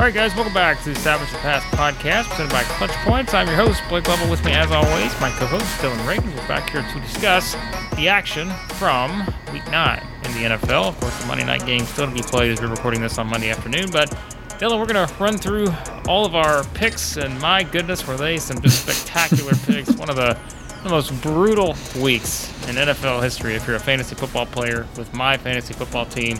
All 0.00 0.06
right, 0.06 0.14
guys, 0.14 0.34
welcome 0.34 0.54
back 0.54 0.78
to 0.78 0.84
the 0.86 0.90
Establish 0.92 1.30
the 1.30 1.36
Pass 1.40 1.62
podcast 1.76 2.30
presented 2.30 2.50
by 2.50 2.62
Clutch 2.62 2.90
Points. 3.04 3.34
I'm 3.34 3.46
your 3.46 3.56
host, 3.56 3.82
Blake 3.90 4.08
Lovell. 4.08 4.30
With 4.30 4.42
me, 4.46 4.52
as 4.52 4.70
always, 4.70 5.20
my 5.20 5.28
co-host 5.32 5.78
Dillon 5.82 6.06
Reagan. 6.06 6.34
We're 6.34 6.48
back 6.48 6.70
here 6.70 6.82
to 6.82 7.00
discuss 7.00 7.52
the 7.96 8.08
action 8.08 8.48
from 8.78 9.26
Week 9.52 9.70
Nine 9.70 10.02
in 10.24 10.32
the 10.32 10.56
NFL. 10.56 10.88
Of 10.88 11.00
course, 11.00 11.20
the 11.20 11.26
Monday 11.26 11.44
night 11.44 11.66
game 11.66 11.84
still 11.84 12.06
to 12.06 12.14
be 12.14 12.22
played 12.22 12.50
as 12.50 12.62
we're 12.62 12.68
recording 12.68 13.02
this 13.02 13.18
on 13.18 13.26
Monday 13.26 13.50
afternoon. 13.50 13.90
But 13.92 14.18
Dillon, 14.58 14.80
we're 14.80 14.86
going 14.86 15.06
to 15.06 15.14
run 15.16 15.36
through 15.36 15.68
all 16.08 16.24
of 16.24 16.34
our 16.34 16.64
picks, 16.72 17.18
and 17.18 17.38
my 17.38 17.62
goodness, 17.62 18.06
were 18.06 18.16
they 18.16 18.38
some 18.38 18.58
just 18.62 18.86
spectacular 18.86 19.52
picks? 19.66 19.94
One 19.96 20.08
of 20.08 20.16
the 20.16 20.38
the 20.82 20.88
most 20.88 21.10
brutal 21.20 21.76
weeks 22.00 22.48
in 22.66 22.76
NFL 22.76 23.22
history 23.22 23.54
if 23.54 23.66
you're 23.66 23.76
a 23.76 23.78
fantasy 23.78 24.14
football 24.14 24.46
player 24.46 24.86
with 24.96 25.12
my 25.12 25.36
fantasy 25.36 25.74
football 25.74 26.06
team 26.06 26.38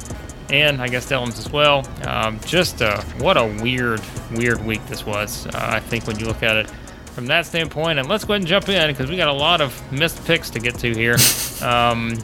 and 0.50 0.82
I 0.82 0.88
guess 0.88 1.08
Dillon's 1.08 1.38
as 1.38 1.50
well. 1.50 1.86
Um, 2.04 2.40
just 2.44 2.82
uh, 2.82 3.00
what 3.18 3.36
a 3.36 3.46
weird, 3.62 4.00
weird 4.32 4.64
week 4.64 4.84
this 4.86 5.06
was. 5.06 5.46
Uh, 5.46 5.50
I 5.54 5.80
think 5.80 6.06
when 6.06 6.18
you 6.18 6.26
look 6.26 6.42
at 6.42 6.56
it 6.56 6.70
from 7.14 7.26
that 7.26 7.46
standpoint, 7.46 7.98
and 7.98 8.08
let's 8.08 8.24
go 8.24 8.34
ahead 8.34 8.42
and 8.42 8.48
jump 8.48 8.68
in 8.68 8.90
because 8.90 9.08
we 9.08 9.16
got 9.16 9.28
a 9.28 9.32
lot 9.32 9.60
of 9.60 9.92
missed 9.92 10.24
picks 10.24 10.50
to 10.50 10.60
get 10.60 10.78
to 10.78 10.92
here. 10.94 11.16
Um, 11.60 12.14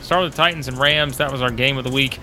start 0.00 0.24
with 0.24 0.32
the 0.32 0.36
Titans 0.36 0.66
and 0.66 0.76
Rams. 0.76 1.18
That 1.18 1.30
was 1.30 1.40
our 1.40 1.52
game 1.52 1.78
of 1.78 1.84
the 1.84 1.90
week. 1.92 2.18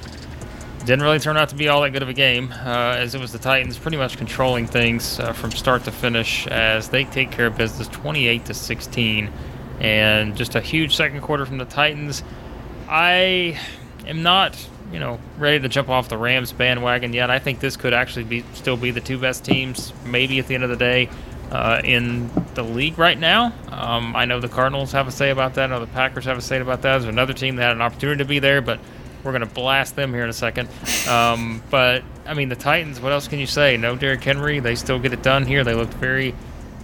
Didn't 0.79 1.03
really 1.03 1.19
turn 1.19 1.37
out 1.37 1.47
to 1.49 1.55
be 1.55 1.69
all 1.69 1.79
that 1.83 1.91
good 1.91 2.03
of 2.03 2.09
a 2.09 2.13
game, 2.13 2.51
uh, 2.51 2.97
as 2.97 3.15
it 3.15 3.21
was 3.21 3.31
the 3.31 3.39
Titans 3.39 3.77
pretty 3.77 3.95
much 3.95 4.17
controlling 4.17 4.67
things 4.67 5.21
uh, 5.21 5.31
from 5.31 5.51
start 5.51 5.85
to 5.85 5.91
finish 5.93 6.45
as 6.47 6.89
they 6.89 7.05
take 7.05 7.31
care 7.31 7.45
of 7.45 7.55
business, 7.55 7.87
28 7.87 8.43
to 8.43 8.53
16, 8.53 9.31
and 9.79 10.35
just 10.35 10.55
a 10.55 10.59
huge 10.59 10.97
second 10.97 11.21
quarter 11.21 11.45
from 11.45 11.59
the 11.59 11.65
Titans. 11.65 12.23
I 12.89 13.57
am 14.05 14.21
not 14.21 14.57
you 14.94 14.99
know, 14.99 15.19
ready 15.39 15.59
to 15.59 15.67
jump 15.67 15.89
off 15.89 16.08
the 16.08 16.17
Rams 16.17 16.53
bandwagon 16.53 17.13
yet. 17.13 17.31
I 17.31 17.39
think 17.39 17.59
this 17.59 17.75
could 17.75 17.94
actually 17.94 18.25
be 18.25 18.45
still 18.53 18.77
be 18.77 18.91
the 18.91 19.02
two 19.02 19.17
best 19.17 19.44
teams, 19.44 19.91
maybe 20.05 20.38
at 20.38 20.45
the 20.45 20.53
end 20.53 20.63
of 20.63 20.69
the 20.69 20.77
day, 20.77 21.09
uh, 21.52 21.81
in 21.83 22.30
the 22.53 22.63
league 22.63 23.00
right 23.00 23.17
now. 23.17 23.52
Um, 23.69 24.16
I 24.16 24.25
know 24.25 24.39
the 24.39 24.47
Cardinals 24.47 24.91
have 24.91 25.08
a 25.08 25.11
say 25.11 25.31
about 25.31 25.55
that. 25.55 25.63
I 25.63 25.67
know 25.73 25.80
the 25.80 25.88
Packers 25.88 26.25
have 26.25 26.38
a 26.38 26.41
say 26.41 26.59
about 26.59 26.83
that. 26.83 27.00
There's 27.00 27.05
another 27.05 27.33
team 27.33 27.55
that 27.55 27.63
had 27.63 27.72
an 27.72 27.81
opportunity 27.81 28.19
to 28.19 28.25
be 28.25 28.38
there, 28.38 28.61
but 28.61 28.80
we're 29.23 29.31
going 29.31 29.47
to 29.47 29.53
blast 29.53 29.95
them 29.95 30.13
here 30.13 30.23
in 30.23 30.30
a 30.30 30.33
second. 30.33 30.69
Um, 31.09 31.63
but 31.72 32.03
I 32.28 32.35
mean, 32.35 32.50
the 32.50 32.55
Titans. 32.55 33.02
What 33.02 33.11
else 33.11 33.28
can 33.28 33.39
you 33.39 33.47
say? 33.47 33.78
No 33.78 33.95
Derrick 33.95 34.23
Henry. 34.23 34.59
They 34.59 34.75
still 34.75 35.00
get 35.00 35.11
it 35.11 35.23
done 35.23 35.47
here. 35.47 35.63
They 35.63 35.73
looked 35.73 35.95
very 35.95 36.35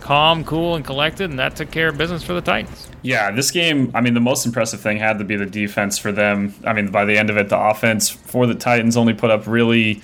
calm, 0.10 0.44
cool, 0.44 0.76
and 0.76 0.84
collected, 0.84 1.30
and 1.30 1.38
that 1.38 1.56
took 1.56 1.70
care 1.70 1.90
of 1.90 1.96
business 1.96 2.24
for 2.24 2.34
the 2.34 2.42
Titans. 2.42 2.90
Yeah, 3.04 3.30
this 3.30 3.52
game, 3.52 3.92
I 3.94 4.02
mean, 4.02 4.16
the 4.16 4.20
most 4.20 4.44
impressive 4.44 4.82
thing 4.82 4.98
had 4.98 5.20
to 5.20 5.24
be 5.24 5.36
the 5.36 5.46
defense 5.46 6.00
for 6.00 6.12
them. 6.12 6.56
I 6.66 6.74
mean, 6.74 6.90
by 6.90 7.06
the 7.06 7.16
end 7.16 7.30
of 7.30 7.38
it, 7.38 7.50
the 7.50 7.60
offense 7.60 8.10
for 8.10 8.48
the 8.48 8.56
Titans 8.56 8.98
only 8.98 9.14
put 9.14 9.30
up 9.30 9.46
really, 9.46 10.02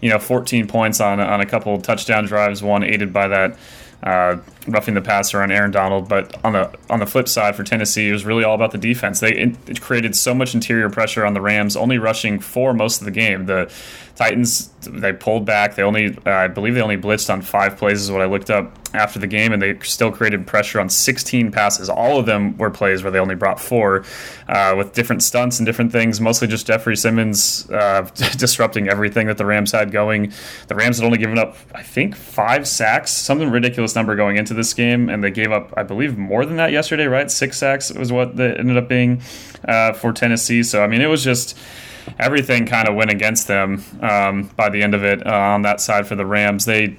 you 0.00 0.10
know, 0.10 0.18
14 0.18 0.66
points 0.66 1.00
on, 1.00 1.20
on 1.20 1.40
a 1.40 1.46
couple 1.46 1.80
touchdown 1.80 2.24
drives, 2.24 2.64
one 2.64 2.82
aided 2.82 3.12
by 3.12 3.28
that 3.28 3.56
uh, 4.02 4.36
roughing 4.66 4.94
the 4.94 5.00
passer 5.00 5.40
on 5.40 5.52
Aaron 5.52 5.70
Donald. 5.70 6.08
But 6.08 6.36
on 6.44 6.52
the 6.52 6.76
on 6.90 6.98
the 6.98 7.06
flip 7.06 7.28
side 7.28 7.54
for 7.56 7.62
Tennessee, 7.62 8.08
it 8.08 8.12
was 8.12 8.24
really 8.24 8.42
all 8.42 8.54
about 8.54 8.72
the 8.72 8.78
defense. 8.78 9.20
They 9.20 9.34
it, 9.34 9.80
created 9.80 10.16
so 10.16 10.34
much 10.34 10.52
interior 10.52 10.90
pressure 10.90 11.24
on 11.24 11.32
the 11.32 11.40
Rams, 11.40 11.76
only 11.76 11.98
rushing 11.98 12.40
for 12.40 12.74
most 12.74 13.00
of 13.00 13.04
the 13.04 13.12
game. 13.12 13.46
The 13.46 13.72
Titans 14.16 14.68
they 14.82 15.12
pulled 15.12 15.46
back. 15.46 15.76
They 15.76 15.84
only 15.84 16.18
uh, 16.26 16.30
I 16.30 16.48
believe 16.48 16.74
they 16.74 16.82
only 16.82 16.98
blitzed 16.98 17.32
on 17.32 17.40
five 17.40 17.78
plays 17.78 18.02
is 18.02 18.10
what 18.10 18.20
I 18.20 18.26
looked 18.26 18.50
up 18.50 18.83
after 18.94 19.18
the 19.18 19.26
game, 19.26 19.52
and 19.52 19.60
they 19.60 19.78
still 19.80 20.10
created 20.10 20.46
pressure 20.46 20.80
on 20.80 20.88
16 20.88 21.50
passes. 21.50 21.88
All 21.88 22.18
of 22.18 22.26
them 22.26 22.56
were 22.56 22.70
plays 22.70 23.02
where 23.02 23.10
they 23.10 23.18
only 23.18 23.34
brought 23.34 23.60
four, 23.60 24.04
uh, 24.48 24.74
with 24.76 24.92
different 24.92 25.22
stunts 25.22 25.58
and 25.58 25.66
different 25.66 25.92
things. 25.92 26.20
Mostly 26.20 26.48
just 26.48 26.66
Jeffrey 26.66 26.96
Simmons 26.96 27.68
uh, 27.70 28.02
disrupting 28.36 28.88
everything 28.88 29.26
that 29.26 29.38
the 29.38 29.46
Rams 29.46 29.72
had 29.72 29.90
going. 29.90 30.32
The 30.68 30.74
Rams 30.74 30.98
had 30.98 31.06
only 31.06 31.18
given 31.18 31.38
up 31.38 31.56
I 31.74 31.82
think 31.82 32.14
five 32.16 32.66
sacks, 32.66 33.10
something 33.10 33.50
ridiculous 33.50 33.94
number 33.94 34.16
going 34.16 34.36
into 34.36 34.54
this 34.54 34.72
game, 34.74 35.08
and 35.08 35.22
they 35.22 35.30
gave 35.30 35.52
up 35.52 35.72
I 35.76 35.82
believe 35.82 36.16
more 36.16 36.46
than 36.46 36.56
that 36.56 36.72
yesterday. 36.72 37.06
Right, 37.06 37.30
six 37.30 37.58
sacks 37.58 37.92
was 37.92 38.12
what 38.12 38.36
they 38.36 38.54
ended 38.54 38.76
up 38.76 38.88
being 38.88 39.22
uh, 39.66 39.92
for 39.92 40.12
Tennessee. 40.12 40.62
So 40.62 40.82
I 40.82 40.86
mean, 40.86 41.00
it 41.00 41.08
was 41.08 41.24
just 41.24 41.58
everything 42.18 42.66
kind 42.66 42.88
of 42.88 42.94
went 42.94 43.10
against 43.10 43.48
them 43.48 43.82
um, 44.00 44.50
by 44.56 44.68
the 44.68 44.82
end 44.82 44.94
of 44.94 45.04
it 45.04 45.26
uh, 45.26 45.30
on 45.30 45.62
that 45.62 45.80
side 45.80 46.06
for 46.06 46.16
the 46.16 46.26
Rams. 46.26 46.64
They 46.64 46.96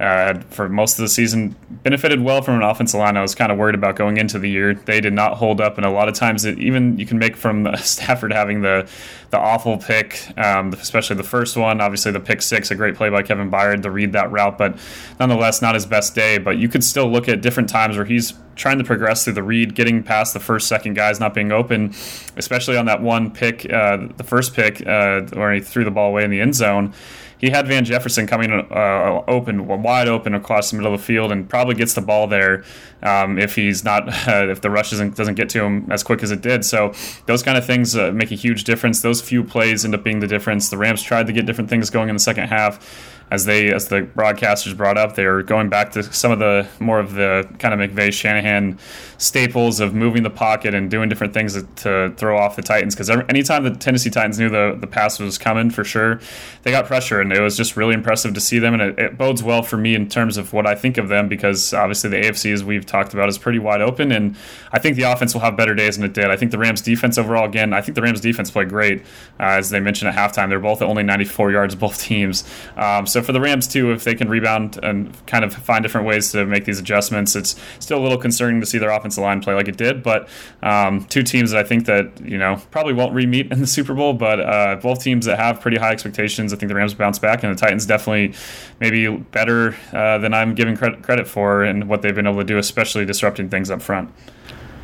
uh, 0.00 0.38
for 0.50 0.68
most 0.68 0.98
of 0.98 1.02
the 1.02 1.08
season 1.08 1.56
benefited 1.82 2.20
well 2.20 2.40
from 2.40 2.54
an 2.56 2.62
offensive 2.62 3.00
line. 3.00 3.16
I 3.16 3.22
was 3.22 3.34
kind 3.34 3.50
of 3.50 3.58
worried 3.58 3.74
about 3.74 3.96
going 3.96 4.16
into 4.16 4.38
the 4.38 4.48
year. 4.48 4.74
They 4.74 5.00
did 5.00 5.12
not 5.12 5.36
hold 5.36 5.60
up, 5.60 5.76
and 5.76 5.84
a 5.84 5.90
lot 5.90 6.08
of 6.08 6.14
times, 6.14 6.44
it, 6.44 6.58
even 6.58 6.98
you 6.98 7.06
can 7.06 7.18
make 7.18 7.36
from 7.36 7.68
Stafford 7.78 8.32
having 8.32 8.62
the 8.62 8.88
the 9.30 9.38
awful 9.38 9.76
pick, 9.76 10.26
um, 10.38 10.72
especially 10.74 11.16
the 11.16 11.24
first 11.24 11.56
one. 11.56 11.80
Obviously, 11.80 12.12
the 12.12 12.20
pick 12.20 12.42
six, 12.42 12.70
a 12.70 12.76
great 12.76 12.94
play 12.94 13.10
by 13.10 13.22
Kevin 13.22 13.50
Byard 13.50 13.82
to 13.82 13.90
read 13.90 14.12
that 14.12 14.30
route, 14.30 14.56
but 14.56 14.78
nonetheless, 15.18 15.60
not 15.60 15.74
his 15.74 15.84
best 15.84 16.14
day. 16.14 16.38
But 16.38 16.58
you 16.58 16.68
could 16.68 16.84
still 16.84 17.10
look 17.10 17.28
at 17.28 17.42
different 17.42 17.68
times 17.68 17.96
where 17.96 18.06
he's 18.06 18.34
trying 18.54 18.78
to 18.78 18.84
progress 18.84 19.24
through 19.24 19.32
the 19.32 19.42
read, 19.42 19.74
getting 19.74 20.02
past 20.02 20.32
the 20.32 20.40
first, 20.40 20.68
second 20.68 20.94
guys 20.94 21.18
not 21.18 21.34
being 21.34 21.50
open, 21.52 21.94
especially 22.36 22.76
on 22.76 22.86
that 22.86 23.02
one 23.02 23.30
pick, 23.30 23.70
uh, 23.72 23.98
the 24.16 24.24
first 24.24 24.54
pick 24.54 24.84
uh, 24.86 25.22
where 25.32 25.52
he 25.54 25.60
threw 25.60 25.84
the 25.84 25.90
ball 25.90 26.10
away 26.10 26.24
in 26.24 26.30
the 26.30 26.40
end 26.40 26.54
zone 26.54 26.92
he 27.38 27.50
had 27.50 27.66
Van 27.66 27.84
Jefferson 27.84 28.26
coming 28.26 28.52
uh, 28.52 29.22
open, 29.28 29.66
wide 29.66 30.08
open 30.08 30.34
across 30.34 30.70
the 30.70 30.76
middle 30.76 30.92
of 30.92 31.00
the 31.00 31.06
field, 31.06 31.32
and 31.32 31.48
probably 31.48 31.74
gets 31.74 31.94
the 31.94 32.00
ball 32.00 32.26
there 32.26 32.64
um, 33.02 33.38
if 33.38 33.54
he's 33.54 33.84
not 33.84 34.08
uh, 34.28 34.48
if 34.48 34.60
the 34.60 34.70
rush 34.70 34.90
doesn't 34.90 35.16
doesn't 35.16 35.34
get 35.34 35.48
to 35.50 35.62
him 35.62 35.90
as 35.90 36.02
quick 36.02 36.22
as 36.22 36.30
it 36.30 36.40
did. 36.40 36.64
So 36.64 36.92
those 37.26 37.42
kind 37.42 37.56
of 37.56 37.64
things 37.64 37.96
uh, 37.96 38.12
make 38.12 38.30
a 38.30 38.36
huge 38.36 38.64
difference. 38.64 39.02
Those 39.02 39.20
few 39.20 39.44
plays 39.44 39.84
end 39.84 39.94
up 39.94 40.02
being 40.02 40.20
the 40.20 40.26
difference. 40.26 40.68
The 40.68 40.78
Rams 40.78 41.02
tried 41.02 41.26
to 41.28 41.32
get 41.32 41.46
different 41.46 41.70
things 41.70 41.90
going 41.90 42.08
in 42.08 42.16
the 42.16 42.20
second 42.20 42.48
half 42.48 43.17
as 43.30 43.44
they 43.44 43.72
as 43.72 43.88
the 43.88 44.02
broadcasters 44.02 44.76
brought 44.76 44.96
up, 44.96 45.14
they 45.14 45.26
were 45.26 45.42
going 45.42 45.68
back 45.68 45.92
to 45.92 46.02
some 46.02 46.32
of 46.32 46.38
the 46.38 46.66
more 46.80 46.98
of 46.98 47.14
the 47.14 47.48
kind 47.58 47.78
of 47.78 47.90
McVay 47.90 48.12
Shanahan 48.12 48.78
staples 49.18 49.80
of 49.80 49.94
moving 49.94 50.22
the 50.22 50.30
pocket 50.30 50.74
and 50.74 50.90
doing 50.90 51.08
different 51.08 51.34
things 51.34 51.54
to, 51.54 51.62
to 51.76 52.14
throw 52.16 52.38
off 52.38 52.56
the 52.56 52.62
Titans. 52.62 52.94
Because 52.94 53.10
anytime 53.10 53.64
the 53.64 53.70
Tennessee 53.70 54.10
Titans 54.10 54.38
knew 54.38 54.48
the 54.48 54.76
the 54.78 54.86
pass 54.86 55.18
was 55.18 55.36
coming 55.36 55.70
for 55.70 55.84
sure, 55.84 56.20
they 56.62 56.70
got 56.70 56.86
pressure, 56.86 57.20
and 57.20 57.32
it 57.32 57.40
was 57.40 57.56
just 57.56 57.76
really 57.76 57.94
impressive 57.94 58.32
to 58.34 58.40
see 58.40 58.58
them. 58.58 58.74
And 58.74 58.82
it, 58.82 58.98
it 58.98 59.18
bodes 59.18 59.42
well 59.42 59.62
for 59.62 59.76
me 59.76 59.94
in 59.94 60.08
terms 60.08 60.36
of 60.36 60.52
what 60.52 60.66
I 60.66 60.74
think 60.74 60.96
of 60.96 61.08
them 61.08 61.28
because 61.28 61.74
obviously 61.74 62.10
the 62.10 62.16
AFC, 62.16 62.52
as 62.52 62.64
we've 62.64 62.86
talked 62.86 63.12
about, 63.12 63.28
is 63.28 63.36
pretty 63.36 63.58
wide 63.58 63.82
open, 63.82 64.10
and 64.10 64.36
I 64.72 64.78
think 64.78 64.96
the 64.96 65.02
offense 65.02 65.34
will 65.34 65.42
have 65.42 65.56
better 65.56 65.74
days 65.74 65.96
than 65.96 66.04
it 66.04 66.14
did. 66.14 66.30
I 66.30 66.36
think 66.36 66.50
the 66.50 66.58
Rams 66.58 66.80
defense 66.80 67.18
overall, 67.18 67.44
again, 67.44 67.72
I 67.72 67.82
think 67.82 67.94
the 67.94 68.02
Rams 68.02 68.20
defense 68.20 68.50
played 68.50 68.70
great, 68.70 69.00
uh, 69.38 69.58
as 69.58 69.70
they 69.70 69.80
mentioned 69.80 70.10
at 70.10 70.16
halftime. 70.16 70.48
They're 70.48 70.60
both 70.60 70.80
at 70.80 70.88
only 70.88 71.02
94 71.02 71.52
yards, 71.52 71.74
both 71.74 72.00
teams. 72.00 72.44
Um, 72.76 73.06
so 73.06 73.17
for 73.22 73.32
the 73.32 73.40
Rams 73.40 73.66
too, 73.66 73.92
if 73.92 74.04
they 74.04 74.14
can 74.14 74.28
rebound 74.28 74.78
and 74.82 75.14
kind 75.26 75.44
of 75.44 75.54
find 75.54 75.82
different 75.82 76.06
ways 76.06 76.32
to 76.32 76.44
make 76.44 76.64
these 76.64 76.78
adjustments, 76.78 77.36
it's 77.36 77.56
still 77.78 77.98
a 77.98 78.02
little 78.02 78.18
concerning 78.18 78.60
to 78.60 78.66
see 78.66 78.78
their 78.78 78.90
offensive 78.90 79.22
line 79.22 79.40
play 79.40 79.54
like 79.54 79.68
it 79.68 79.76
did. 79.76 80.02
But 80.02 80.28
um, 80.62 81.04
two 81.06 81.22
teams 81.22 81.50
that 81.50 81.64
I 81.64 81.66
think 81.66 81.86
that 81.86 82.20
you 82.20 82.38
know 82.38 82.60
probably 82.70 82.92
won't 82.92 83.14
re-meet 83.14 83.52
in 83.52 83.60
the 83.60 83.66
Super 83.66 83.94
Bowl, 83.94 84.12
but 84.12 84.40
uh, 84.40 84.76
both 84.76 85.02
teams 85.02 85.26
that 85.26 85.38
have 85.38 85.60
pretty 85.60 85.76
high 85.76 85.92
expectations. 85.92 86.52
I 86.52 86.56
think 86.56 86.68
the 86.68 86.74
Rams 86.74 86.94
bounce 86.94 87.18
back, 87.18 87.42
and 87.42 87.56
the 87.56 87.60
Titans 87.60 87.86
definitely 87.86 88.34
maybe 88.80 89.08
better 89.08 89.76
uh, 89.92 90.18
than 90.18 90.34
I'm 90.34 90.54
giving 90.54 90.76
credit 90.76 91.02
credit 91.02 91.26
for, 91.28 91.62
and 91.62 91.88
what 91.88 92.02
they've 92.02 92.14
been 92.14 92.26
able 92.26 92.38
to 92.38 92.44
do, 92.44 92.58
especially 92.58 93.04
disrupting 93.04 93.48
things 93.48 93.70
up 93.70 93.82
front. 93.82 94.12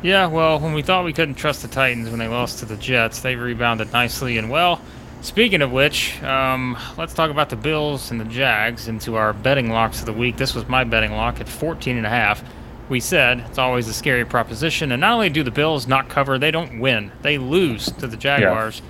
Yeah, 0.01 0.27
well, 0.27 0.59
when 0.59 0.73
we 0.73 0.83
thought 0.83 1.03
we 1.03 1.13
couldn't 1.13 1.35
trust 1.35 1.63
the 1.63 1.67
Titans 1.67 2.09
when 2.09 2.19
they 2.19 2.27
lost 2.27 2.59
to 2.59 2.65
the 2.65 2.77
Jets, 2.77 3.21
they 3.21 3.35
rebounded 3.35 3.91
nicely 3.91 4.37
and 4.37 4.51
well. 4.51 4.79
Speaking 5.25 5.63
of 5.63 5.71
which, 5.71 6.21
um, 6.21 6.77
let's 6.99 7.15
talk 7.15 7.31
about 7.31 7.49
the 7.49 7.55
Bills 7.55 8.11
and 8.11 8.21
the 8.21 8.25
Jags 8.25 8.87
into 8.87 9.15
our 9.15 9.33
betting 9.33 9.71
locks 9.71 9.99
of 9.99 10.05
the 10.05 10.13
week. 10.13 10.37
This 10.37 10.53
was 10.53 10.69
my 10.69 10.83
betting 10.83 11.13
lock 11.13 11.41
at 11.41 11.49
14 11.49 11.97
and 11.97 12.05
a 12.05 12.09
half. 12.09 12.43
We 12.89 12.99
said 12.99 13.39
it's 13.39 13.57
always 13.57 13.87
a 13.87 13.93
scary 13.93 14.23
proposition, 14.23 14.91
and 14.91 15.01
not 15.01 15.13
only 15.13 15.31
do 15.31 15.41
the 15.41 15.49
Bills 15.49 15.87
not 15.87 16.09
cover, 16.09 16.37
they 16.37 16.51
don't 16.51 16.79
win. 16.79 17.11
They 17.23 17.39
lose 17.39 17.87
to 17.93 18.05
the 18.05 18.15
Jaguars. 18.15 18.83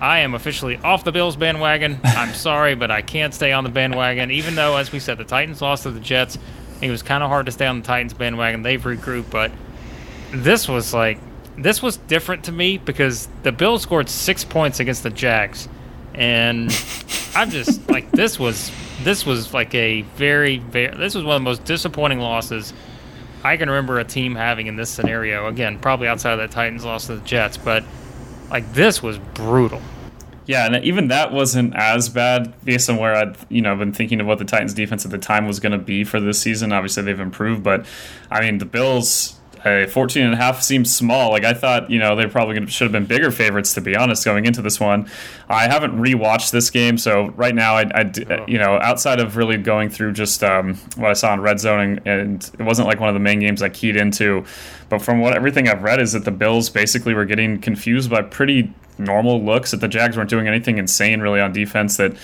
Yeah. 0.00 0.06
I 0.08 0.18
am 0.18 0.34
officially 0.34 0.76
off 0.78 1.04
the 1.04 1.12
Bills 1.12 1.36
bandwagon. 1.36 2.00
I'm 2.04 2.34
sorry, 2.34 2.74
but 2.74 2.90
I 2.90 3.00
can't 3.00 3.32
stay 3.32 3.52
on 3.52 3.62
the 3.62 3.70
bandwagon, 3.70 4.32
even 4.32 4.56
though, 4.56 4.76
as 4.76 4.90
we 4.90 4.98
said, 4.98 5.18
the 5.18 5.24
Titans 5.24 5.62
lost 5.62 5.84
to 5.84 5.92
the 5.92 6.00
Jets. 6.00 6.36
It 6.82 6.90
was 6.90 7.04
kind 7.04 7.22
of 7.22 7.30
hard 7.30 7.46
to 7.46 7.52
stay 7.52 7.66
on 7.66 7.80
the 7.80 7.86
Titans 7.86 8.12
bandwagon. 8.12 8.64
They've 8.64 8.82
regrouped, 8.82 9.30
but 9.30 9.52
this 10.32 10.68
was 10.68 10.92
like 10.92 11.20
this 11.62 11.82
was 11.82 11.96
different 11.96 12.44
to 12.44 12.52
me 12.52 12.78
because 12.78 13.28
the 13.42 13.52
Bills 13.52 13.82
scored 13.82 14.08
six 14.08 14.44
points 14.44 14.80
against 14.80 15.02
the 15.02 15.10
Jags, 15.10 15.68
and 16.14 16.70
I'm 17.34 17.50
just 17.50 17.88
like 17.88 18.10
this 18.10 18.38
was 18.38 18.70
this 19.02 19.24
was 19.24 19.54
like 19.54 19.74
a 19.74 20.02
very 20.02 20.58
very 20.58 20.94
this 20.96 21.14
was 21.14 21.24
one 21.24 21.36
of 21.36 21.40
the 21.40 21.44
most 21.44 21.64
disappointing 21.64 22.18
losses 22.18 22.72
I 23.42 23.56
can 23.56 23.70
remember 23.70 23.98
a 23.98 24.04
team 24.04 24.34
having 24.34 24.66
in 24.66 24.76
this 24.76 24.90
scenario. 24.90 25.46
Again, 25.46 25.78
probably 25.78 26.08
outside 26.08 26.32
of 26.32 26.38
that 26.38 26.50
Titans 26.50 26.84
loss 26.84 27.06
to 27.06 27.16
the 27.16 27.24
Jets, 27.24 27.56
but 27.56 27.84
like 28.50 28.72
this 28.74 29.02
was 29.02 29.18
brutal. 29.34 29.80
Yeah, 30.46 30.66
and 30.66 30.84
even 30.84 31.08
that 31.08 31.32
wasn't 31.32 31.74
as 31.76 32.08
bad 32.08 32.52
based 32.64 32.90
on 32.90 32.96
where 32.96 33.14
I'd 33.14 33.36
you 33.48 33.62
know 33.62 33.74
been 33.76 33.92
thinking 33.92 34.20
of 34.20 34.26
what 34.26 34.38
the 34.38 34.44
Titans 34.44 34.74
defense 34.74 35.04
at 35.04 35.10
the 35.10 35.18
time 35.18 35.46
was 35.46 35.60
going 35.60 35.72
to 35.72 35.78
be 35.78 36.04
for 36.04 36.20
this 36.20 36.40
season. 36.40 36.72
Obviously, 36.72 37.02
they've 37.02 37.20
improved, 37.20 37.62
but 37.62 37.86
I 38.30 38.40
mean 38.40 38.58
the 38.58 38.66
Bills. 38.66 39.36
Uh, 39.64 39.86
14 39.86 40.24
and 40.24 40.34
a 40.34 40.36
half 40.36 40.62
seems 40.62 40.94
small. 40.94 41.30
Like 41.30 41.44
I 41.44 41.52
thought, 41.52 41.90
you 41.90 41.98
know, 41.98 42.16
they 42.16 42.26
probably 42.26 42.66
should 42.68 42.84
have 42.86 42.92
been 42.92 43.04
bigger 43.04 43.30
favorites 43.30 43.74
to 43.74 43.80
be 43.80 43.94
honest 43.94 44.24
going 44.24 44.46
into 44.46 44.62
this 44.62 44.80
one. 44.80 45.08
I 45.48 45.68
haven't 45.68 45.98
rewatched 45.98 46.50
this 46.50 46.70
game, 46.70 46.96
so 46.96 47.28
right 47.30 47.54
now, 47.54 47.74
I, 47.74 47.82
I 47.94 48.12
oh. 48.30 48.44
you 48.46 48.58
know, 48.58 48.78
outside 48.80 49.20
of 49.20 49.36
really 49.36 49.58
going 49.58 49.90
through 49.90 50.12
just 50.12 50.42
um, 50.42 50.76
what 50.96 51.10
I 51.10 51.14
saw 51.14 51.34
in 51.34 51.40
red 51.40 51.60
zoning, 51.60 52.00
and 52.06 52.50
it 52.58 52.62
wasn't 52.62 52.88
like 52.88 53.00
one 53.00 53.08
of 53.08 53.14
the 53.14 53.20
main 53.20 53.40
games 53.40 53.60
I 53.60 53.68
keyed 53.68 53.96
into. 53.96 54.44
But 54.88 55.02
from 55.02 55.20
what 55.20 55.34
everything 55.34 55.68
I've 55.68 55.82
read 55.82 56.00
is 56.00 56.12
that 56.12 56.24
the 56.24 56.30
Bills 56.30 56.70
basically 56.70 57.14
were 57.14 57.24
getting 57.26 57.60
confused 57.60 58.10
by 58.10 58.22
pretty 58.22 58.72
normal 58.98 59.42
looks. 59.42 59.72
That 59.72 59.80
the 59.80 59.88
Jags 59.88 60.16
weren't 60.16 60.30
doing 60.30 60.48
anything 60.48 60.78
insane 60.78 61.20
really 61.20 61.40
on 61.40 61.52
defense. 61.52 61.96
That 61.96 62.16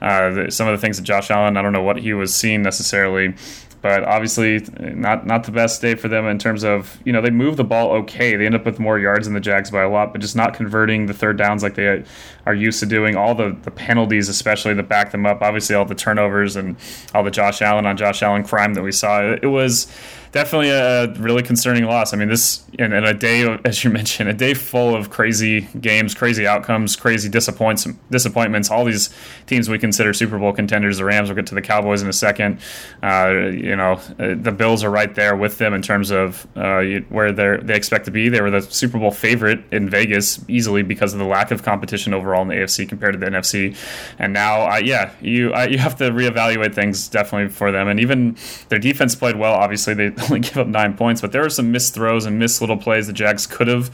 uh, 0.00 0.50
some 0.50 0.68
of 0.68 0.78
the 0.78 0.80
things 0.80 0.98
that 0.98 1.04
Josh 1.04 1.30
Allen, 1.30 1.56
I 1.56 1.62
don't 1.62 1.72
know 1.72 1.82
what 1.82 1.96
he 1.96 2.12
was 2.12 2.34
seeing 2.34 2.62
necessarily, 2.62 3.34
but 3.84 4.02
obviously 4.04 4.66
not 4.80 5.26
not 5.26 5.44
the 5.44 5.52
best 5.52 5.82
day 5.82 5.94
for 5.94 6.08
them 6.08 6.26
in 6.26 6.38
terms 6.38 6.64
of 6.64 6.98
you 7.04 7.12
know 7.12 7.20
they 7.20 7.28
move 7.28 7.58
the 7.58 7.64
ball 7.64 7.90
okay. 7.92 8.34
They 8.34 8.46
end 8.46 8.54
up 8.54 8.64
with 8.64 8.80
more 8.80 8.98
yards 8.98 9.26
than 9.26 9.34
the 9.34 9.40
Jags 9.40 9.70
by 9.70 9.82
a 9.82 9.90
lot, 9.90 10.10
but 10.10 10.22
just 10.22 10.34
not 10.34 10.54
converting 10.54 11.04
the 11.04 11.12
third 11.12 11.36
downs 11.36 11.62
like 11.62 11.74
they 11.74 12.02
are 12.46 12.54
used 12.54 12.80
to 12.80 12.86
doing. 12.86 13.14
All 13.14 13.34
the 13.34 13.54
the 13.60 13.70
penalties, 13.70 14.30
especially 14.30 14.72
that 14.72 14.88
back 14.88 15.10
them 15.10 15.26
up. 15.26 15.42
Obviously, 15.42 15.76
all 15.76 15.84
the 15.84 15.94
turnovers 15.94 16.56
and 16.56 16.76
all 17.14 17.22
the 17.22 17.30
Josh 17.30 17.60
Allen 17.60 17.84
on 17.84 17.98
Josh 17.98 18.22
Allen 18.22 18.42
crime 18.42 18.72
that 18.72 18.82
we 18.82 18.90
saw. 18.90 19.20
It, 19.20 19.40
it 19.42 19.48
was 19.48 19.86
definitely 20.34 20.68
a 20.68 21.06
really 21.12 21.44
concerning 21.44 21.84
loss. 21.84 22.12
I 22.12 22.16
mean, 22.16 22.28
this 22.28 22.64
in, 22.76 22.92
in, 22.92 23.04
a 23.04 23.14
day, 23.14 23.56
as 23.64 23.84
you 23.84 23.90
mentioned, 24.00 24.28
a 24.28 24.32
day 24.32 24.52
full 24.52 24.94
of 24.94 25.08
crazy 25.08 25.62
games, 25.80 26.12
crazy 26.12 26.44
outcomes, 26.44 26.96
crazy 26.96 27.28
disappoints, 27.28 27.86
disappointments. 28.10 28.68
All 28.68 28.84
these 28.84 29.14
teams 29.46 29.68
we 29.68 29.78
consider 29.78 30.12
Super 30.12 30.36
Bowl 30.38 30.52
contenders. 30.52 30.98
The 30.98 31.04
Rams 31.04 31.28
We'll 31.28 31.36
get 31.36 31.46
to 31.46 31.54
the 31.54 31.62
Cowboys 31.62 32.02
in 32.02 32.08
a 32.08 32.12
second. 32.12 32.58
Uh, 33.00 33.48
you 33.52 33.76
know, 33.76 33.92
uh, 34.18 34.34
the 34.36 34.50
Bills 34.50 34.82
are 34.82 34.90
right 34.90 35.14
there 35.14 35.36
with 35.36 35.58
them 35.58 35.72
in 35.72 35.82
terms 35.82 36.10
of 36.10 36.46
uh, 36.56 36.82
where 37.08 37.30
they 37.30 37.58
they 37.62 37.76
expect 37.76 38.04
to 38.06 38.10
be. 38.10 38.28
They 38.28 38.40
were 38.40 38.50
the 38.50 38.60
Super 38.60 38.98
Bowl 38.98 39.12
favorite 39.12 39.62
in 39.70 39.88
Vegas 39.88 40.44
easily 40.48 40.82
because 40.82 41.12
of 41.12 41.20
the 41.20 41.26
lack 41.26 41.52
of 41.52 41.62
competition 41.62 42.12
overall 42.12 42.42
in 42.42 42.48
the 42.48 42.56
AFC 42.56 42.88
compared 42.88 43.12
to 43.12 43.18
the 43.20 43.26
NFC. 43.26 43.76
And 44.18 44.32
now, 44.32 44.68
uh, 44.68 44.76
yeah, 44.78 45.12
you 45.20 45.54
you 45.68 45.78
have 45.78 45.94
to 45.98 46.10
reevaluate 46.10 46.74
things 46.74 47.06
definitely 47.06 47.50
for 47.50 47.70
them. 47.70 47.86
And 47.86 48.00
even 48.00 48.36
their 48.68 48.80
defense 48.80 49.14
played 49.14 49.36
well. 49.36 49.54
Obviously, 49.54 49.94
they 49.94 50.10
only 50.30 50.40
give 50.40 50.58
up 50.58 50.66
nine 50.66 50.96
points, 50.96 51.20
but 51.20 51.32
there 51.32 51.42
were 51.42 51.50
some 51.50 51.72
missed 51.72 51.94
throws 51.94 52.26
and 52.26 52.38
missed 52.38 52.60
little 52.60 52.76
plays 52.76 53.06
the 53.06 53.12
Jags 53.12 53.46
could 53.46 53.68
have 53.68 53.90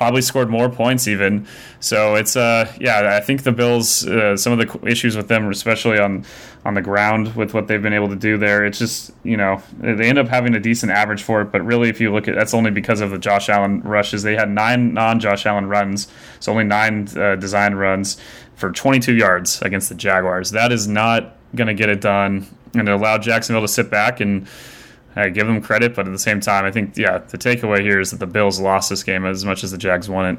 probably 0.00 0.22
scored 0.22 0.48
more 0.48 0.70
points 0.70 1.06
even. 1.06 1.46
So 1.78 2.14
it's 2.14 2.34
uh 2.34 2.72
yeah, 2.80 3.16
I 3.16 3.20
think 3.20 3.42
the 3.42 3.52
Bills 3.52 4.06
uh, 4.06 4.34
some 4.34 4.58
of 4.58 4.58
the 4.58 4.88
issues 4.88 5.14
with 5.14 5.28
them, 5.28 5.46
especially 5.50 5.98
on 5.98 6.24
on 6.64 6.72
the 6.72 6.80
ground 6.80 7.36
with 7.36 7.52
what 7.52 7.68
they've 7.68 7.82
been 7.82 7.92
able 7.92 8.08
to 8.08 8.16
do 8.16 8.38
there. 8.38 8.64
It's 8.64 8.78
just 8.78 9.12
you 9.24 9.36
know 9.36 9.62
they 9.78 10.08
end 10.08 10.18
up 10.18 10.28
having 10.28 10.54
a 10.54 10.60
decent 10.60 10.90
average 10.90 11.22
for 11.22 11.42
it, 11.42 11.52
but 11.52 11.62
really 11.62 11.90
if 11.90 12.00
you 12.00 12.10
look 12.12 12.28
at 12.28 12.34
that's 12.34 12.54
only 12.54 12.70
because 12.70 13.02
of 13.02 13.10
the 13.10 13.18
Josh 13.18 13.50
Allen 13.50 13.82
rushes. 13.82 14.22
They 14.22 14.36
had 14.36 14.48
nine 14.48 14.94
non 14.94 15.20
Josh 15.20 15.44
Allen 15.44 15.66
runs, 15.66 16.08
so 16.40 16.50
only 16.52 16.64
nine 16.64 17.06
uh, 17.18 17.36
design 17.36 17.74
runs 17.74 18.16
for 18.54 18.72
22 18.72 19.14
yards 19.14 19.60
against 19.60 19.90
the 19.90 19.94
Jaguars. 19.94 20.50
That 20.52 20.72
is 20.72 20.88
not 20.88 21.36
going 21.54 21.68
to 21.68 21.74
get 21.74 21.90
it 21.90 22.00
done, 22.00 22.46
and 22.74 22.88
it 22.88 22.92
allowed 22.92 23.20
Jacksonville 23.20 23.62
to 23.62 23.68
sit 23.68 23.90
back 23.90 24.20
and 24.20 24.48
I 25.16 25.28
give 25.28 25.46
them 25.46 25.60
credit, 25.60 25.94
but 25.94 26.06
at 26.06 26.12
the 26.12 26.18
same 26.18 26.40
time, 26.40 26.64
I 26.64 26.70
think 26.70 26.96
yeah, 26.96 27.18
the 27.18 27.36
takeaway 27.36 27.80
here 27.80 28.00
is 28.00 28.12
that 28.12 28.18
the 28.18 28.26
Bills 28.26 28.60
lost 28.60 28.90
this 28.90 29.02
game 29.02 29.24
as 29.24 29.44
much 29.44 29.64
as 29.64 29.72
the 29.72 29.78
Jags 29.78 30.08
won 30.08 30.36
it. 30.36 30.38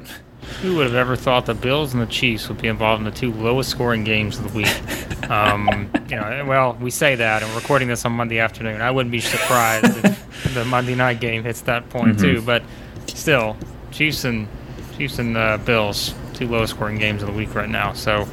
Who 0.60 0.76
would 0.76 0.86
have 0.86 0.94
ever 0.94 1.14
thought 1.14 1.46
the 1.46 1.54
Bills 1.54 1.92
and 1.92 2.02
the 2.02 2.06
Chiefs 2.06 2.48
would 2.48 2.60
be 2.60 2.68
involved 2.68 3.00
in 3.00 3.04
the 3.04 3.16
two 3.16 3.32
lowest 3.32 3.70
scoring 3.70 4.02
games 4.02 4.38
of 4.38 4.50
the 4.50 4.58
week? 4.58 5.30
um, 5.30 5.90
you 6.08 6.16
know, 6.16 6.44
well, 6.48 6.76
we 6.80 6.90
say 6.90 7.14
that, 7.14 7.42
and 7.42 7.50
we're 7.52 7.58
recording 7.58 7.88
this 7.88 8.04
on 8.04 8.12
Monday 8.12 8.38
afternoon. 8.38 8.80
I 8.80 8.90
wouldn't 8.90 9.12
be 9.12 9.20
surprised 9.20 10.04
if 10.04 10.54
the 10.54 10.64
Monday 10.64 10.94
night 10.94 11.20
game 11.20 11.44
hits 11.44 11.60
that 11.62 11.88
point 11.90 12.16
mm-hmm. 12.16 12.36
too. 12.36 12.42
But 12.42 12.62
still, 13.06 13.56
Chiefs 13.90 14.24
and 14.24 14.48
Chiefs 14.96 15.18
and 15.18 15.36
uh, 15.36 15.58
Bills, 15.58 16.14
two 16.32 16.48
lowest 16.48 16.74
scoring 16.74 16.98
games 16.98 17.22
of 17.22 17.28
the 17.28 17.34
week 17.34 17.54
right 17.54 17.68
now. 17.68 17.92
So 17.92 18.26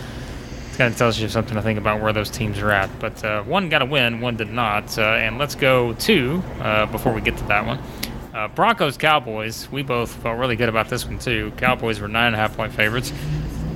kind 0.79 0.93
of 0.93 0.97
tells 0.97 1.19
you 1.19 1.27
something 1.27 1.55
to 1.55 1.61
think 1.61 1.77
about 1.77 2.01
where 2.01 2.13
those 2.13 2.29
teams 2.29 2.57
are 2.59 2.71
at. 2.71 2.89
But 2.99 3.21
uh, 3.21 3.43
one 3.43 3.67
got 3.67 3.81
a 3.81 3.85
win, 3.85 4.21
one 4.21 4.37
did 4.37 4.49
not. 4.49 4.97
Uh, 4.97 5.01
and 5.01 5.37
let's 5.37 5.53
go 5.53 5.91
to, 5.91 6.41
uh, 6.61 6.85
before 6.85 7.11
we 7.13 7.19
get 7.19 7.37
to 7.37 7.43
that 7.47 7.65
one, 7.65 7.79
uh, 8.33 8.47
Broncos 8.47 8.95
Cowboys. 8.95 9.69
We 9.69 9.83
both 9.83 10.15
felt 10.23 10.39
really 10.39 10.55
good 10.55 10.69
about 10.69 10.87
this 10.87 11.05
one, 11.05 11.19
too. 11.19 11.51
Cowboys 11.57 11.99
were 11.99 12.07
9.5 12.07 12.55
point 12.55 12.73
favorites. 12.73 13.11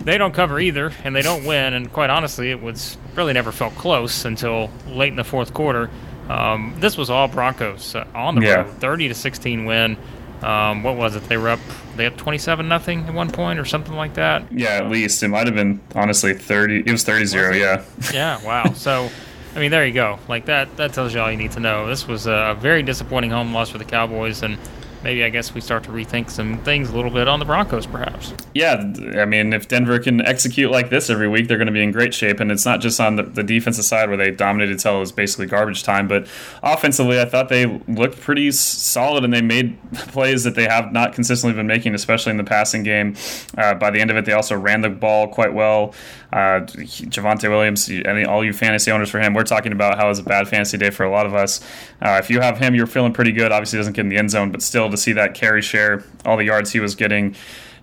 They 0.06 0.18
don't 0.18 0.34
cover 0.34 0.62
either, 0.62 0.94
and 1.04 1.14
they 1.14 1.22
don't 1.22 1.44
win. 1.44 1.74
And 1.74 1.92
quite 1.92 2.10
honestly, 2.10 2.52
it 2.52 2.62
was 2.62 2.98
really 3.16 3.34
never 3.34 3.52
felt 3.52 3.76
close 3.76 4.24
until 4.24 4.72
late 4.88 5.10
in 5.10 5.18
the 5.18 5.26
fourth 5.26 5.54
quarter. 5.54 5.90
Um, 6.30 6.74
this 6.80 6.98
was 6.98 7.10
all 7.10 7.28
Broncos 7.28 7.96
uh, 7.96 8.08
on 8.16 8.36
the 8.36 8.44
yeah. 8.44 8.56
road, 8.62 8.78
30 8.80 9.10
to 9.10 9.14
16 9.14 9.66
win. 9.66 9.98
Um, 10.41 10.83
what 10.83 10.95
was 10.97 11.15
it? 11.15 11.24
They 11.30 11.38
were 11.38 11.50
up. 11.50 11.59
They 11.95 12.03
had 12.03 12.18
twenty-seven 12.18 12.68
nothing 12.68 13.06
at 13.06 13.13
one 13.13 13.31
point, 13.31 13.59
or 13.59 13.65
something 13.65 13.94
like 13.94 14.15
that. 14.15 14.51
Yeah, 14.51 14.71
at 14.71 14.89
least 14.89 15.21
it 15.24 15.30
might 15.30 15.45
have 15.47 15.56
been 15.56 15.80
honestly 15.95 16.33
thirty. 16.33 16.80
It 16.80 16.91
was 16.91 17.06
30-0, 17.06 17.59
Yeah. 17.59 17.83
Yeah. 18.13 18.44
Wow. 18.44 18.74
So, 18.74 19.09
I 19.56 19.59
mean, 19.59 19.71
there 19.71 19.85
you 19.85 19.94
go. 19.94 20.19
Like 20.27 20.45
that. 20.45 20.75
That 20.77 20.94
tells 20.94 21.13
you 21.13 21.21
all 21.21 21.31
you 21.31 21.38
need 21.38 21.51
to 21.53 21.59
know. 21.59 21.88
This 21.88 22.07
was 22.07 22.25
a 22.25 22.57
very 22.59 22.83
disappointing 22.83 23.30
home 23.31 23.53
loss 23.53 23.69
for 23.69 23.77
the 23.77 23.85
Cowboys, 23.85 24.41
and 24.44 24.57
maybe 25.04 25.24
I 25.24 25.30
guess 25.30 25.54
we 25.54 25.62
start 25.62 25.84
to 25.84 25.92
rethink 25.92 26.30
some 26.30 26.58
things 26.60 26.90
a 26.90 26.96
little 26.96 27.12
bit 27.12 27.28
on 27.28 27.40
the 27.40 27.46
Broncos, 27.46 27.86
perhaps. 27.86 28.34
Yeah, 28.54 28.94
I 29.18 29.26
mean, 29.26 29.54
if 29.54 29.68
Denver 29.68 30.00
can 30.00 30.22
execute 30.22 30.72
like 30.72 30.90
this 30.90 31.10
every 31.10 31.28
week, 31.28 31.48
they're 31.48 31.58
going 31.58 31.68
to 31.68 31.74
be 31.74 31.84
in 31.84 31.92
great 31.92 32.14
shape. 32.14 32.40
And 32.40 32.52
it's 32.52 32.66
not 32.66 32.82
just 32.82 33.00
on 33.00 33.16
the, 33.16 33.24
the 33.24 33.44
defensive 33.44 33.86
side 33.86 34.10
where 34.10 34.18
they 34.18 34.32
dominated 34.32 34.80
till 34.80 34.98
it 34.98 35.00
was 35.00 35.12
basically 35.12 35.48
garbage 35.48 35.84
time, 35.84 36.08
but 36.08 36.28
offensively, 36.62 37.20
I 37.20 37.26
thought 37.26 37.50
they 37.50 37.66
looked 37.88 38.20
pretty 38.22 38.52
solid 38.52 39.24
and 39.24 39.34
they 39.34 39.42
made 39.42 39.78
plays 39.94 40.44
that 40.44 40.56
they 40.56 40.66
have 40.66 40.92
not 40.92 41.14
consistently 41.14 41.56
been 41.56 41.68
making, 41.68 41.95
especially 41.95 42.31
in 42.31 42.38
the 42.38 42.44
passing 42.44 42.83
game. 42.83 43.16
Uh, 43.57 43.74
by 43.76 43.90
the 43.90 44.00
end 44.00 44.12
of 44.12 44.18
it, 44.18 44.26
they 44.26 44.33
also 44.33 44.56
ran 44.56 44.81
the 44.81 44.90
ball 44.90 45.28
quite 45.28 45.54
well. 45.54 45.94
Uh, 46.31 46.62
Javonte 46.62 47.48
Williams, 47.50 47.90
any, 47.90 48.26
all 48.26 48.44
you 48.44 48.54
fantasy 48.54 48.90
owners 48.90 49.10
for 49.10 49.19
him, 49.19 49.36
we're 49.36 49.44
talking 49.44 49.72
about 49.72 49.98
how 49.98 50.06
it 50.06 50.10
was 50.10 50.19
a 50.19 50.24
bad 50.24 50.48
fantasy 50.48 50.78
day 50.78 50.90
for 50.90 51.04
a 51.04 51.12
lot 51.12 51.28
of 51.28 51.36
us. 51.36 51.62
Uh, 52.02 52.19
if 52.19 52.30
you 52.30 52.40
have 52.40 52.57
him, 52.57 52.74
you're 52.74 52.88
feeling 52.88 53.14
pretty 53.14 53.31
good. 53.31 53.52
Obviously, 53.52 53.78
doesn't 53.78 53.94
get 53.94 54.02
in 54.02 54.10
the 54.10 54.18
end 54.18 54.31
zone, 54.31 54.52
but 54.52 54.62
still 54.62 54.90
to 54.94 54.97
see 54.97 55.14
that 55.14 55.33
carry 55.33 55.62
share, 55.62 56.04
all 56.26 56.38
the 56.38 56.45
yards 56.45 56.71
he 56.71 56.80
was 56.80 56.95
getting. 56.95 57.35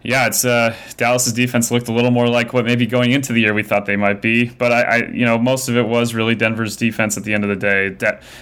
Yeah, 0.02 0.28
it's 0.28 0.46
uh, 0.46 0.74
Dallas's 0.96 1.34
defense 1.34 1.70
looked 1.70 1.88
a 1.88 1.92
little 1.92 2.10
more 2.10 2.26
like 2.26 2.54
what 2.54 2.64
maybe 2.64 2.86
going 2.86 3.12
into 3.12 3.34
the 3.34 3.40
year 3.42 3.52
we 3.52 3.62
thought 3.62 3.84
they 3.84 3.96
might 3.96 4.22
be, 4.22 4.48
but 4.48 4.72
I, 4.72 4.82
I 4.82 4.96
you 5.08 5.26
know, 5.26 5.36
most 5.36 5.68
of 5.68 5.76
it 5.76 5.86
was 5.86 6.14
really 6.14 6.34
Denver's 6.34 6.74
defense 6.74 7.18
at 7.18 7.24
the 7.24 7.34
end 7.34 7.44
of 7.44 7.50
the 7.50 7.56
day. 7.56 7.90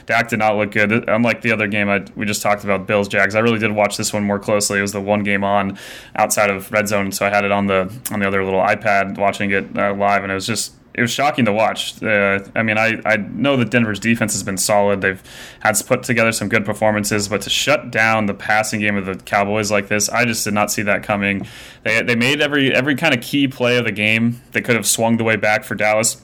Dak 0.06 0.28
did 0.28 0.38
not 0.38 0.56
look 0.56 0.70
good, 0.70 1.08
unlike 1.08 1.42
the 1.42 1.50
other 1.50 1.66
game 1.66 1.88
I, 1.88 2.04
we 2.14 2.26
just 2.26 2.42
talked 2.42 2.62
about, 2.62 2.86
Bills 2.86 3.08
Jags. 3.08 3.34
I 3.34 3.40
really 3.40 3.58
did 3.58 3.72
watch 3.72 3.96
this 3.96 4.12
one 4.12 4.22
more 4.22 4.38
closely. 4.38 4.78
It 4.78 4.82
was 4.82 4.92
the 4.92 5.00
one 5.00 5.24
game 5.24 5.42
on 5.42 5.76
outside 6.14 6.48
of 6.48 6.70
red 6.70 6.86
zone, 6.86 7.10
so 7.10 7.26
I 7.26 7.30
had 7.30 7.44
it 7.44 7.50
on 7.50 7.66
the 7.66 7.92
on 8.12 8.20
the 8.20 8.28
other 8.28 8.44
little 8.44 8.60
iPad 8.60 9.18
watching 9.18 9.50
it 9.50 9.76
uh, 9.76 9.94
live, 9.94 10.22
and 10.22 10.30
it 10.30 10.36
was 10.36 10.46
just 10.46 10.74
it 10.98 11.00
was 11.00 11.10
shocking 11.10 11.44
to 11.44 11.52
watch. 11.52 12.02
Uh, 12.02 12.40
I 12.54 12.62
mean, 12.62 12.76
I, 12.76 13.00
I 13.06 13.16
know 13.16 13.56
that 13.56 13.70
Denver's 13.70 14.00
defense 14.00 14.32
has 14.32 14.42
been 14.42 14.58
solid. 14.58 15.00
They've 15.00 15.22
had 15.60 15.80
put 15.86 16.02
together 16.02 16.32
some 16.32 16.48
good 16.48 16.64
performances, 16.64 17.28
but 17.28 17.42
to 17.42 17.50
shut 17.50 17.90
down 17.90 18.26
the 18.26 18.34
passing 18.34 18.80
game 18.80 18.96
of 18.96 19.06
the 19.06 19.14
Cowboys 19.14 19.70
like 19.70 19.88
this, 19.88 20.08
I 20.08 20.24
just 20.24 20.44
did 20.44 20.54
not 20.54 20.70
see 20.70 20.82
that 20.82 21.02
coming. 21.02 21.46
They, 21.84 22.02
they 22.02 22.16
made 22.16 22.40
every 22.40 22.74
every 22.74 22.96
kind 22.96 23.14
of 23.14 23.22
key 23.22 23.48
play 23.48 23.78
of 23.78 23.84
the 23.84 23.92
game 23.92 24.42
that 24.52 24.62
could 24.62 24.76
have 24.76 24.86
swung 24.86 25.16
the 25.16 25.24
way 25.24 25.36
back 25.36 25.64
for 25.64 25.74
Dallas. 25.74 26.20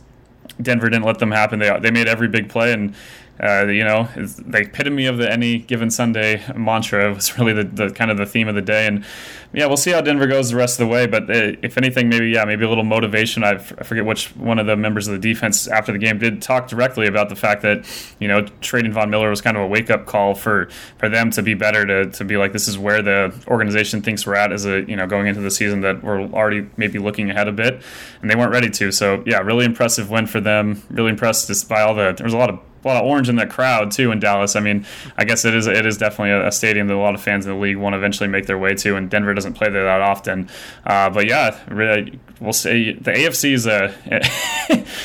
Denver 0.61 0.89
didn't 0.91 1.05
let 1.05 1.19
them 1.21 1.31
happen. 1.31 1.59
They 1.59 1.79
they 1.81 1.91
made 1.91 2.09
every 2.09 2.29
big 2.29 2.49
play 2.49 2.73
and 2.73 2.95
uh, 3.43 3.67
you 3.67 3.83
know, 3.83 4.09
the 4.15 4.59
epitome 4.59 5.07
of 5.07 5.19
the 5.19 5.31
any 5.31 5.59
given 5.59 5.91
Sunday 5.91 6.43
mantra 6.55 7.13
was 7.13 7.37
really 7.39 7.53
the, 7.53 7.65
the 7.65 7.91
kind 7.91 8.11
of 8.11 8.17
the 8.17 8.27
theme 8.27 8.47
of 8.47 8.55
the 8.55 8.63
day. 8.63 8.87
And 8.87 9.05
yeah, 9.53 9.67
we'll 9.67 9.77
see 9.77 9.91
how 9.91 10.01
Denver 10.01 10.27
goes 10.27 10.51
the 10.51 10.57
rest 10.57 10.81
of 10.81 10.87
the 10.87 10.93
way. 10.93 11.07
But 11.07 11.25
uh, 11.25 11.57
if 11.63 11.77
anything, 11.77 12.09
maybe 12.09 12.29
yeah, 12.31 12.45
maybe 12.45 12.65
a 12.65 12.69
little 12.69 12.85
motivation. 12.85 13.43
I 13.43 13.59
forget 13.59 14.05
which 14.05 14.29
one 14.37 14.59
of 14.59 14.67
the 14.67 14.77
members 14.77 15.09
of 15.09 15.13
the 15.13 15.19
defense 15.19 15.67
after 15.67 15.93
the 15.93 15.99
game 15.99 16.19
did 16.19 16.43
talk 16.43 16.69
directly 16.69 17.07
about 17.07 17.29
the 17.29 17.37
fact 17.37 17.63
that 17.63 17.87
you 18.21 18.29
know 18.29 18.47
trading 18.61 18.93
Von 18.93 19.11
Miller 19.11 19.31
was 19.31 19.41
kind 19.41 19.57
of 19.57 19.65
a 19.65 19.67
wake 19.67 19.91
up 19.91 20.07
call 20.07 20.35
for 20.35 20.69
for 20.99 21.09
them 21.09 21.31
to 21.33 21.43
be 21.43 21.55
better 21.55 21.85
to 21.85 22.11
to 22.11 22.25
be 22.25 22.37
like 22.37 22.53
this 22.53 22.69
is 22.69 22.79
where 22.79 23.03
the 23.03 23.35
organization 23.49 24.01
thinks 24.01 24.27
we're 24.27 24.37
at 24.37 24.53
as 24.53 24.65
a 24.65 24.83
you 24.83 24.97
know 24.97 25.07
going 25.07 25.27
into 25.27 25.41
the 25.41 25.51
season 25.51 25.81
that 25.81 26.03
we're 26.03 26.23
already 26.23 26.69
maybe 26.77 26.99
looking 26.99 27.31
ahead 27.31 27.49
a 27.49 27.53
bit, 27.53 27.83
and 28.23 28.31
they 28.31 28.37
weren't 28.37 28.53
ready 28.53 28.71
to. 28.71 28.93
So 28.93 29.23
yeah, 29.27 29.39
really 29.39 29.65
impressive 29.65 30.11
win 30.11 30.27
for 30.27 30.41
them. 30.41 30.83
Really 30.91 31.11
impressed 31.11 31.69
by 31.69 31.83
all 31.83 31.95
the 31.95 32.13
there 32.17 32.25
was 32.25 32.35
a 32.35 32.39
lot 32.39 32.51
of 32.51 32.61
a 32.85 32.89
lot 32.89 32.97
of 32.97 33.09
orange 33.09 33.29
in 33.29 33.37
that 33.37 33.51
crowd 33.51 33.91
too 33.91 34.11
in 34.11 34.21
Dallas. 34.21 34.57
I 34.57 34.61
mean, 34.61 34.87
I 35.17 35.25
guess 35.25 35.45
it 35.45 35.55
is 35.55 35.67
it 35.67 35.87
is 35.87 35.99
definitely 35.99 36.33
a, 36.33 36.53
stadium 36.53 36.87
that 36.89 36.95
a 36.95 36.99
lot 36.99 37.15
of 37.15 37.23
fans 37.23 37.47
in 37.47 37.53
the 37.53 37.59
league 37.59 37.77
want 37.77 37.95
to 37.95 37.99
eventually 37.99 38.29
make 38.29 38.47
their 38.47 38.59
way 38.59 38.75
to, 38.75 38.97
and 38.97 39.11
Denver 39.11 39.35
doesn't 39.35 39.55
play 39.55 39.71
there 39.71 39.85
that 39.85 40.01
often. 40.01 40.49
Uh, 40.87 41.11
but 41.11 41.27
yeah, 41.27 41.59
really, 41.69 42.19
we'll 42.41 42.53
say 42.53 42.93
the 42.93 43.11
AFC 43.11 43.53
is 43.53 43.67
a 43.67 43.95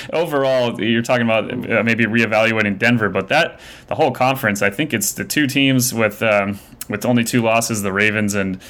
overall. 0.13 0.79
You're 0.81 1.01
talking 1.01 1.25
about 1.25 1.51
uh, 1.51 1.83
maybe 1.83 2.05
reevaluating 2.05 2.77
Denver, 2.77 3.09
but 3.09 3.29
that 3.29 3.59
the 3.87 3.95
whole 3.95 4.11
conference, 4.11 4.61
I 4.61 4.69
think 4.69 4.93
it's 4.93 5.13
the 5.13 5.25
two 5.25 5.47
teams 5.47 5.93
with 5.93 6.21
um, 6.21 6.59
with 6.89 7.05
only 7.05 7.23
two 7.23 7.41
losses, 7.41 7.81
the 7.81 7.93
Ravens 7.93 8.35
and 8.35 8.61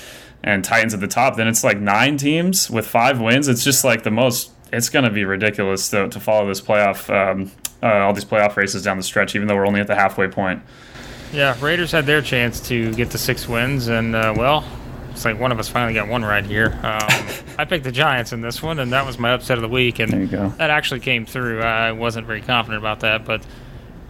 and 0.44 0.64
Titans 0.64 0.94
at 0.94 1.00
the 1.00 1.08
top. 1.08 1.36
Then 1.36 1.48
it's 1.48 1.64
like 1.64 1.80
nine 1.80 2.18
teams 2.18 2.70
with 2.70 2.88
five 2.88 3.20
wins. 3.20 3.48
It's 3.48 3.64
just 3.64 3.84
like 3.84 4.04
the 4.04 4.12
most. 4.12 4.52
It's 4.72 4.90
going 4.90 5.06
to 5.06 5.12
be 5.12 5.26
ridiculous 5.26 5.90
to, 5.90 6.10
to 6.10 6.20
follow 6.20 6.48
this 6.48 6.62
playoff, 6.62 7.10
um, 7.10 7.52
uh, 7.84 7.88
all 7.88 8.14
these 8.14 8.26
playoff 8.26 8.56
races 8.56 8.84
down 8.84 8.98
the 8.98 9.04
stretch, 9.04 9.36
even 9.36 9.48
though 9.48 9.56
we're 9.56 9.68
only 9.68 9.80
at 9.80 9.88
the 9.88 9.96
halfway 9.96 10.28
point. 10.28 10.62
Yeah, 11.32 11.56
Raiders 11.64 11.92
had 11.92 12.06
their 12.06 12.22
chance 12.22 12.60
to 12.70 12.94
get 12.94 13.12
to 13.12 13.18
six 13.18 13.48
wins, 13.48 13.88
and 13.88 14.16
uh, 14.16 14.34
well, 14.36 14.66
it's 15.12 15.26
like 15.26 15.40
one 15.40 15.52
of 15.52 15.60
us 15.60 15.68
finally 15.70 15.94
got 15.94 16.08
one 16.08 16.24
right 16.24 16.46
here. 16.46 16.74
Um, 16.84 17.08
I 17.60 17.66
picked 17.66 17.84
the 17.84 17.92
Giants 17.92 18.34
in 18.34 18.42
this 18.42 18.64
one, 18.64 18.80
and 18.80 18.92
that 18.94 19.06
was 19.06 19.20
my 19.20 19.32
upset 19.34 19.58
of 19.58 19.62
the 19.62 19.68
week, 19.70 20.00
and 20.00 20.12
There 20.12 20.22
you 20.22 20.28
go. 20.28 20.50
that 20.58 20.70
actually 20.72 21.02
came 21.02 21.26
through. 21.26 21.62
I 21.62 21.92
wasn't 21.92 22.26
very 22.26 22.42
confident 22.42 22.82
about 22.82 23.02
that, 23.02 23.26
but 23.26 23.46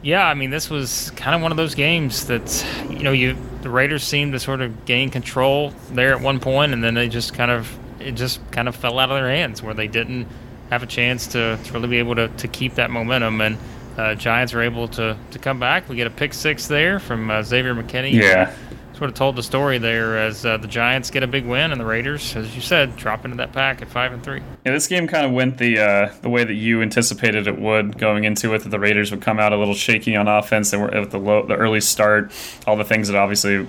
yeah, 0.01 0.25
I 0.25 0.33
mean, 0.33 0.49
this 0.49 0.69
was 0.69 1.11
kind 1.17 1.35
of 1.35 1.41
one 1.41 1.51
of 1.51 1.57
those 1.57 1.75
games 1.75 2.27
that 2.27 2.65
you 2.89 2.99
know, 2.99 3.11
you 3.11 3.35
the 3.63 3.69
Raiders 3.69 4.03
seemed 4.05 4.31
to 4.31 4.39
sort 4.39 4.61
of 4.61 4.85
gain 4.85 5.09
control 5.09 5.73
there 5.91 6.13
at 6.15 6.21
one 6.21 6.39
point, 6.39 6.71
and 6.71 6.81
then 6.81 6.93
they 6.93 7.09
just 7.09 7.33
kind 7.33 7.51
of 7.51 7.77
it 7.99 8.13
just 8.13 8.39
kind 8.51 8.69
of 8.69 8.75
fell 8.77 8.97
out 8.97 9.11
of 9.11 9.17
their 9.17 9.29
hands 9.29 9.61
where 9.61 9.73
they 9.73 9.87
didn't 9.87 10.25
have 10.69 10.83
a 10.83 10.87
chance 10.87 11.27
to, 11.27 11.57
to 11.63 11.73
really 11.73 11.87
be 11.87 11.97
able 11.97 12.15
to, 12.15 12.27
to 12.27 12.47
keep 12.47 12.75
that 12.75 12.91
momentum 12.91 13.41
and. 13.41 13.57
Uh, 13.97 14.15
Giants 14.15 14.53
are 14.53 14.61
able 14.61 14.87
to, 14.89 15.17
to 15.31 15.39
come 15.39 15.59
back. 15.59 15.89
We 15.89 15.97
get 15.97 16.07
a 16.07 16.09
pick 16.09 16.33
six 16.33 16.67
there 16.67 16.99
from 16.99 17.29
uh, 17.29 17.43
Xavier 17.43 17.75
McKinney. 17.75 18.13
Yeah. 18.13 18.55
Sort 18.93 19.09
of 19.09 19.13
told 19.13 19.35
the 19.35 19.43
story 19.43 19.77
there 19.77 20.17
as 20.17 20.45
uh, 20.45 20.55
the 20.55 20.69
Giants 20.69 21.09
get 21.09 21.21
a 21.21 21.27
big 21.27 21.45
win 21.45 21.73
and 21.73 21.81
the 21.81 21.85
Raiders, 21.85 22.33
as 22.37 22.55
you 22.55 22.61
said, 22.61 22.95
drop 22.95 23.25
into 23.25 23.35
that 23.37 23.51
pack 23.51 23.81
at 23.81 23.89
five 23.89 24.13
and 24.13 24.23
three. 24.23 24.41
Yeah, 24.65 24.71
this 24.71 24.87
game 24.87 25.05
kind 25.07 25.25
of 25.25 25.33
went 25.33 25.57
the 25.57 25.79
uh, 25.79 26.13
the 26.21 26.29
way 26.29 26.45
that 26.45 26.53
you 26.53 26.81
anticipated 26.81 27.45
it 27.47 27.59
would 27.59 27.97
going 27.97 28.23
into 28.23 28.53
it. 28.53 28.63
That 28.63 28.69
the 28.69 28.79
Raiders 28.79 29.11
would 29.11 29.21
come 29.21 29.37
out 29.37 29.51
a 29.51 29.57
little 29.57 29.73
shaky 29.73 30.15
on 30.15 30.29
offense. 30.29 30.71
They 30.71 30.77
were 30.77 30.93
at 30.93 31.11
the 31.11 31.19
low, 31.19 31.45
the 31.45 31.55
early 31.55 31.81
start, 31.81 32.31
all 32.67 32.77
the 32.77 32.85
things 32.85 33.09
that 33.09 33.17
obviously 33.17 33.67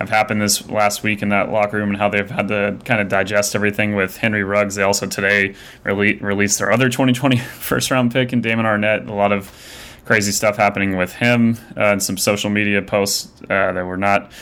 have 0.00 0.08
happened 0.08 0.40
this 0.40 0.68
last 0.68 1.02
week 1.02 1.20
in 1.20 1.28
that 1.28 1.50
locker 1.50 1.76
room, 1.76 1.90
and 1.90 1.98
how 1.98 2.08
they've 2.08 2.30
had 2.30 2.48
to 2.48 2.78
kind 2.84 3.00
of 3.00 3.08
digest 3.08 3.54
everything 3.54 3.94
with 3.94 4.16
Henry 4.16 4.42
Ruggs. 4.42 4.74
They 4.74 4.82
also 4.82 5.06
today 5.06 5.54
rele- 5.84 6.20
released 6.22 6.58
their 6.58 6.72
other 6.72 6.88
2020 6.88 7.36
first 7.38 7.90
round 7.90 8.12
pick 8.12 8.32
in 8.32 8.40
Damon 8.40 8.64
Arnette. 8.64 9.08
A 9.08 9.12
lot 9.12 9.30
of 9.30 9.52
crazy 10.06 10.32
stuff 10.32 10.56
happening 10.56 10.96
with 10.96 11.12
him 11.12 11.58
uh, 11.76 11.92
and 11.92 12.02
some 12.02 12.16
social 12.16 12.50
media 12.50 12.80
posts 12.80 13.30
uh, 13.44 13.72
that 13.72 13.84
were 13.84 13.98
not 13.98 14.32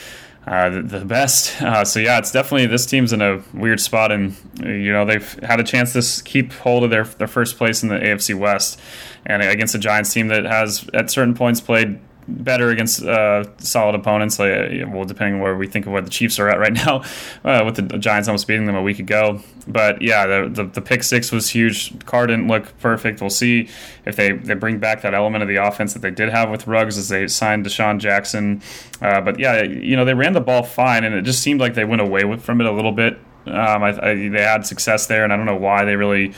uh, 0.47 0.71
the, 0.71 0.83
the, 0.83 1.05
best. 1.05 1.61
Uh, 1.69 1.85
so 1.85 1.99
yeah, 1.99 2.19
it's 2.19 2.31
definitely 2.31 2.67
this 2.67 2.87
team's 2.87 3.13
in 3.13 3.21
a 3.21 3.43
weird 3.53 3.81
spot, 3.81 4.13
and 4.13 4.35
you 4.61 4.93
know 4.93 5.05
they've 5.05 5.39
had 5.43 5.59
a 5.59 5.65
chance 5.65 5.93
to 5.93 6.25
keep 6.25 6.53
hold 6.53 6.85
of 6.85 6.91
their 6.91 7.05
their 7.05 7.27
first 7.27 7.59
place 7.59 7.83
in 7.83 7.89
the 7.89 7.97
AFC 7.97 8.35
West, 8.35 8.81
and 9.27 9.43
against 9.43 9.75
a 9.75 9.79
Giants 9.79 10.13
team 10.13 10.29
that 10.29 10.45
has 10.45 10.89
at 10.95 11.11
certain 11.11 11.35
points 11.35 11.61
played 11.61 11.99
better 12.29 12.71
against 12.71 13.03
uh, 13.03 13.45
solid 13.59 13.95
opponents. 13.95 14.39
Like, 14.39 14.51
well, 14.89 15.05
depending 15.05 15.37
on 15.37 15.41
where 15.41 15.57
we 15.57 15.67
think 15.67 15.87
of 15.87 15.93
where 15.93 16.03
the 16.03 16.11
Chiefs 16.11 16.39
are 16.39 16.49
at 16.49 16.59
right 16.59 16.73
now, 16.87 17.03
uh, 17.45 17.65
with 17.65 17.77
the 17.77 17.99
Giants 17.99 18.29
almost 18.29 18.47
beating 18.47 18.67
them 18.67 18.77
a 18.77 18.83
week 18.83 18.99
ago. 18.99 19.41
But 19.67 20.01
yeah, 20.01 20.27
the, 20.27 20.49
the, 20.49 20.65
the 20.65 20.81
pick 20.81 21.03
six 21.03 21.33
was 21.33 21.51
huge. 21.51 21.99
Carr 22.07 22.27
didn't 22.27 22.49
look 22.49 22.79
perfect. 22.79 23.21
We'll 23.21 23.31
see 23.31 23.69
if 24.05 24.17
they, 24.17 24.33
they 24.33 24.55
bring 24.55 24.79
back 24.79 25.03
that 25.03 25.15
element 25.15 25.43
of 25.43 25.49
the 25.49 25.57
offense 25.57 25.93
that 25.95 26.01
they 26.01 26.11
did 26.11 26.29
have 26.29 26.51
with 26.51 26.67
Ruggs 26.67 26.97
as 26.97 27.09
they 27.09 27.27
signed 27.29 27.67
DeSean 27.67 27.99
Jackson. 27.99 28.63
Uh, 29.01 29.21
but 29.21 29.39
yeah, 29.39 29.63
you 29.63 29.97
know 29.97 30.05
they 30.05 30.15
ran 30.15 30.33
the 30.33 30.41
ball 30.41 30.63
fine, 30.63 31.05
and 31.05 31.15
it 31.15 31.23
just 31.23 31.43
seemed 31.43 31.61
like 31.61 31.75
they 31.75 31.85
went 31.85 32.03
away 32.03 32.25
with, 32.25 32.43
from 32.43 32.61
it 32.61 32.67
a 32.67 32.73
little 32.73 32.93
bit. 32.93 33.19
Um, 33.47 33.83
I, 33.83 33.89
I, 34.03 34.29
they 34.29 34.43
had 34.43 34.67
success 34.67 35.07
there, 35.07 35.25
and 35.25 35.33
I 35.33 35.37
don't 35.37 35.47
know 35.47 35.57
why 35.57 35.85
they 35.85 35.97
really 35.97 36.35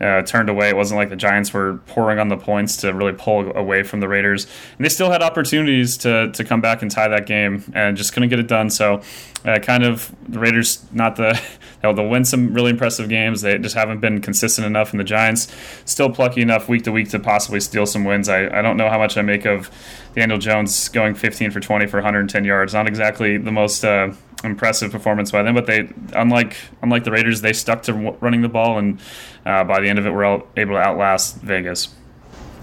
uh, 0.00 0.22
turned 0.22 0.48
away. 0.48 0.68
It 0.68 0.76
wasn't 0.76 0.98
like 0.98 1.08
the 1.08 1.16
Giants 1.16 1.52
were 1.52 1.78
pouring 1.86 2.18
on 2.18 2.28
the 2.28 2.36
points 2.36 2.78
to 2.78 2.92
really 2.92 3.12
pull 3.12 3.56
away 3.56 3.82
from 3.82 4.00
the 4.00 4.08
Raiders. 4.08 4.46
And 4.76 4.84
they 4.84 4.88
still 4.88 5.10
had 5.10 5.22
opportunities 5.22 5.96
to, 5.98 6.32
to 6.32 6.44
come 6.44 6.60
back 6.60 6.82
and 6.82 6.90
tie 6.90 7.08
that 7.08 7.26
game 7.26 7.64
and 7.74 7.96
just 7.96 8.12
couldn't 8.12 8.28
get 8.28 8.40
it 8.40 8.48
done. 8.48 8.70
So, 8.70 9.02
uh, 9.44 9.58
kind 9.60 9.84
of, 9.84 10.14
the 10.28 10.38
Raiders, 10.38 10.84
not 10.92 11.16
the, 11.16 11.40
they'll, 11.82 11.94
they'll 11.94 12.08
win 12.08 12.24
some 12.24 12.52
really 12.52 12.70
impressive 12.70 13.08
games. 13.08 13.42
They 13.42 13.56
just 13.58 13.76
haven't 13.76 14.00
been 14.00 14.20
consistent 14.20 14.66
enough. 14.66 14.90
And 14.90 14.98
the 14.98 15.04
Giants, 15.04 15.54
still 15.84 16.10
plucky 16.10 16.42
enough 16.42 16.68
week 16.68 16.82
to 16.84 16.92
week 16.92 17.10
to 17.10 17.20
possibly 17.20 17.60
steal 17.60 17.86
some 17.86 18.04
wins. 18.04 18.28
I, 18.28 18.46
I 18.46 18.62
don't 18.62 18.76
know 18.76 18.88
how 18.88 18.98
much 18.98 19.16
I 19.16 19.22
make 19.22 19.44
of 19.44 19.70
Daniel 20.14 20.38
Jones 20.38 20.88
going 20.88 21.14
15 21.14 21.50
for 21.50 21.60
20 21.60 21.86
for 21.86 21.98
110 21.98 22.44
yards. 22.44 22.74
Not 22.74 22.88
exactly 22.88 23.36
the 23.38 23.52
most. 23.52 23.84
Uh, 23.84 24.12
impressive 24.44 24.92
performance 24.92 25.30
by 25.30 25.42
them. 25.42 25.54
But 25.54 25.66
they, 25.66 25.88
unlike 26.14 26.56
unlike 26.82 27.04
the 27.04 27.10
Raiders, 27.10 27.40
they 27.40 27.52
stuck 27.52 27.82
to 27.84 27.92
running 28.20 28.42
the 28.42 28.48
ball, 28.48 28.78
and 28.78 29.00
uh, 29.44 29.64
by 29.64 29.80
the 29.80 29.88
end 29.88 29.98
of 29.98 30.06
it, 30.06 30.10
were 30.10 30.42
able 30.56 30.74
to 30.74 30.78
outlast 30.78 31.40
Vegas. 31.40 31.94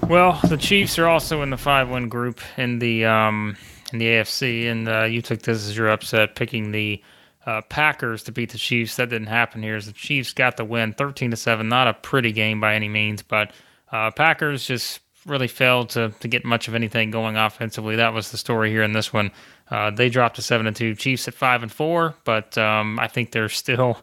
Well, 0.08 0.40
the 0.48 0.58
Chiefs 0.58 0.98
are 0.98 1.08
also 1.08 1.42
in 1.42 1.52
the 1.52 1.58
five-win 1.58 2.10
group 2.10 2.40
in 2.58 2.80
the 2.80 3.06
um, 3.06 3.56
in 3.94 4.00
the 4.00 4.06
AFC, 4.06 4.70
and 4.70 4.88
uh, 4.88 5.04
you 5.04 5.22
took 5.22 5.42
this 5.42 5.68
as 5.68 5.78
your 5.78 5.90
upset, 5.90 6.36
picking 6.36 6.72
the 6.72 7.02
uh, 7.46 7.62
Packers 7.62 8.24
to 8.24 8.32
beat 8.32 8.52
the 8.52 8.58
Chiefs. 8.58 8.96
That 8.96 9.10
didn't 9.10 9.28
happen 9.28 9.62
here. 9.62 9.76
As 9.76 9.86
the 9.86 9.94
Chiefs 9.94 10.34
got 10.34 10.58
the 10.58 10.66
win, 10.66 10.94
thirteen 10.94 11.32
to 11.32 11.38
seven. 11.38 11.70
Not 11.70 11.88
a 11.88 11.94
pretty 11.94 12.32
game 12.32 12.60
by 12.60 12.76
any 12.76 12.90
means, 12.90 13.22
but 13.22 13.52
uh, 13.92 14.12
Packers 14.12 14.66
just 14.66 15.02
really 15.26 15.48
failed 15.48 15.90
to 15.92 16.14
to 16.20 16.28
get 16.28 16.46
much 16.46 16.68
of 16.68 16.76
anything 16.76 17.12
going 17.12 17.38
offensively. 17.38 17.96
That 17.96 18.14
was 18.14 18.32
the 18.32 18.38
story 18.38 18.70
here 18.70 18.84
in 18.84 18.94
this 18.94 19.14
one. 19.14 19.32
Uh, 19.70 19.92
they 19.92 20.10
dropped 20.10 20.36
to 20.36 20.42
seven 20.42 20.68
and 20.68 20.76
two. 20.76 20.96
Chiefs 20.96 21.28
at 21.28 21.34
five 21.34 21.64
and 21.64 21.72
four, 21.72 22.16
but 22.24 22.58
um, 22.58 23.00
I 23.00 23.08
think 23.08 23.32
they're 23.32 23.50
still 23.50 24.00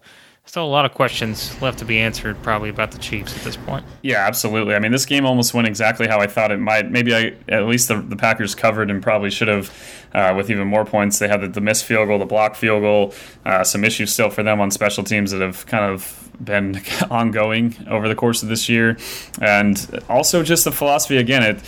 still 0.49 0.65
a 0.65 0.67
lot 0.67 0.87
of 0.87 0.95
questions 0.95 1.61
left 1.61 1.79
to 1.79 1.85
be 1.85 1.99
answered 1.99 2.43
probably 2.43 2.71
about 2.71 2.91
the 2.91 2.99
Chiefs 2.99 3.37
at 3.37 3.43
this 3.43 3.57
point. 3.57 3.85
Yeah, 4.01 4.27
absolutely. 4.27 4.75
I 4.75 4.79
mean, 4.79 4.93
this 4.93 5.05
game 5.05 5.27
almost 5.27 5.53
went 5.53 5.69
exactly 5.69 6.09
how 6.09 6.21
I 6.21 6.27
thought 6.27 6.51
it 6.51 6.57
might. 6.57 6.91
Maybe 6.91 7.15
I 7.15 7.35
at 7.49 7.67
least 7.67 7.89
the, 7.89 8.01
the 8.01 8.17
Packers 8.17 8.55
covered 8.55 8.91
and 8.91 9.03
probably 9.03 9.29
should 9.29 9.49
have 9.49 9.71
uh, 10.15 10.33
with 10.35 10.51
even 10.51 10.67
more 10.67 10.87
points. 10.87 11.19
They 11.19 11.29
had 11.29 11.43
the, 11.43 11.49
the 11.49 11.61
missed 11.61 11.85
field 11.85 12.09
goal, 12.09 12.19
the 12.19 12.25
block 12.25 12.55
field 12.55 12.81
goal, 12.81 13.13
uh, 13.45 13.63
some 13.63 13.85
issues 13.85 14.11
still 14.11 14.31
for 14.31 14.43
them 14.43 14.59
on 14.59 14.71
special 14.71 15.05
teams 15.05 15.33
that 15.33 15.43
have 15.43 15.67
kind 15.67 15.85
of 15.85 16.31
been 16.43 16.81
ongoing 17.11 17.77
over 17.87 18.09
the 18.09 18.15
course 18.15 18.43
of 18.43 18.49
this 18.49 18.71
year, 18.71 18.97
and 19.43 20.03
also 20.09 20.43
just 20.43 20.65
the 20.65 20.73
philosophy 20.73 21.19
again. 21.19 21.43
It 21.43 21.63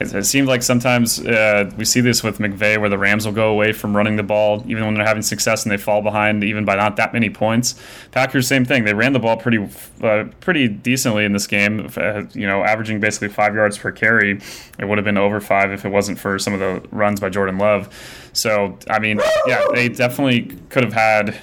it, 0.00 0.14
it 0.14 0.24
seems 0.24 0.48
like 0.48 0.62
sometimes 0.62 1.20
uh, 1.20 1.70
we 1.76 1.84
see 1.84 2.00
this 2.00 2.22
with 2.22 2.38
McVay 2.38 2.80
where 2.80 2.88
the 2.88 2.98
Rams 2.98 3.26
will 3.26 3.32
go 3.32 3.50
away 3.50 3.72
from 3.72 3.96
running 3.96 4.16
the 4.16 4.22
ball 4.22 4.64
even 4.66 4.84
when 4.84 4.94
they're 4.94 5.06
having 5.06 5.22
success 5.22 5.64
and 5.64 5.70
they 5.70 5.76
fall 5.76 6.02
behind 6.02 6.42
even 6.42 6.64
by 6.64 6.74
not 6.74 6.96
that 6.96 7.12
many 7.12 7.30
points. 7.30 7.80
Packers 8.10 8.48
same 8.48 8.64
thing. 8.64 8.84
They 8.84 8.94
ran 8.94 9.12
the 9.12 9.18
ball 9.18 9.36
pretty 9.36 9.68
uh, 10.02 10.24
pretty 10.40 10.68
decently 10.68 11.24
in 11.24 11.32
this 11.32 11.46
game. 11.46 11.88
Uh, 11.96 12.24
you 12.32 12.46
know, 12.46 12.64
averaging 12.64 13.00
basically 13.00 13.28
five 13.28 13.54
yards 13.54 13.76
per 13.76 13.92
carry. 13.92 14.40
It 14.78 14.86
would 14.86 14.98
have 14.98 15.04
been 15.04 15.18
over 15.18 15.40
five 15.40 15.70
if 15.72 15.84
it 15.84 15.90
wasn't 15.90 16.18
for 16.18 16.38
some 16.38 16.54
of 16.54 16.60
the 16.60 16.82
runs 16.90 17.20
by 17.20 17.28
Jordan 17.28 17.58
Love. 17.58 17.94
So 18.32 18.78
I 18.88 18.98
mean, 18.98 19.20
yeah, 19.46 19.64
they 19.74 19.88
definitely 19.88 20.56
could 20.70 20.84
have 20.84 20.94
had 20.94 21.38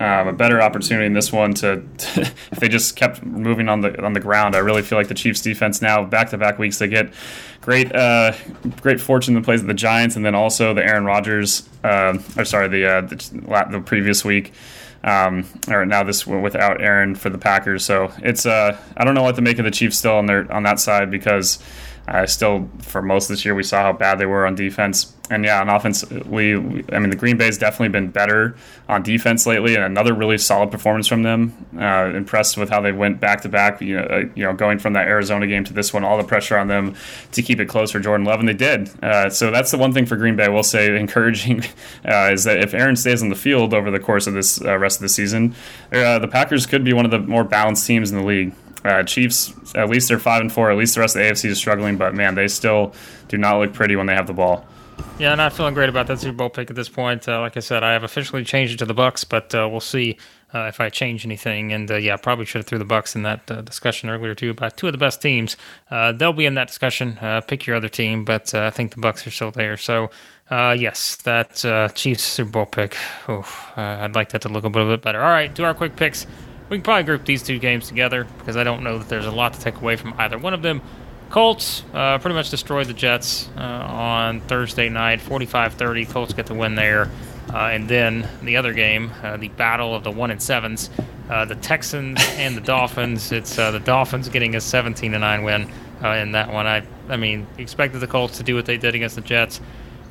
um, 0.00 0.28
a 0.28 0.32
better 0.32 0.62
opportunity 0.62 1.04
in 1.04 1.12
this 1.12 1.30
one 1.30 1.52
to, 1.54 1.82
to, 1.98 2.20
if 2.50 2.58
they 2.58 2.68
just 2.68 2.96
kept 2.96 3.22
moving 3.22 3.68
on 3.68 3.82
the 3.82 4.02
on 4.02 4.14
the 4.14 4.20
ground. 4.20 4.56
I 4.56 4.58
really 4.58 4.82
feel 4.82 4.98
like 4.98 5.08
the 5.08 5.14
Chiefs 5.14 5.42
defense 5.42 5.82
now 5.82 6.02
back 6.04 6.30
to 6.30 6.38
back 6.38 6.58
weeks 6.58 6.78
they 6.78 6.88
get 6.88 7.12
great 7.60 7.94
uh, 7.94 8.32
great 8.80 9.00
fortune 9.00 9.34
that 9.34 9.44
plays 9.44 9.60
of 9.60 9.66
the 9.66 9.74
Giants 9.74 10.16
and 10.16 10.24
then 10.24 10.34
also 10.34 10.72
the 10.72 10.82
Aaron 10.82 11.04
Rodgers 11.04 11.68
uh, 11.84 12.18
or 12.36 12.46
sorry 12.46 12.68
the, 12.68 12.86
uh, 12.86 13.00
the, 13.02 13.68
the 13.70 13.80
previous 13.80 14.24
week. 14.24 14.52
Um, 15.02 15.46
or 15.68 15.86
now 15.86 16.02
this 16.02 16.26
without 16.26 16.82
Aaron 16.82 17.14
for 17.14 17.30
the 17.30 17.38
Packers, 17.38 17.86
so 17.86 18.12
it's 18.18 18.44
uh, 18.44 18.78
I 18.98 19.04
don't 19.04 19.14
know 19.14 19.22
what 19.22 19.36
to 19.36 19.40
make 19.40 19.58
of 19.58 19.64
the 19.64 19.70
Chiefs 19.70 19.96
still 19.96 20.16
on 20.16 20.26
their 20.26 20.50
on 20.52 20.64
that 20.64 20.78
side 20.78 21.10
because 21.10 21.58
uh, 22.08 22.26
still, 22.26 22.68
for 22.80 23.02
most 23.02 23.24
of 23.24 23.36
this 23.36 23.44
year, 23.44 23.54
we 23.54 23.62
saw 23.62 23.82
how 23.82 23.92
bad 23.92 24.18
they 24.18 24.26
were 24.26 24.46
on 24.46 24.54
defense. 24.54 25.14
And 25.30 25.44
yeah, 25.44 25.60
on 25.60 25.68
offense, 25.68 26.04
we, 26.10 26.56
we 26.56 26.84
I 26.92 26.98
mean, 26.98 27.10
the 27.10 27.16
Green 27.16 27.36
Bay's 27.36 27.56
definitely 27.56 27.90
been 27.90 28.10
better 28.10 28.56
on 28.88 29.04
defense 29.04 29.46
lately, 29.46 29.76
and 29.76 29.84
another 29.84 30.12
really 30.12 30.36
solid 30.38 30.72
performance 30.72 31.06
from 31.06 31.22
them. 31.22 31.66
Uh, 31.78 32.10
impressed 32.16 32.56
with 32.56 32.68
how 32.68 32.80
they 32.80 32.90
went 32.90 33.20
back 33.20 33.42
to 33.42 33.48
back. 33.48 33.80
You 33.80 33.98
know, 33.98 34.02
uh, 34.02 34.24
you 34.34 34.42
know, 34.42 34.52
going 34.52 34.80
from 34.80 34.94
that 34.94 35.06
Arizona 35.06 35.46
game 35.46 35.62
to 35.64 35.72
this 35.72 35.94
one, 35.94 36.02
all 36.02 36.18
the 36.18 36.24
pressure 36.24 36.58
on 36.58 36.66
them 36.66 36.96
to 37.30 37.42
keep 37.42 37.60
it 37.60 37.66
close 37.66 37.92
for 37.92 38.00
Jordan 38.00 38.26
Love, 38.26 38.40
and 38.40 38.48
they 38.48 38.54
did. 38.54 38.90
Uh, 39.04 39.30
so 39.30 39.52
that's 39.52 39.70
the 39.70 39.78
one 39.78 39.92
thing 39.92 40.04
for 40.04 40.16
Green 40.16 40.34
Bay. 40.34 40.48
We'll 40.48 40.64
say 40.64 40.96
encouraging 40.98 41.62
uh, 42.04 42.30
is 42.32 42.42
that 42.42 42.58
if 42.58 42.74
Aaron 42.74 42.96
stays 42.96 43.22
on 43.22 43.28
the 43.28 43.36
field 43.36 43.72
over 43.72 43.92
the 43.92 44.00
course 44.00 44.26
of 44.26 44.34
this 44.34 44.60
uh, 44.60 44.76
rest 44.78 44.98
of 44.98 45.02
the 45.02 45.08
season, 45.08 45.54
the 45.90 46.28
Packers 46.28 46.66
could 46.66 46.82
be 46.82 46.92
one 46.92 47.04
of 47.04 47.12
the 47.12 47.20
more 47.20 47.44
balanced 47.44 47.86
teams 47.86 48.10
in 48.10 48.18
the 48.18 48.24
league. 48.24 48.52
Uh, 48.84 49.02
Chiefs, 49.02 49.52
at 49.74 49.90
least 49.90 50.08
they're 50.08 50.18
five 50.18 50.40
and 50.40 50.52
four. 50.52 50.70
At 50.70 50.78
least 50.78 50.94
the 50.94 51.00
rest 51.00 51.16
of 51.16 51.22
the 51.22 51.28
AFC 51.28 51.46
is 51.46 51.58
struggling, 51.58 51.96
but 51.96 52.14
man, 52.14 52.34
they 52.34 52.48
still 52.48 52.94
do 53.28 53.36
not 53.36 53.58
look 53.58 53.72
pretty 53.72 53.96
when 53.96 54.06
they 54.06 54.14
have 54.14 54.26
the 54.26 54.32
ball. 54.32 54.66
Yeah, 55.18 55.34
not 55.34 55.52
feeling 55.52 55.74
great 55.74 55.88
about 55.88 56.06
that 56.06 56.18
Super 56.18 56.36
Bowl 56.36 56.48
pick 56.48 56.70
at 56.70 56.76
this 56.76 56.88
point. 56.88 57.28
Uh, 57.28 57.40
like 57.40 57.56
I 57.56 57.60
said, 57.60 57.82
I 57.82 57.92
have 57.92 58.04
officially 58.04 58.44
changed 58.44 58.74
it 58.74 58.78
to 58.78 58.86
the 58.86 58.94
Bucs, 58.94 59.26
but 59.28 59.54
uh, 59.54 59.68
we'll 59.70 59.80
see 59.80 60.16
uh, 60.54 60.64
if 60.64 60.80
I 60.80 60.88
change 60.88 61.26
anything. 61.26 61.72
And 61.72 61.90
uh, 61.90 61.96
yeah, 61.96 62.16
probably 62.16 62.44
should 62.46 62.60
have 62.60 62.66
threw 62.66 62.78
the 62.78 62.86
Bucs 62.86 63.14
in 63.14 63.22
that 63.24 63.50
uh, 63.50 63.60
discussion 63.60 64.08
earlier 64.08 64.34
too 64.34 64.50
about 64.50 64.76
two 64.76 64.86
of 64.86 64.92
the 64.92 64.98
best 64.98 65.20
teams. 65.20 65.56
Uh, 65.90 66.12
they'll 66.12 66.32
be 66.32 66.46
in 66.46 66.54
that 66.54 66.68
discussion. 66.68 67.18
Pick 67.46 67.66
your 67.66 67.76
other 67.76 67.88
team, 67.88 68.24
but 68.24 68.54
I 68.54 68.70
think 68.70 68.94
the 68.94 69.00
Bucs 69.00 69.26
are 69.26 69.30
still 69.30 69.50
there. 69.50 69.76
So 69.76 70.10
yes, 70.50 71.16
that 71.16 71.92
Chiefs 71.94 72.22
Super 72.22 72.50
Bowl 72.50 72.66
pick. 72.66 72.96
Oof, 73.28 73.72
I'd 73.76 74.14
like 74.14 74.30
that 74.30 74.42
to 74.42 74.48
look 74.48 74.64
a 74.64 74.68
little 74.68 74.88
bit 74.88 75.02
better. 75.02 75.20
All 75.20 75.30
right, 75.30 75.54
do 75.54 75.64
our 75.64 75.74
quick 75.74 75.96
picks. 75.96 76.26
We 76.70 76.76
can 76.76 76.84
probably 76.84 77.02
group 77.02 77.24
these 77.24 77.42
two 77.42 77.58
games 77.58 77.88
together 77.88 78.28
because 78.38 78.56
I 78.56 78.62
don't 78.62 78.84
know 78.84 78.98
that 78.98 79.08
there's 79.08 79.26
a 79.26 79.30
lot 79.32 79.54
to 79.54 79.60
take 79.60 79.74
away 79.76 79.96
from 79.96 80.14
either 80.18 80.38
one 80.38 80.54
of 80.54 80.62
them. 80.62 80.80
Colts 81.28 81.82
uh, 81.92 82.18
pretty 82.18 82.36
much 82.36 82.50
destroyed 82.50 82.86
the 82.86 82.94
Jets 82.94 83.48
uh, 83.56 83.60
on 83.60 84.40
Thursday 84.42 84.88
night, 84.88 85.20
45 85.20 85.74
30. 85.74 86.06
Colts 86.06 86.32
get 86.32 86.46
the 86.46 86.54
win 86.54 86.76
there. 86.76 87.10
Uh, 87.52 87.70
and 87.72 87.88
then 87.88 88.28
the 88.42 88.56
other 88.56 88.72
game, 88.72 89.10
uh, 89.24 89.36
the 89.36 89.48
battle 89.48 89.96
of 89.96 90.04
the 90.04 90.10
one 90.12 90.30
and 90.30 90.40
sevens, 90.40 90.90
uh, 91.28 91.44
the 91.44 91.56
Texans 91.56 92.20
and 92.36 92.56
the 92.56 92.60
Dolphins. 92.60 93.32
It's 93.32 93.58
uh, 93.58 93.72
the 93.72 93.80
Dolphins 93.80 94.28
getting 94.28 94.54
a 94.54 94.60
17 94.60 95.10
9 95.10 95.42
win 95.42 95.62
in 96.02 96.32
that 96.32 96.52
one. 96.52 96.68
I, 96.68 96.84
I 97.08 97.16
mean, 97.16 97.48
expected 97.58 97.98
the 97.98 98.06
Colts 98.06 98.38
to 98.38 98.44
do 98.44 98.54
what 98.54 98.66
they 98.66 98.76
did 98.76 98.94
against 98.94 99.16
the 99.16 99.22
Jets. 99.22 99.60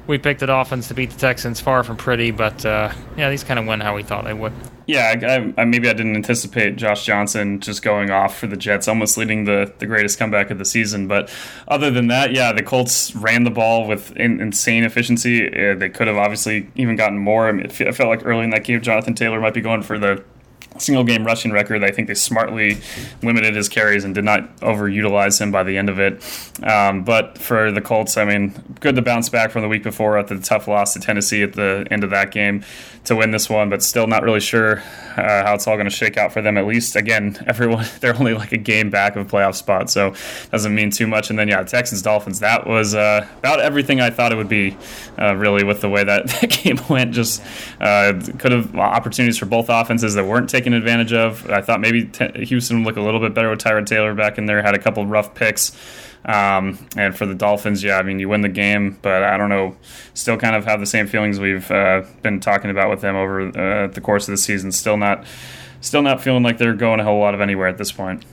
We 0.09 0.17
picked 0.17 0.39
the 0.39 0.47
Dolphins 0.47 0.87
to 0.87 0.95
beat 0.95 1.11
the 1.11 1.19
Texans. 1.19 1.61
Far 1.61 1.83
from 1.83 1.95
pretty, 1.95 2.31
but 2.31 2.65
yeah, 2.65 3.29
these 3.29 3.43
kind 3.43 3.59
of 3.59 3.67
went 3.67 3.83
how 3.83 3.95
we 3.95 4.01
thought 4.01 4.25
they 4.25 4.33
would. 4.33 4.51
Yeah, 4.87 5.13
I, 5.21 5.61
I, 5.61 5.65
maybe 5.65 5.87
I 5.87 5.93
didn't 5.93 6.15
anticipate 6.15 6.77
Josh 6.77 7.05
Johnson 7.05 7.59
just 7.59 7.83
going 7.83 8.09
off 8.09 8.35
for 8.35 8.47
the 8.47 8.57
Jets, 8.57 8.87
almost 8.87 9.17
leading 9.19 9.43
the, 9.43 9.71
the 9.77 9.85
greatest 9.85 10.17
comeback 10.17 10.49
of 10.49 10.57
the 10.57 10.65
season. 10.65 11.07
But 11.07 11.31
other 11.67 11.91
than 11.91 12.07
that, 12.07 12.33
yeah, 12.33 12.51
the 12.51 12.63
Colts 12.63 13.15
ran 13.15 13.43
the 13.43 13.51
ball 13.51 13.87
with 13.87 14.11
in, 14.17 14.41
insane 14.41 14.83
efficiency. 14.83 15.47
Uh, 15.47 15.75
they 15.75 15.89
could 15.89 16.07
have 16.07 16.17
obviously 16.17 16.71
even 16.73 16.95
gotten 16.95 17.19
more. 17.19 17.47
I, 17.47 17.51
mean, 17.51 17.67
it 17.67 17.71
felt 17.71 18.09
like 18.09 18.25
early 18.25 18.45
in 18.45 18.49
that 18.49 18.63
game, 18.63 18.81
Jonathan 18.81 19.13
Taylor 19.13 19.39
might 19.39 19.53
be 19.53 19.61
going 19.61 19.83
for 19.83 19.99
the 19.99 20.23
single 20.79 21.03
game 21.03 21.23
rushing 21.25 21.51
record. 21.51 21.83
I 21.83 21.91
think 21.91 22.07
they 22.07 22.13
smartly 22.13 22.77
limited 23.21 23.55
his 23.55 23.69
carries 23.69 24.03
and 24.03 24.15
did 24.15 24.23
not 24.23 24.55
overutilize 24.57 25.39
him 25.39 25.51
by 25.51 25.63
the 25.63 25.77
end 25.77 25.89
of 25.89 25.99
it. 25.99 26.23
Um, 26.63 27.03
but 27.03 27.37
for 27.37 27.71
the 27.71 27.81
Colts, 27.81 28.17
I 28.17 28.25
mean, 28.25 28.53
good 28.79 28.95
to 28.95 29.01
bounce 29.01 29.29
back 29.29 29.51
from 29.51 29.61
the 29.61 29.67
week 29.67 29.83
before 29.83 30.17
at 30.17 30.27
the 30.27 30.39
tough 30.39 30.67
loss 30.67 30.93
to 30.93 30.99
Tennessee 30.99 31.43
at 31.43 31.53
the 31.53 31.87
end 31.91 32.03
of 32.03 32.09
that 32.09 32.31
game 32.31 32.63
to 33.05 33.15
win 33.15 33.31
this 33.31 33.49
one, 33.49 33.69
but 33.69 33.81
still 33.81 34.07
not 34.07 34.23
really 34.23 34.39
sure 34.39 34.79
uh, 35.17 35.43
how 35.43 35.53
it's 35.55 35.67
all 35.67 35.75
going 35.75 35.89
to 35.89 35.95
shake 35.95 36.17
out 36.17 36.31
for 36.31 36.41
them. 36.41 36.57
At 36.57 36.65
least, 36.65 36.95
again, 36.95 37.37
everyone 37.47 37.85
they're 37.99 38.15
only 38.15 38.33
like 38.33 38.51
a 38.51 38.57
game 38.57 38.89
back 38.89 39.15
of 39.15 39.27
a 39.27 39.29
playoff 39.29 39.55
spot, 39.55 39.89
so 39.89 40.13
doesn't 40.51 40.73
mean 40.73 40.91
too 40.91 41.07
much. 41.07 41.29
And 41.29 41.37
then 41.37 41.47
yeah, 41.47 41.63
Texans 41.63 42.01
Dolphins. 42.01 42.39
That 42.39 42.67
was 42.67 42.95
uh, 42.95 43.27
about 43.39 43.59
everything 43.59 44.01
I 44.01 44.09
thought 44.09 44.31
it 44.31 44.35
would 44.35 44.49
be, 44.49 44.77
uh, 45.17 45.35
really, 45.35 45.63
with 45.63 45.81
the 45.81 45.89
way 45.89 46.03
that, 46.03 46.27
that 46.41 46.49
game 46.49 46.79
went. 46.89 47.13
Just 47.13 47.43
uh, 47.81 48.13
could 48.37 48.51
have 48.51 48.75
opportunities 48.75 49.37
for 49.37 49.45
both 49.45 49.69
offenses 49.69 50.13
that 50.15 50.25
weren't 50.25 50.49
taken 50.49 50.68
advantage 50.73 51.13
of. 51.13 51.49
I 51.49 51.61
thought 51.61 51.81
maybe 51.81 52.05
t- 52.05 52.45
Houston 52.45 52.83
would 52.83 52.85
look 52.85 52.97
a 52.97 53.01
little 53.01 53.19
bit 53.19 53.33
better 53.33 53.49
with 53.49 53.59
Tyrod 53.59 53.85
Taylor 53.85 54.13
back 54.13 54.37
in 54.37 54.45
there. 54.45 54.61
Had 54.61 54.75
a 54.75 54.79
couple 54.79 55.05
rough 55.05 55.35
picks. 55.35 55.75
Um, 56.25 56.77
and 56.97 57.15
for 57.15 57.25
the 57.25 57.33
Dolphins, 57.33 57.81
yeah, 57.83 57.97
I 57.97 58.03
mean, 58.03 58.19
you 58.19 58.27
win 58.27 58.41
the 58.41 58.49
game, 58.49 58.97
but 59.01 59.23
I 59.23 59.37
don't 59.37 59.49
know, 59.49 59.77
still 60.13 60.37
kind 60.37 60.55
of 60.55 60.65
have 60.65 60.79
the 60.79 60.85
same 60.85 61.07
feelings 61.07 61.39
we've 61.39 61.69
uh, 61.71 62.03
been 62.21 62.39
talking 62.41 62.69
about 62.69 62.89
with 62.89 63.01
them 63.01 63.15
over 63.15 63.47
uh, 63.47 63.87
the 63.87 64.01
course 64.01 64.27
of 64.27 64.33
the 64.33 64.37
season. 64.37 64.71
Still 64.71 64.97
not, 64.97 65.23
still 65.81 66.01
not 66.01 66.21
feeling 66.21 66.43
like 66.43 66.57
they're 66.57 66.73
going 66.73 66.99
a 66.99 67.03
whole 67.05 67.19
lot 67.19 67.33
of 67.33 67.41
anywhere 67.41 67.67
at 67.67 67.77
this 67.77 67.91
point. 67.91 68.25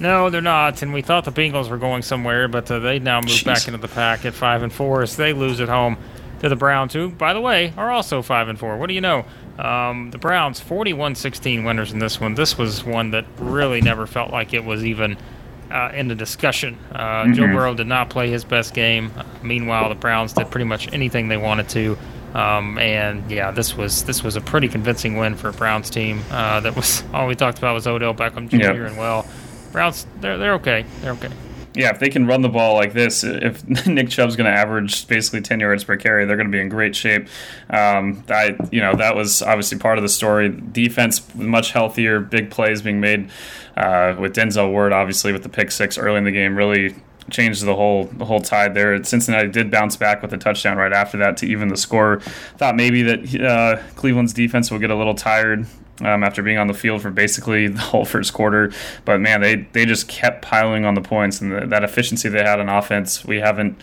No, 0.00 0.30
they're 0.30 0.40
not. 0.40 0.82
And 0.82 0.92
we 0.92 1.02
thought 1.02 1.24
the 1.24 1.32
Bengals 1.32 1.70
were 1.70 1.78
going 1.78 2.02
somewhere, 2.02 2.48
but 2.48 2.70
uh, 2.70 2.80
they 2.80 2.98
now 2.98 3.20
move 3.20 3.42
back 3.44 3.66
into 3.66 3.78
the 3.78 3.88
pack 3.88 4.24
at 4.24 4.34
five 4.34 4.62
and 4.62 4.72
four 4.72 5.02
as 5.02 5.16
they 5.16 5.32
lose 5.32 5.60
at 5.60 5.68
home 5.68 5.96
to 6.40 6.48
the 6.48 6.56
Browns, 6.56 6.92
who, 6.92 7.10
by 7.10 7.32
the 7.32 7.40
way, 7.40 7.72
are 7.76 7.90
also 7.90 8.22
five 8.22 8.48
and 8.48 8.58
four. 8.58 8.76
What 8.76 8.88
do 8.88 8.94
you 8.94 9.00
know? 9.00 9.24
Um, 9.58 10.10
the 10.10 10.18
Browns 10.18 10.60
41-16 10.60 11.64
winners 11.64 11.92
in 11.92 11.98
this 11.98 12.20
one. 12.20 12.34
This 12.34 12.56
was 12.56 12.84
one 12.84 13.10
that 13.10 13.24
really 13.38 13.80
never 13.80 14.06
felt 14.06 14.30
like 14.30 14.54
it 14.54 14.64
was 14.64 14.84
even 14.84 15.16
uh, 15.70 15.90
in 15.94 16.08
the 16.08 16.14
discussion. 16.14 16.78
Uh, 16.92 17.24
mm-hmm. 17.24 17.32
Joe 17.32 17.46
Burrow 17.46 17.74
did 17.74 17.86
not 17.86 18.08
play 18.08 18.30
his 18.30 18.44
best 18.44 18.72
game. 18.72 19.10
Meanwhile, 19.42 19.88
the 19.88 19.94
Browns 19.96 20.32
did 20.32 20.50
pretty 20.50 20.64
much 20.64 20.92
anything 20.92 21.28
they 21.28 21.36
wanted 21.36 21.68
to. 21.70 21.98
Um, 22.34 22.78
and 22.78 23.28
yeah, 23.30 23.50
this 23.50 23.76
was 23.76 24.04
this 24.04 24.22
was 24.22 24.36
a 24.36 24.40
pretty 24.40 24.68
convincing 24.68 25.16
win 25.16 25.34
for 25.34 25.48
a 25.48 25.52
Browns 25.52 25.90
team. 25.90 26.22
Uh, 26.30 26.60
that 26.60 26.76
was 26.76 27.02
all 27.14 27.26
we 27.26 27.34
talked 27.34 27.58
about 27.58 27.74
was 27.74 27.86
Odell 27.86 28.14
Beckham 28.14 28.48
Jr. 28.48 28.56
Yep. 28.56 28.76
and 28.90 28.96
well, 28.98 29.26
Browns 29.72 30.06
they're 30.20 30.36
they're 30.36 30.54
okay. 30.54 30.84
They're 31.00 31.12
okay 31.12 31.30
yeah, 31.78 31.90
if 31.90 32.00
they 32.00 32.08
can 32.10 32.26
run 32.26 32.42
the 32.42 32.48
ball 32.48 32.74
like 32.74 32.92
this, 32.92 33.22
if 33.22 33.64
Nick 33.86 34.08
Chubb's 34.08 34.34
going 34.34 34.52
to 34.52 34.58
average 34.58 35.06
basically 35.06 35.40
ten 35.40 35.60
yards 35.60 35.84
per 35.84 35.96
carry, 35.96 36.24
they're 36.24 36.36
going 36.36 36.48
to 36.48 36.52
be 36.52 36.60
in 36.60 36.68
great 36.68 36.96
shape. 36.96 37.28
Um, 37.70 38.24
I, 38.28 38.56
you 38.72 38.80
know, 38.80 38.96
that 38.96 39.14
was 39.14 39.42
obviously 39.42 39.78
part 39.78 39.96
of 39.96 40.02
the 40.02 40.08
story. 40.08 40.48
Defense 40.48 41.32
much 41.36 41.70
healthier, 41.70 42.18
big 42.18 42.50
plays 42.50 42.82
being 42.82 43.00
made 43.00 43.30
uh, 43.76 44.16
with 44.18 44.34
Denzel 44.34 44.72
Ward, 44.72 44.92
obviously 44.92 45.32
with 45.32 45.44
the 45.44 45.48
pick 45.48 45.70
six 45.70 45.96
early 45.96 46.18
in 46.18 46.24
the 46.24 46.32
game, 46.32 46.56
really 46.56 46.96
changed 47.30 47.64
the 47.64 47.76
whole 47.76 48.06
the 48.06 48.24
whole 48.24 48.40
tide 48.40 48.74
there. 48.74 49.00
Cincinnati 49.04 49.46
did 49.46 49.70
bounce 49.70 49.94
back 49.94 50.20
with 50.20 50.32
a 50.32 50.38
touchdown 50.38 50.78
right 50.78 50.92
after 50.92 51.16
that 51.18 51.36
to 51.36 51.46
even 51.46 51.68
the 51.68 51.76
score. 51.76 52.18
Thought 52.56 52.74
maybe 52.74 53.04
that 53.04 53.40
uh, 53.40 53.80
Cleveland's 53.94 54.32
defense 54.32 54.72
will 54.72 54.80
get 54.80 54.90
a 54.90 54.96
little 54.96 55.14
tired 55.14 55.64
um, 56.00 56.22
after 56.22 56.42
being 56.42 56.58
on 56.58 56.66
the 56.66 56.74
field 56.74 57.02
for 57.02 57.10
basically 57.10 57.68
the 57.68 57.80
whole 57.80 58.04
first 58.04 58.32
quarter. 58.32 58.72
But 59.04 59.20
man, 59.20 59.40
they 59.40 59.56
they 59.72 59.84
just 59.84 60.08
kept 60.08 60.42
piling 60.42 60.84
on 60.84 60.94
the 60.94 61.00
points 61.00 61.40
and 61.40 61.52
the, 61.52 61.66
that 61.66 61.84
efficiency 61.84 62.28
they 62.28 62.42
had 62.42 62.60
on 62.60 62.68
offense. 62.68 63.24
We 63.24 63.38
haven't 63.38 63.80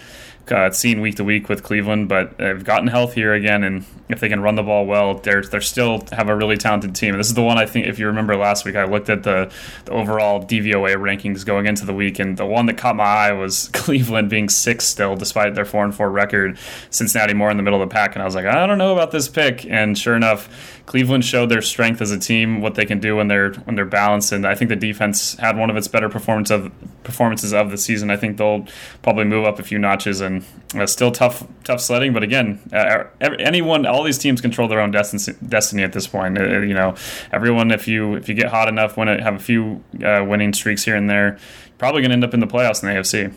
uh, 0.51 0.71
seen 0.71 1.01
week 1.01 1.15
to 1.15 1.23
week 1.23 1.49
with 1.49 1.63
Cleveland, 1.63 2.07
but 2.07 2.37
they've 2.37 2.63
gotten 2.63 2.87
healthier 2.87 3.33
again, 3.33 3.63
and 3.63 3.85
if 4.09 4.19
they 4.19 4.29
can 4.29 4.41
run 4.41 4.55
the 4.55 4.63
ball 4.63 4.85
well, 4.85 5.15
they're 5.15 5.41
they're 5.41 5.61
still 5.61 6.03
have 6.11 6.29
a 6.29 6.35
really 6.35 6.57
talented 6.57 6.95
team. 6.95 7.17
This 7.17 7.27
is 7.27 7.33
the 7.33 7.41
one 7.41 7.57
I 7.57 7.65
think, 7.65 7.87
if 7.87 7.99
you 7.99 8.07
remember 8.07 8.35
last 8.35 8.65
week, 8.65 8.75
I 8.75 8.85
looked 8.85 9.09
at 9.09 9.23
the, 9.23 9.51
the 9.85 9.91
overall 9.91 10.43
DVOA 10.43 10.95
rankings 10.95 11.45
going 11.45 11.65
into 11.65 11.85
the 11.85 11.93
week, 11.93 12.19
and 12.19 12.37
the 12.37 12.45
one 12.45 12.65
that 12.67 12.77
caught 12.77 12.95
my 12.95 13.03
eye 13.03 13.31
was 13.31 13.69
Cleveland 13.73 14.29
being 14.29 14.49
six 14.49 14.85
still, 14.85 15.15
despite 15.15 15.55
their 15.55 15.65
four 15.65 15.83
and 15.83 15.93
four 15.93 16.09
record. 16.09 16.57
Cincinnati 16.89 17.33
more 17.33 17.49
in 17.49 17.57
the 17.57 17.63
middle 17.63 17.81
of 17.81 17.89
the 17.89 17.93
pack, 17.93 18.15
and 18.15 18.21
I 18.21 18.25
was 18.25 18.35
like, 18.35 18.45
I 18.45 18.67
don't 18.67 18.77
know 18.77 18.93
about 18.93 19.11
this 19.11 19.27
pick, 19.27 19.65
and 19.65 19.97
sure 19.97 20.15
enough 20.15 20.49
Cleveland 20.85 21.25
showed 21.25 21.49
their 21.49 21.61
strength 21.61 22.01
as 22.01 22.11
a 22.11 22.19
team, 22.19 22.61
what 22.61 22.75
they 22.75 22.85
can 22.85 22.99
do 22.99 23.15
when 23.15 23.27
they're 23.27 23.53
when 23.53 23.75
they're 23.75 23.85
balanced, 23.85 24.31
and 24.31 24.45
I 24.45 24.53
think 24.53 24.69
the 24.69 24.75
defense 24.75 25.35
had 25.35 25.57
one 25.57 25.69
of 25.69 25.77
its 25.77 25.87
better 25.87 26.09
performance 26.09 26.51
of 26.51 26.71
performances 27.03 27.53
of 27.53 27.71
the 27.71 27.77
season. 27.77 28.11
I 28.11 28.17
think 28.17 28.37
they'll 28.37 28.67
probably 29.01 29.25
move 29.25 29.45
up 29.45 29.57
a 29.57 29.63
few 29.63 29.79
notches, 29.79 30.21
and 30.21 30.34
uh, 30.75 30.85
still 30.85 31.11
tough 31.11 31.45
tough 31.63 31.81
sledding. 31.81 32.13
But 32.13 32.23
again, 32.23 32.59
uh, 32.73 33.05
anyone, 33.21 33.85
all 33.85 34.03
these 34.03 34.17
teams 34.17 34.41
control 34.41 34.67
their 34.67 34.79
own 34.79 34.91
destiny, 34.91 35.37
destiny 35.47 35.83
at 35.83 35.93
this 35.93 36.07
point. 36.07 36.37
Uh, 36.37 36.61
you 36.61 36.73
know, 36.73 36.95
everyone, 37.31 37.71
if 37.71 37.87
you 37.87 38.15
if 38.15 38.27
you 38.29 38.35
get 38.35 38.49
hot 38.49 38.67
enough, 38.67 38.97
win 38.97 39.07
it, 39.07 39.21
have 39.21 39.35
a 39.35 39.39
few 39.39 39.83
uh, 40.03 40.23
winning 40.27 40.53
streaks 40.53 40.83
here 40.83 40.95
and 40.95 41.09
there, 41.09 41.37
probably 41.77 42.01
going 42.01 42.09
to 42.09 42.15
end 42.15 42.23
up 42.23 42.33
in 42.33 42.39
the 42.39 42.47
playoffs 42.47 42.83
in 42.83 42.89
the 42.89 42.95
AFC. 42.95 43.33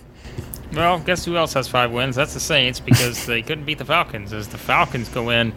Well, 0.75 0.99
guess 0.99 1.25
who 1.25 1.37
else 1.37 1.55
has 1.55 1.67
five 1.67 1.91
wins? 1.93 2.15
That's 2.15 2.35
the 2.35 2.41
Saints 2.41 2.79
because 2.79 3.25
they 3.27 3.41
couldn't 3.41 3.65
beat 3.65 3.79
the 3.79 3.87
Falcons. 3.87 4.33
As 4.33 4.49
the 4.49 4.59
Falcons 4.59 5.09
go 5.09 5.31
in 5.31 5.55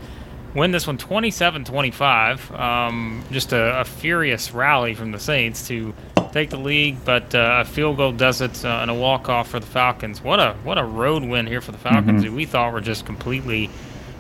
win 0.53 0.71
this 0.71 0.87
one 0.87 0.97
27 0.97 1.65
25. 1.65 2.51
Um, 2.51 3.23
just 3.31 3.53
a, 3.53 3.81
a, 3.81 3.85
furious 3.85 4.51
rally 4.51 4.93
from 4.93 5.11
the 5.11 5.19
Saints 5.19 5.67
to 5.67 5.93
take 6.31 6.49
the 6.49 6.57
league, 6.57 6.97
but 7.05 7.33
uh, 7.33 7.59
a 7.61 7.65
field 7.65 7.97
goal 7.97 8.11
does 8.11 8.41
it 8.41 8.63
uh, 8.63 8.79
and 8.81 8.91
a 8.91 8.93
walk 8.93 9.29
off 9.29 9.49
for 9.49 9.59
the 9.59 9.65
Falcons. 9.65 10.21
What 10.21 10.39
a 10.39 10.53
what 10.63 10.77
a 10.77 10.83
road 10.83 11.23
win 11.23 11.47
here 11.47 11.61
for 11.61 11.71
the 11.71 11.77
Falcons, 11.77 12.21
mm-hmm. 12.21 12.31
who 12.31 12.35
we 12.35 12.45
thought 12.45 12.73
were 12.73 12.81
just 12.81 13.05
completely 13.05 13.69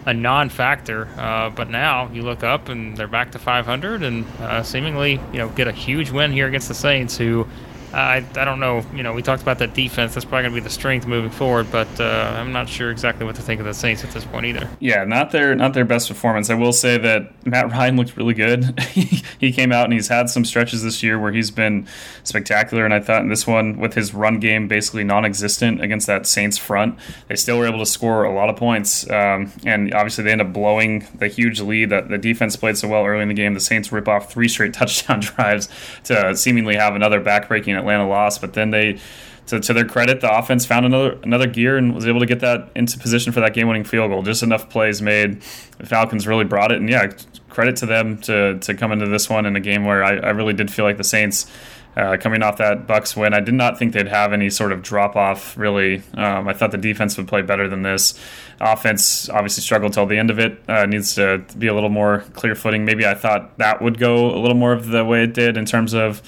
a 0.05 0.13
non-factor. 0.13 1.07
Uh, 1.17 1.49
but 1.49 1.69
now 1.69 2.09
you 2.11 2.23
look 2.23 2.43
up 2.43 2.69
and 2.69 2.97
they're 2.97 3.07
back 3.07 3.31
to 3.33 3.39
500 3.39 4.01
and 4.01 4.25
uh, 4.39 4.63
seemingly 4.63 5.19
you 5.31 5.37
know 5.37 5.49
get 5.49 5.67
a 5.67 5.71
huge 5.71 6.11
win 6.11 6.31
here 6.31 6.47
against 6.47 6.67
the 6.67 6.73
Saints, 6.73 7.17
who 7.17 7.47
I, 7.93 8.25
I 8.35 8.45
don't 8.45 8.59
know. 8.59 8.85
You 8.93 9.03
know, 9.03 9.13
we 9.13 9.21
talked 9.21 9.41
about 9.41 9.59
that 9.59 9.73
defense. 9.73 10.13
That's 10.13 10.25
probably 10.25 10.43
going 10.43 10.55
to 10.55 10.61
be 10.61 10.63
the 10.63 10.69
strength 10.69 11.07
moving 11.07 11.31
forward, 11.31 11.71
but 11.71 11.87
uh, 11.99 12.35
I'm 12.37 12.51
not 12.51 12.69
sure 12.69 12.91
exactly 12.91 13.25
what 13.25 13.35
to 13.35 13.41
think 13.41 13.59
of 13.59 13.65
the 13.65 13.73
Saints 13.73 14.03
at 14.03 14.11
this 14.11 14.23
point 14.25 14.45
either. 14.45 14.69
Yeah, 14.79 15.03
not 15.03 15.31
their 15.31 15.55
not 15.55 15.73
their 15.73 15.85
best 15.85 16.07
performance. 16.07 16.49
I 16.49 16.53
will 16.53 16.73
say 16.73 16.97
that 16.97 17.45
Matt 17.45 17.71
Ryan 17.71 17.97
looked 17.97 18.15
really 18.15 18.33
good. 18.33 18.79
he 18.91 19.51
came 19.51 19.71
out 19.71 19.85
and 19.85 19.93
he's 19.93 20.07
had 20.07 20.29
some 20.29 20.45
stretches 20.45 20.83
this 20.83 21.03
year 21.03 21.19
where 21.19 21.31
he's 21.31 21.51
been 21.51 21.87
spectacular, 22.23 22.85
and 22.85 22.93
I 22.93 22.99
thought 22.99 23.21
in 23.21 23.29
this 23.29 23.45
one 23.45 23.77
with 23.77 23.93
his 23.93 24.13
run 24.13 24.39
game 24.39 24.67
basically 24.67 25.03
non-existent 25.03 25.81
against 25.81 26.07
that 26.07 26.25
Saints 26.25 26.57
front, 26.57 26.97
they 27.27 27.35
still 27.35 27.57
were 27.57 27.67
able 27.67 27.79
to 27.79 27.85
score 27.85 28.23
a 28.23 28.33
lot 28.33 28.49
of 28.49 28.55
points. 28.55 29.09
Um, 29.09 29.51
and 29.65 29.93
obviously 29.93 30.23
they 30.23 30.31
end 30.31 30.41
up 30.41 30.53
blowing 30.53 31.07
the 31.15 31.27
huge 31.27 31.59
lead 31.59 31.89
that 31.89 32.09
the 32.09 32.17
defense 32.17 32.55
played 32.55 32.77
so 32.77 32.87
well 32.87 33.05
early 33.05 33.21
in 33.21 33.27
the 33.27 33.33
game. 33.33 33.53
The 33.53 33.59
Saints 33.59 33.91
rip 33.91 34.07
off 34.07 34.31
three 34.31 34.47
straight 34.47 34.73
touchdown 34.81 35.19
drives 35.19 35.69
to 36.05 36.35
seemingly 36.35 36.75
have 36.75 36.95
another 36.95 37.21
backbreaking 37.21 37.80
Atlanta 37.81 38.07
lost. 38.07 38.41
but 38.41 38.53
then 38.53 38.71
they. 38.71 38.99
To, 39.47 39.59
to 39.59 39.73
their 39.73 39.85
credit, 39.85 40.21
the 40.21 40.31
offense 40.33 40.65
found 40.65 40.85
another 40.85 41.17
another 41.23 41.47
gear 41.47 41.75
and 41.75 41.93
was 41.93 42.07
able 42.07 42.21
to 42.21 42.25
get 42.25 42.39
that 42.39 42.69
into 42.73 42.97
position 42.97 43.33
for 43.33 43.41
that 43.41 43.53
game-winning 43.53 43.83
field 43.83 44.11
goal. 44.11 44.21
Just 44.21 44.43
enough 44.43 44.69
plays 44.69 45.01
made. 45.01 45.41
The 45.77 45.87
Falcons 45.87 46.25
really 46.25 46.45
brought 46.45 46.71
it, 46.71 46.77
and 46.77 46.87
yeah, 46.87 47.11
credit 47.49 47.75
to 47.77 47.85
them 47.85 48.17
to 48.19 48.59
to 48.59 48.73
come 48.75 48.93
into 48.93 49.07
this 49.07 49.29
one 49.29 49.45
in 49.45 49.55
a 49.55 49.59
game 49.59 49.83
where 49.83 50.03
I, 50.03 50.15
I 50.17 50.29
really 50.29 50.53
did 50.53 50.71
feel 50.71 50.85
like 50.85 50.97
the 50.97 51.03
Saints 51.03 51.51
uh, 51.97 52.17
coming 52.17 52.41
off 52.43 52.57
that 52.57 52.87
Bucs 52.87 53.17
win. 53.17 53.33
I 53.33 53.41
did 53.41 53.53
not 53.53 53.77
think 53.77 53.93
they'd 53.93 54.07
have 54.07 54.31
any 54.31 54.49
sort 54.49 54.71
of 54.71 54.81
drop 54.81 55.15
off. 55.15 55.57
Really, 55.57 56.01
um, 56.13 56.47
I 56.47 56.53
thought 56.53 56.71
the 56.71 56.77
defense 56.77 57.17
would 57.17 57.27
play 57.27 57.41
better 57.41 57.67
than 57.67 57.81
this. 57.81 58.17
Offense 58.61 59.27
obviously 59.27 59.63
struggled 59.63 59.93
till 59.93 60.05
the 60.05 60.17
end 60.17 60.29
of 60.29 60.39
it. 60.39 60.61
Uh, 60.69 60.85
needs 60.85 61.15
to 61.15 61.43
be 61.57 61.67
a 61.67 61.73
little 61.73 61.89
more 61.89 62.19
clear 62.33 62.55
footing. 62.55 62.85
Maybe 62.85 63.05
I 63.05 63.15
thought 63.15 63.57
that 63.57 63.81
would 63.81 63.97
go 63.97 64.33
a 64.33 64.39
little 64.39 64.55
more 64.55 64.71
of 64.71 64.87
the 64.87 65.03
way 65.03 65.23
it 65.23 65.33
did 65.33 65.57
in 65.57 65.65
terms 65.65 65.93
of. 65.93 66.21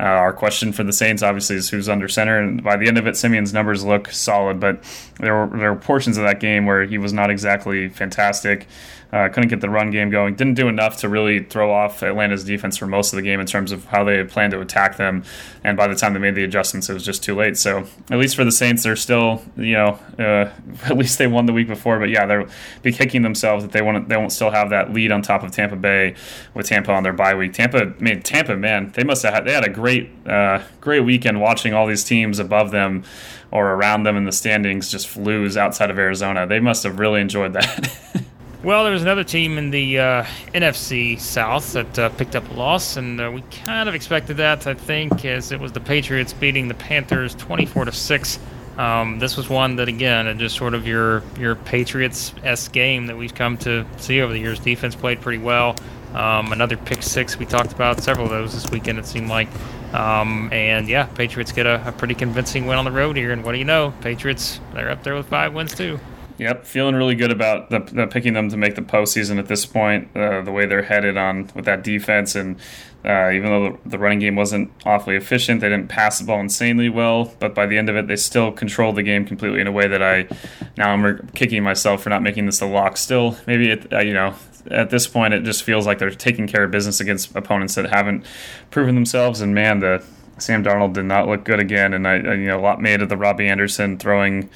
Uh, 0.00 0.02
our 0.04 0.32
question 0.32 0.72
for 0.72 0.82
the 0.82 0.92
Saints 0.92 1.22
obviously 1.22 1.56
is 1.56 1.70
who's 1.70 1.88
under 1.88 2.08
center, 2.08 2.38
and 2.38 2.62
by 2.62 2.76
the 2.76 2.88
end 2.88 2.98
of 2.98 3.06
it, 3.06 3.16
Siemian's 3.16 3.52
numbers 3.52 3.84
look 3.84 4.10
solid. 4.10 4.58
But 4.58 4.82
there 5.20 5.34
were 5.34 5.58
there 5.58 5.72
were 5.72 5.78
portions 5.78 6.16
of 6.16 6.24
that 6.24 6.40
game 6.40 6.66
where 6.66 6.84
he 6.84 6.98
was 6.98 7.12
not 7.12 7.30
exactly 7.30 7.88
fantastic. 7.88 8.66
Uh, 9.14 9.28
couldn't 9.28 9.48
get 9.48 9.60
the 9.60 9.70
run 9.70 9.92
game 9.92 10.10
going. 10.10 10.34
Didn't 10.34 10.54
do 10.54 10.66
enough 10.66 10.96
to 10.96 11.08
really 11.08 11.38
throw 11.38 11.72
off 11.72 12.02
Atlanta's 12.02 12.42
defense 12.42 12.76
for 12.76 12.88
most 12.88 13.12
of 13.12 13.16
the 13.16 13.22
game 13.22 13.38
in 13.38 13.46
terms 13.46 13.70
of 13.70 13.84
how 13.84 14.02
they 14.02 14.24
planned 14.24 14.50
to 14.50 14.60
attack 14.60 14.96
them. 14.96 15.22
And 15.62 15.76
by 15.76 15.86
the 15.86 15.94
time 15.94 16.14
they 16.14 16.18
made 16.18 16.34
the 16.34 16.42
adjustments, 16.42 16.90
it 16.90 16.94
was 16.94 17.04
just 17.04 17.22
too 17.22 17.36
late. 17.36 17.56
So 17.56 17.86
at 18.10 18.18
least 18.18 18.34
for 18.34 18.44
the 18.44 18.50
Saints, 18.50 18.82
they're 18.82 18.96
still, 18.96 19.40
you 19.56 19.74
know, 19.74 20.00
uh, 20.18 20.50
at 20.86 20.98
least 20.98 21.18
they 21.18 21.28
won 21.28 21.46
the 21.46 21.52
week 21.52 21.68
before. 21.68 22.00
But 22.00 22.08
yeah, 22.08 22.26
they're 22.26 22.48
be 22.82 22.90
kicking 22.90 23.22
themselves 23.22 23.62
that 23.62 23.70
they 23.70 23.82
won't 23.82 24.08
they 24.08 24.16
won't 24.16 24.32
still 24.32 24.50
have 24.50 24.70
that 24.70 24.92
lead 24.92 25.12
on 25.12 25.22
top 25.22 25.44
of 25.44 25.52
Tampa 25.52 25.76
Bay 25.76 26.16
with 26.52 26.66
Tampa 26.66 26.90
on 26.90 27.04
their 27.04 27.12
bye 27.12 27.36
week. 27.36 27.52
Tampa, 27.52 27.94
I 27.96 28.02
mean, 28.02 28.20
Tampa, 28.20 28.56
man, 28.56 28.90
they 28.96 29.04
must 29.04 29.22
have 29.22 29.32
had 29.32 29.44
they 29.44 29.52
had 29.52 29.64
a 29.64 29.70
great 29.70 30.10
uh, 30.26 30.60
great 30.80 31.04
weekend 31.04 31.40
watching 31.40 31.72
all 31.72 31.86
these 31.86 32.02
teams 32.02 32.40
above 32.40 32.72
them 32.72 33.04
or 33.52 33.74
around 33.74 34.02
them 34.02 34.16
in 34.16 34.24
the 34.24 34.32
standings 34.32 34.90
just 34.90 35.16
lose 35.16 35.56
outside 35.56 35.88
of 35.88 36.00
Arizona. 36.00 36.48
They 36.48 36.58
must 36.58 36.82
have 36.82 36.98
really 36.98 37.20
enjoyed 37.20 37.52
that. 37.52 38.24
Well, 38.64 38.82
there 38.82 38.94
was 38.94 39.02
another 39.02 39.24
team 39.24 39.58
in 39.58 39.70
the 39.70 39.98
uh, 39.98 40.24
NFC 40.54 41.20
South 41.20 41.74
that 41.74 41.98
uh, 41.98 42.08
picked 42.08 42.34
up 42.34 42.48
a 42.50 42.54
loss, 42.54 42.96
and 42.96 43.20
uh, 43.20 43.30
we 43.30 43.42
kind 43.66 43.90
of 43.90 43.94
expected 43.94 44.38
that. 44.38 44.66
I 44.66 44.72
think, 44.72 45.26
as 45.26 45.52
it 45.52 45.60
was 45.60 45.72
the 45.72 45.80
Patriots 45.80 46.32
beating 46.32 46.68
the 46.68 46.74
Panthers 46.74 47.34
twenty-four 47.34 47.84
to 47.84 47.92
six. 47.92 48.38
Um, 48.78 49.18
this 49.18 49.36
was 49.36 49.50
one 49.50 49.76
that, 49.76 49.88
again, 49.88 50.38
just 50.38 50.56
sort 50.56 50.72
of 50.72 50.86
your 50.86 51.22
your 51.38 51.56
Patriots 51.56 52.32
s 52.42 52.68
game 52.68 53.06
that 53.08 53.18
we've 53.18 53.34
come 53.34 53.58
to 53.58 53.84
see 53.98 54.22
over 54.22 54.32
the 54.32 54.38
years. 54.38 54.58
Defense 54.60 54.94
played 54.94 55.20
pretty 55.20 55.42
well. 55.42 55.76
Um, 56.14 56.50
another 56.50 56.78
pick 56.78 57.02
six. 57.02 57.38
We 57.38 57.44
talked 57.44 57.72
about 57.72 58.02
several 58.02 58.24
of 58.24 58.30
those 58.30 58.54
this 58.54 58.70
weekend. 58.70 58.98
It 58.98 59.04
seemed 59.04 59.28
like, 59.28 59.48
um, 59.92 60.50
and 60.54 60.88
yeah, 60.88 61.04
Patriots 61.04 61.52
get 61.52 61.66
a, 61.66 61.86
a 61.86 61.92
pretty 61.92 62.14
convincing 62.14 62.66
win 62.66 62.78
on 62.78 62.86
the 62.86 62.92
road 62.92 63.18
here. 63.18 63.30
And 63.30 63.44
what 63.44 63.52
do 63.52 63.58
you 63.58 63.66
know? 63.66 63.92
Patriots 64.00 64.58
they're 64.72 64.88
up 64.88 65.02
there 65.02 65.14
with 65.14 65.26
five 65.26 65.52
wins 65.52 65.74
too. 65.74 66.00
Yep, 66.44 66.66
feeling 66.66 66.94
really 66.94 67.14
good 67.14 67.30
about 67.30 67.70
the, 67.70 67.78
the 67.78 68.06
picking 68.06 68.34
them 68.34 68.50
to 68.50 68.58
make 68.58 68.74
the 68.74 68.82
postseason 68.82 69.38
at 69.38 69.46
this 69.46 69.64
point. 69.64 70.14
Uh, 70.14 70.42
the 70.42 70.52
way 70.52 70.66
they're 70.66 70.82
headed 70.82 71.16
on 71.16 71.50
with 71.54 71.64
that 71.64 71.82
defense, 71.82 72.34
and 72.34 72.56
uh, 73.02 73.30
even 73.30 73.48
though 73.48 73.78
the, 73.86 73.98
running 73.98 74.18
game 74.18 74.36
wasn't 74.36 74.70
awfully 74.84 75.16
efficient, 75.16 75.62
they 75.62 75.70
didn't 75.70 75.88
pass 75.88 76.18
the 76.18 76.26
ball 76.26 76.40
insanely 76.40 76.90
well. 76.90 77.34
But 77.38 77.54
by 77.54 77.64
the 77.64 77.78
end 77.78 77.88
of 77.88 77.96
it, 77.96 78.08
they 78.08 78.16
still 78.16 78.52
controlled 78.52 78.96
the 78.96 79.02
game 79.02 79.24
completely 79.24 79.62
in 79.62 79.66
a 79.66 79.72
way 79.72 79.88
that 79.88 80.02
I 80.02 80.28
now 80.76 80.90
I'm 80.90 81.28
kicking 81.28 81.62
myself 81.62 82.02
for 82.02 82.10
not 82.10 82.22
making 82.22 82.44
this 82.44 82.60
a 82.60 82.66
lock. 82.66 82.98
Still, 82.98 83.38
maybe 83.46 83.70
it, 83.70 83.90
uh, 83.90 84.00
you 84.00 84.12
know 84.12 84.34
at 84.70 84.90
this 84.90 85.06
point 85.06 85.32
it 85.32 85.44
just 85.44 85.62
feels 85.62 85.86
like 85.86 85.98
they're 85.98 86.10
taking 86.10 86.46
care 86.46 86.64
of 86.64 86.70
business 86.70 87.00
against 87.00 87.34
opponents 87.34 87.74
that 87.76 87.86
haven't 87.86 88.26
proven 88.70 88.96
themselves. 88.96 89.40
And 89.40 89.54
man, 89.54 89.80
the 89.80 90.04
Sam 90.36 90.62
Darnold 90.62 90.92
did 90.92 91.06
not 91.06 91.26
look 91.26 91.44
good 91.44 91.60
again, 91.60 91.94
and 91.94 92.06
I, 92.06 92.16
I 92.16 92.34
you 92.34 92.48
know 92.48 92.60
a 92.60 92.60
lot 92.60 92.82
made 92.82 93.00
of 93.00 93.08
the 93.08 93.16
Robbie 93.16 93.48
Anderson 93.48 93.96
throwing 93.96 94.50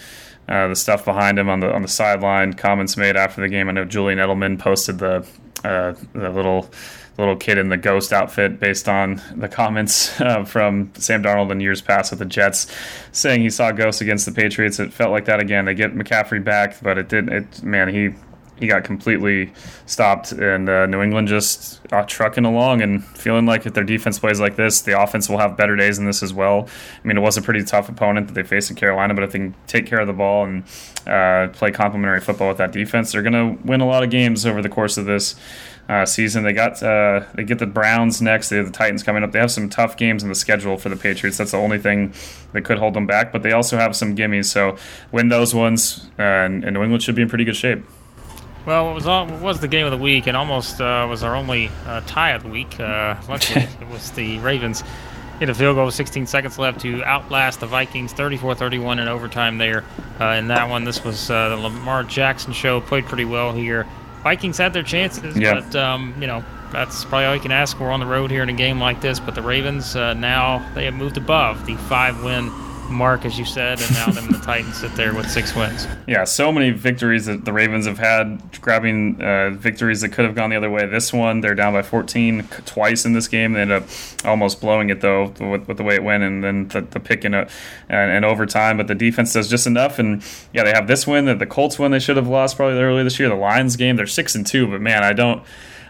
uh, 0.49 0.69
the 0.69 0.77
stuff 0.77 1.05
behind 1.05 1.39
him 1.39 1.49
on 1.49 1.61
the 1.61 1.73
on 1.73 1.83
the 1.83 1.89
sideline, 1.89 2.55
comments 2.55 2.97
made 2.97 3.17
after 3.17 3.41
the 3.41 3.49
game. 3.49 3.69
I 3.69 3.73
know 3.73 3.85
Julian 3.85 4.19
Edelman 4.19 4.59
posted 4.59 4.99
the 4.99 5.27
uh, 5.65 5.95
the 6.13 6.31
little 6.31 6.71
little 7.19 7.37
kid 7.37 7.59
in 7.59 7.69
the 7.69 7.77
ghost 7.77 8.13
outfit 8.13 8.61
based 8.61 8.89
on 8.89 9.21
the 9.35 9.49
comments 9.49 10.19
uh, 10.21 10.45
from 10.45 10.91
Sam 10.95 11.23
Darnold 11.23 11.51
in 11.51 11.61
years 11.61 11.83
past 11.83 12.13
with 12.13 12.21
the 12.21 12.25
Jets, 12.25 12.73
saying 13.13 13.41
he 13.41 13.51
saw 13.51 13.73
ghosts 13.73 14.01
against 14.01 14.25
the 14.25 14.33
Patriots. 14.33 14.79
It 14.79 14.93
felt 14.93 15.11
like 15.11 15.25
that 15.27 15.41
again. 15.41 15.65
They 15.65 15.75
get 15.75 15.95
McCaffrey 15.95 16.43
back, 16.43 16.81
but 16.83 16.97
it 16.97 17.09
did. 17.09 17.29
It 17.29 17.63
man, 17.63 17.89
he 17.89 18.15
he 18.59 18.67
got 18.67 18.85
completely 18.85 19.53
stopped, 19.87 20.33
and 20.33 20.69
uh, 20.69 20.87
New 20.87 21.03
England 21.03 21.29
just 21.29 21.81
uh, 21.93 22.03
trucking 22.03 22.45
along 22.45 22.83
and 22.83 23.05
feeling 23.05 23.47
like 23.47 23.67
if 23.67 23.75
their 23.75 23.85
defense 23.85 24.19
plays 24.19 24.41
like 24.41 24.57
this, 24.57 24.83
the 24.83 25.01
offense 25.01 25.29
will 25.29 25.39
have 25.39 25.57
better 25.57 25.77
days 25.77 25.99
in 25.99 26.05
this 26.05 26.23
as 26.23 26.35
well. 26.35 26.69
I 27.03 27.07
mean, 27.07 27.17
it 27.17 27.21
was 27.21 27.37
a 27.37 27.43
pretty 27.43 27.63
tough 27.63 27.89
opponent 27.89 28.27
that 28.29 28.35
they 28.35 28.43
faced 28.43 28.71
in 28.71 28.77
Carolina, 28.77 29.15
but 29.15 29.25
if 29.25 29.33
they 29.33 29.39
can 29.39 29.55
take 29.67 29.87
care 29.87 30.01
of 30.01 30.07
the 30.07 30.13
ball 30.13 30.45
and 30.45 30.65
uh, 31.07 31.49
play 31.53 31.71
complementary 31.71 32.21
football 32.21 32.49
with 32.49 32.59
that 32.59 32.73
defense, 32.73 33.13
they're 33.13 33.23
going 33.23 33.33
to 33.59 33.63
win 33.65 33.81
a 33.81 33.87
lot 33.87 34.03
of 34.03 34.11
games 34.11 34.45
over 34.45 34.61
the 34.61 34.69
course 34.69 34.97
of 34.97 35.07
this. 35.07 35.35
Uh, 35.89 36.05
season. 36.05 36.45
They 36.45 36.53
got 36.53 36.83
uh, 36.83 37.25
they 37.33 37.45
get 37.45 37.59
the 37.59 37.67
Browns 37.67 38.21
next. 38.21 38.51
They 38.51 38.59
have 38.59 38.67
the 38.67 38.73
Titans 38.73 39.03
coming 39.03 39.23
up. 39.23 39.33
They 39.33 39.39
have 39.39 39.51
some 39.51 39.71
tough 39.71 39.97
games 39.97 40.23
in 40.23 40.29
the 40.29 40.35
schedule 40.35 40.77
for 40.77 40.91
the 40.91 40.97
Patriots. 40.97 41.39
That's 41.39 41.53
the 41.53 41.57
only 41.57 41.79
thing 41.79 42.13
that 42.53 42.63
could 42.67 42.77
hold 42.77 42.93
them 42.93 43.07
back. 43.07 43.33
But 43.33 43.43
they 43.43 43.53
also 43.53 43.79
have 43.79 43.97
some 43.97 44.15
gimmies. 44.15 44.45
So 44.45 44.77
win 45.13 45.31
those 45.31 45.55
ones, 45.55 46.11
uh, 46.19 46.23
and, 46.23 46.63
and 46.63 46.75
New 46.75 46.83
England 46.83 47.03
should 47.03 47.15
be 47.15 47.23
in 47.23 47.31
pretty 47.31 47.47
good 47.47 47.57
shape. 47.57 47.87
Well, 48.69 48.91
it 48.91 48.93
was 48.93 49.07
all, 49.07 49.27
it 49.27 49.41
was 49.41 49.61
the 49.61 49.67
game 49.67 49.87
of 49.87 49.93
the 49.93 49.97
week, 49.97 50.27
and 50.27 50.37
almost 50.37 50.79
uh, 50.79 51.07
was 51.09 51.23
our 51.23 51.35
only 51.35 51.71
uh, 51.87 52.03
tie 52.03 52.33
of 52.33 52.43
the 52.43 52.51
week. 52.51 52.79
Uh, 52.79 53.17
luckily, 53.27 53.63
it 53.81 53.89
was 53.89 54.11
the 54.11 54.39
Ravens 54.41 54.85
hit 55.39 55.49
a 55.49 55.55
field 55.55 55.77
goal 55.77 55.87
with 55.87 55.95
16 55.95 56.27
seconds 56.27 56.59
left 56.59 56.79
to 56.81 57.03
outlast 57.05 57.61
the 57.61 57.67
Vikings 57.67 58.13
34-31 58.13 59.01
in 59.01 59.09
overtime 59.09 59.57
there. 59.57 59.85
Uh, 60.21 60.33
in 60.33 60.49
that 60.49 60.69
one, 60.69 60.85
this 60.85 61.03
was 61.03 61.31
uh, 61.31 61.49
the 61.49 61.57
Lamar 61.57 62.05
Jackson 62.05 62.53
show. 62.53 62.83
Played 62.83 63.07
pretty 63.07 63.25
well 63.25 63.55
here. 63.55 63.87
Vikings 64.23 64.59
had 64.59 64.75
their 64.75 64.83
chances, 64.83 65.35
yeah. 65.35 65.55
but 65.55 65.75
um, 65.75 66.15
you 66.21 66.27
know 66.27 66.45
that's 66.71 67.07
probably 67.07 67.25
all 67.25 67.35
you 67.35 67.41
can 67.41 67.53
ask 67.53 67.75
for 67.79 67.91
on 67.91 68.01
the 68.01 68.07
road 68.07 68.31
here 68.31 68.43
in 68.43 68.51
a 68.51 68.53
game 68.53 68.79
like 68.79 69.01
this. 69.01 69.19
But 69.19 69.35
the 69.35 69.41
Ravens 69.41 69.97
uh, 69.97 70.13
now 70.13 70.59
they 70.75 70.85
have 70.85 70.93
moved 70.93 71.17
above 71.17 71.65
the 71.65 71.77
five-win 71.77 72.51
mark, 72.89 73.25
as 73.25 73.39
you 73.39 73.45
said, 73.45 73.81
and 73.81 73.93
now 73.93 74.11
them 74.11 74.31
the 74.31 74.39
Titans 74.39 74.77
sit 74.77 74.95
there 74.95 75.15
with 75.15 75.31
six 75.31 75.55
wins. 75.55 75.87
Yeah, 76.07 76.25
so 76.25 76.51
many 76.53 76.71
victories 76.71 77.27
that 77.27 77.45
the 77.45 77.53
Ravens 77.53 77.87
have 77.87 77.99
had, 77.99 78.41
grabbing 78.61 79.21
uh, 79.23 79.51
victories 79.51 80.01
that 80.01 80.11
could 80.11 80.25
have 80.25 80.35
gone 80.35 80.51
the 80.51 80.57
other 80.57 80.71
way. 80.71 80.87
This 80.87 81.13
one, 81.13 81.41
they're 81.41 81.55
down 81.55 81.73
by 81.73 81.83
14 81.83 82.47
twice 82.67 83.05
in 83.05 83.13
this 83.13 83.29
game. 83.29 83.53
They 83.53 83.63
end 83.63 83.73
up 83.73 83.85
almost 84.25 84.61
blowing 84.61 84.91
it 84.91 85.01
though 85.01 85.35
with, 85.41 85.69
with 85.69 85.77
the 85.77 85.85
way 85.85 85.95
it 85.95 86.03
went, 86.03 86.23
and 86.23 86.43
then 86.43 86.69
the, 86.69 86.81
the 86.81 87.01
pick 87.01 87.25
in 87.25 87.35
a, 87.35 87.49
and, 87.89 88.11
and 88.11 88.25
overtime. 88.25 88.77
But 88.77 88.87
the 88.87 88.95
defense 88.95 89.33
does 89.33 89.49
just 89.49 89.67
enough, 89.67 89.99
and 89.99 90.23
yeah, 90.53 90.65
they 90.65 90.73
have 90.73 90.87
this 90.87 91.07
win. 91.07 91.27
That 91.27 91.39
the 91.39 91.47
Colts 91.47 91.79
win 91.79 91.93
they 91.93 91.99
should 91.99 92.17
have 92.17 92.29
lost 92.29 92.57
probably 92.57 92.79
earlier 92.79 93.05
this 93.05 93.19
year. 93.19 93.29
The 93.29 93.35
Lions 93.35 93.77
game, 93.77 93.97
they're 93.97 94.07
six 94.07 94.35
and 94.35 94.47
two, 94.47 94.67
but 94.67 94.81
man, 94.81 95.03
I 95.05 95.13
don't. 95.13 95.43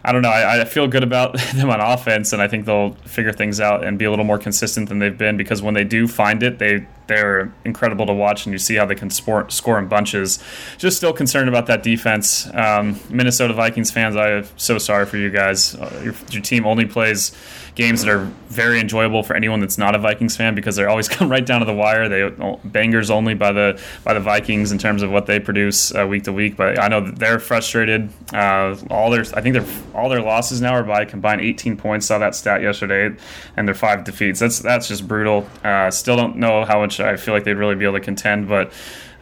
I 0.04 0.12
don't 0.12 0.22
know. 0.22 0.30
I, 0.30 0.62
I, 0.62 0.64
feel 0.64 0.86
good 0.86 1.02
about 1.02 1.38
them 1.54 1.70
on 1.70 1.80
offense, 1.80 2.32
and 2.32 2.40
I 2.40 2.48
think 2.48 2.66
they'll 2.66 2.92
figure 3.04 3.32
things 3.32 3.60
out 3.60 3.84
and 3.84 3.98
be 3.98 4.04
a 4.04 4.10
little 4.10 4.24
more 4.24 4.38
consistent 4.38 4.88
than 4.88 4.98
they've 4.98 5.16
been. 5.16 5.36
Because 5.36 5.62
when 5.62 5.74
they 5.74 5.84
do 5.84 6.06
find 6.06 6.42
it, 6.42 6.58
they 6.58 6.86
they're 7.08 7.52
incredible 7.64 8.06
to 8.06 8.12
watch, 8.12 8.46
and 8.46 8.52
you 8.52 8.58
see 8.58 8.76
how 8.76 8.86
they 8.86 8.94
can 8.94 9.10
sport, 9.10 9.52
score 9.52 9.78
in 9.78 9.88
bunches. 9.88 10.38
Just 10.76 10.96
still 10.96 11.12
concerned 11.12 11.48
about 11.48 11.66
that 11.66 11.82
defense. 11.82 12.48
Um, 12.54 13.00
Minnesota 13.10 13.54
Vikings 13.54 13.90
fans, 13.90 14.14
I 14.14 14.30
am 14.30 14.46
so 14.56 14.78
sorry 14.78 15.06
for 15.06 15.16
you 15.16 15.30
guys. 15.30 15.74
Uh, 15.74 16.00
your, 16.04 16.14
your 16.30 16.42
team 16.42 16.66
only 16.66 16.86
plays 16.86 17.32
games 17.78 18.02
that 18.02 18.10
are 18.10 18.24
very 18.48 18.80
enjoyable 18.80 19.22
for 19.22 19.36
anyone 19.36 19.60
that's 19.60 19.78
not 19.78 19.94
a 19.94 19.98
Vikings 19.98 20.36
fan 20.36 20.54
because 20.56 20.74
they 20.74 20.84
always 20.84 21.08
come 21.16 21.30
right 21.30 21.46
down 21.46 21.60
to 21.60 21.64
the 21.64 21.72
wire. 21.72 22.08
They 22.08 22.28
bangers 22.64 23.08
only 23.08 23.34
by 23.34 23.52
the 23.52 23.80
by 24.04 24.14
the 24.14 24.20
Vikings 24.20 24.72
in 24.72 24.78
terms 24.78 25.02
of 25.02 25.10
what 25.10 25.26
they 25.26 25.38
produce 25.38 25.94
uh, 25.94 26.06
week 26.06 26.24
to 26.24 26.32
week. 26.32 26.56
But 26.56 26.78
I 26.78 26.88
know 26.88 27.00
they're 27.00 27.38
frustrated. 27.38 28.10
Uh, 28.34 28.76
all 28.90 29.10
their 29.10 29.24
I 29.32 29.40
think 29.40 29.56
all 29.94 30.08
their 30.08 30.20
losses 30.20 30.60
now 30.60 30.74
are 30.74 30.82
by 30.82 31.04
combined 31.04 31.40
18 31.40 31.76
points. 31.76 32.06
Saw 32.06 32.18
that 32.18 32.34
stat 32.34 32.62
yesterday, 32.62 33.16
and 33.56 33.66
their 33.66 33.74
five 33.74 34.04
defeats. 34.04 34.40
That's 34.40 34.58
that's 34.58 34.88
just 34.88 35.06
brutal. 35.06 35.48
Uh, 35.64 35.90
still 35.90 36.16
don't 36.16 36.36
know 36.36 36.64
how 36.64 36.80
much 36.80 36.97
I 37.00 37.16
feel 37.16 37.34
like 37.34 37.44
they'd 37.44 37.54
really 37.54 37.74
be 37.74 37.84
able 37.84 37.98
to 37.98 38.04
contend, 38.04 38.48
but 38.48 38.72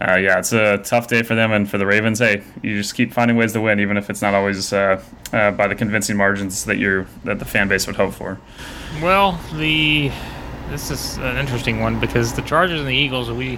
uh, 0.00 0.16
yeah, 0.16 0.38
it's 0.38 0.52
a 0.52 0.78
tough 0.78 1.08
day 1.08 1.22
for 1.22 1.34
them 1.34 1.52
and 1.52 1.70
for 1.70 1.78
the 1.78 1.86
Ravens. 1.86 2.18
Hey, 2.18 2.42
you 2.62 2.76
just 2.76 2.94
keep 2.94 3.12
finding 3.12 3.36
ways 3.36 3.52
to 3.54 3.60
win, 3.60 3.80
even 3.80 3.96
if 3.96 4.10
it's 4.10 4.20
not 4.20 4.34
always 4.34 4.72
uh, 4.72 5.02
uh, 5.32 5.50
by 5.52 5.66
the 5.66 5.74
convincing 5.74 6.16
margins 6.16 6.64
that 6.66 6.76
you 6.76 7.06
that 7.24 7.38
the 7.38 7.46
fan 7.46 7.68
base 7.68 7.86
would 7.86 7.96
hope 7.96 8.12
for. 8.12 8.38
Well, 9.02 9.40
the 9.54 10.12
this 10.68 10.90
is 10.90 11.16
an 11.18 11.36
interesting 11.36 11.80
one 11.80 11.98
because 11.98 12.34
the 12.34 12.42
Chargers 12.42 12.80
and 12.80 12.88
the 12.88 12.94
Eagles 12.94 13.30
we 13.30 13.56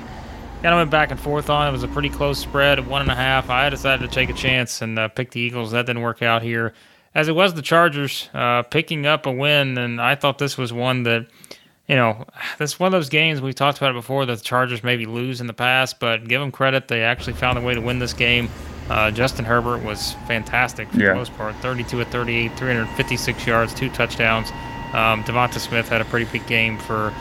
kind 0.62 0.74
of 0.74 0.78
went 0.78 0.90
back 0.90 1.10
and 1.10 1.18
forth 1.18 1.50
on. 1.50 1.68
It 1.68 1.72
was 1.72 1.82
a 1.82 1.88
pretty 1.88 2.08
close 2.08 2.38
spread 2.38 2.78
of 2.78 2.86
one 2.86 3.02
and 3.02 3.10
a 3.10 3.16
half. 3.16 3.50
I 3.50 3.68
decided 3.68 4.08
to 4.08 4.14
take 4.14 4.30
a 4.30 4.34
chance 4.34 4.80
and 4.80 4.98
uh, 4.98 5.08
pick 5.08 5.32
the 5.32 5.40
Eagles. 5.40 5.72
That 5.72 5.86
didn't 5.86 6.02
work 6.02 6.22
out 6.22 6.42
here, 6.42 6.72
as 7.14 7.26
it 7.26 7.34
was 7.34 7.54
the 7.54 7.62
Chargers 7.62 8.28
uh, 8.32 8.62
picking 8.62 9.06
up 9.06 9.26
a 9.26 9.32
win, 9.32 9.76
and 9.76 10.00
I 10.00 10.14
thought 10.14 10.38
this 10.38 10.56
was 10.56 10.72
one 10.72 11.02
that 11.04 11.26
you 11.88 11.96
know, 11.96 12.26
this 12.58 12.78
one 12.78 12.88
of 12.88 12.92
those 12.92 13.08
games 13.08 13.40
we've 13.40 13.54
talked 13.54 13.78
about 13.78 13.90
it 13.90 13.94
before 13.94 14.26
that 14.26 14.38
the 14.38 14.44
Chargers 14.44 14.84
maybe 14.84 15.06
lose 15.06 15.40
in 15.40 15.46
the 15.46 15.54
past, 15.54 15.98
but 15.98 16.28
give 16.28 16.40
them 16.40 16.52
credit, 16.52 16.88
they 16.88 17.02
actually 17.02 17.32
found 17.32 17.58
a 17.58 17.62
way 17.62 17.74
to 17.74 17.80
win 17.80 17.98
this 17.98 18.12
game. 18.12 18.50
Uh, 18.90 19.10
Justin 19.10 19.44
Herbert 19.44 19.82
was 19.82 20.12
fantastic 20.26 20.90
for 20.90 21.00
yeah. 21.00 21.08
the 21.08 21.14
most 21.16 21.34
part 21.36 21.54
32 21.56 22.00
at 22.00 22.08
38, 22.08 22.56
356 22.56 23.46
yards, 23.46 23.74
two 23.74 23.88
touchdowns. 23.90 24.50
Um, 24.92 25.24
Devonta 25.24 25.58
Smith 25.58 25.88
had 25.88 26.00
a 26.00 26.04
pretty 26.06 26.30
big 26.30 26.46
game 26.46 26.78
for 26.78 27.12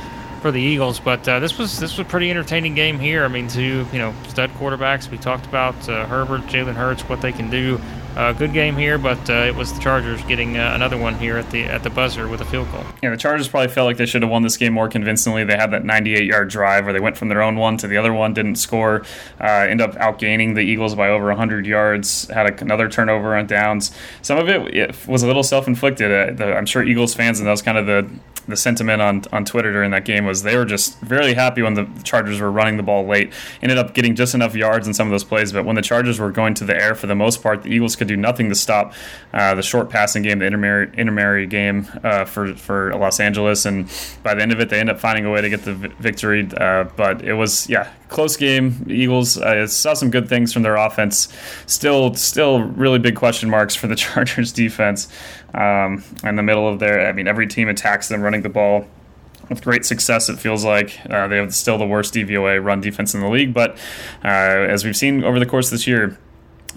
for 0.42 0.52
the 0.52 0.62
Eagles, 0.62 1.00
but 1.00 1.28
uh, 1.28 1.40
this 1.40 1.58
was 1.58 1.80
this 1.80 1.98
was 1.98 2.06
a 2.06 2.10
pretty 2.10 2.30
entertaining 2.30 2.76
game 2.76 3.00
here. 3.00 3.26
I 3.26 3.28
mean, 3.28 3.48
two 3.48 3.86
you 3.92 4.00
know 4.00 4.14
stud 4.28 4.50
quarterbacks. 4.52 5.10
We 5.10 5.18
talked 5.18 5.46
about 5.46 5.90
uh, 5.90 6.06
Herbert, 6.06 6.42
Jalen 6.44 6.76
Hurts, 6.76 7.02
what 7.10 7.22
they 7.22 7.32
can 7.32 7.50
do. 7.50 7.80
Uh, 8.18 8.34
good 8.34 8.52
game 8.52 8.76
here, 8.76 8.98
but 8.98 9.30
uh, 9.30 9.34
it 9.34 9.54
was 9.54 9.72
the 9.72 9.80
Chargers 9.80 10.24
getting 10.24 10.58
uh, 10.58 10.72
another 10.74 10.98
one 10.98 11.14
here 11.20 11.38
at 11.38 11.52
the 11.52 11.66
at 11.66 11.84
the 11.84 11.90
buzzer 11.92 12.28
with 12.28 12.42
a 12.42 12.46
field 12.46 12.70
goal. 12.72 12.84
Yeah, 13.04 13.12
the 13.12 13.18
Chargers 13.18 13.48
probably 13.48 13.68
felt 13.68 13.86
like 13.86 13.98
they 13.98 14.08
should 14.08 14.24
have 14.24 14.32
won 14.32 14.42
this 14.42 14.58
game 14.58 14.74
more 14.74 14.90
convincingly. 14.90 15.44
They 15.44 15.56
had 15.56 15.70
that 15.70 15.84
98-yard 15.84 16.50
drive 16.50 16.86
where 16.86 16.94
they 16.94 17.00
went 17.00 17.16
from 17.16 17.30
their 17.30 17.44
own 17.44 17.58
one 17.58 17.78
to 17.78 17.88
the 17.88 17.96
other 17.96 18.12
one, 18.12 18.34
didn't 18.34 18.56
score, 18.56 19.04
uh, 19.40 19.44
end 19.44 19.82
up 19.82 19.94
outgaining 19.96 20.56
the 20.56 20.62
Eagles 20.62 20.96
by 20.96 21.10
over 21.10 21.28
100 21.28 21.68
yards, 21.68 22.28
had 22.30 22.48
a, 22.48 22.62
another 22.62 22.90
turnover 22.90 23.36
on 23.36 23.46
downs. 23.46 23.96
Some 24.24 24.40
of 24.40 24.50
it, 24.50 24.76
it 24.76 25.08
was 25.08 25.22
a 25.22 25.28
little 25.28 25.44
self-inflicted. 25.44 26.42
Uh, 26.42 26.46
I'm 26.46 26.66
sure 26.66 26.84
Eagles 26.84 27.14
fans, 27.14 27.40
and 27.40 27.46
that 27.46 27.52
was 27.52 27.62
kind 27.62 27.78
of 27.78 27.86
the 27.86 28.10
the 28.48 28.56
sentiment 28.56 29.02
on, 29.02 29.24
on 29.32 29.46
Twitter 29.46 29.72
during 29.72 29.92
that 29.92 30.06
game 30.06 30.26
was 30.26 30.44
they 30.44 30.56
were 30.56 30.66
just 30.66 31.00
very 31.02 31.34
happy 31.34 31.62
when 31.62 31.74
the 31.74 31.88
Chargers 32.04 32.40
were 32.40 32.52
running 32.52 32.78
the 32.78 32.84
ball 32.84 33.06
late. 33.06 33.34
Ended 33.62 33.78
up 33.78 33.94
getting 33.94 34.16
just 34.16 34.34
enough 34.34 34.56
yards 34.56 34.88
in 34.88 34.94
some 34.94 35.08
of 35.08 35.12
those 35.12 35.24
plays, 35.24 35.52
but 35.52 35.66
when 35.66 35.76
the 35.76 35.82
Chargers 35.82 36.20
were 36.20 36.32
going 36.32 36.54
to 36.56 36.66
the 36.66 36.76
air 36.76 36.96
for 36.96 37.08
the 37.08 37.16
most 37.16 37.44
part, 37.44 37.64
the 37.64 37.70
Eagles 37.70 37.96
could 37.96 38.07
do 38.08 38.18
nothing 38.18 38.50
to 38.50 38.56
stop 38.56 38.94
uh, 39.34 39.56
the 39.56 39.62
short 39.62 39.90
passing 39.90 40.24
game, 40.24 40.40
the 40.40 40.46
intermediary 40.46 41.46
game 41.48 41.88
uh, 42.04 42.26
for 42.26 42.56
for 42.56 42.94
Los 42.96 43.20
Angeles. 43.20 43.66
And 43.66 43.90
by 44.24 44.34
the 44.34 44.42
end 44.42 44.52
of 44.52 44.60
it, 44.60 44.70
they 44.70 44.80
end 44.80 44.90
up 44.90 45.00
finding 45.00 45.26
a 45.26 45.32
way 45.32 45.42
to 45.42 45.50
get 45.50 45.64
the 45.64 45.74
victory. 45.74 46.50
Uh, 46.58 46.86
but 46.96 47.22
it 47.24 47.34
was 47.34 47.70
yeah, 47.70 47.92
close 48.10 48.38
game. 48.38 48.86
Eagles 48.90 49.38
uh, 49.38 49.68
saw 49.68 49.94
some 49.94 50.10
good 50.10 50.30
things 50.30 50.54
from 50.54 50.64
their 50.64 50.76
offense. 50.76 51.34
Still, 51.66 52.14
still 52.16 52.62
really 52.62 53.00
big 53.00 53.16
question 53.16 53.50
marks 53.50 53.76
for 53.76 53.88
the 53.88 53.96
Chargers 53.98 54.52
defense. 54.52 55.08
Um, 55.54 56.04
in 56.24 56.36
the 56.36 56.44
middle 56.44 56.68
of 56.68 56.80
their, 56.80 57.08
I 57.08 57.14
mean, 57.14 57.28
every 57.28 57.48
team 57.48 57.70
attacks 57.70 58.10
them 58.10 58.22
running 58.22 58.42
the 58.42 58.50
ball 58.50 58.86
with 59.50 59.64
great 59.64 59.86
success. 59.86 60.30
It 60.30 60.38
feels 60.38 60.64
like 60.64 61.00
uh, 61.10 61.28
they 61.28 61.38
have 61.38 61.54
still 61.54 61.78
the 61.78 61.86
worst 61.86 62.14
DVOA 62.14 62.64
run 62.64 62.82
defense 62.82 63.14
in 63.14 63.22
the 63.22 63.30
league. 63.30 63.54
But 63.54 63.78
uh, 64.24 64.28
as 64.28 64.84
we've 64.84 64.98
seen 64.98 65.24
over 65.24 65.40
the 65.40 65.46
course 65.46 65.68
of 65.68 65.72
this 65.72 65.88
year, 65.88 66.18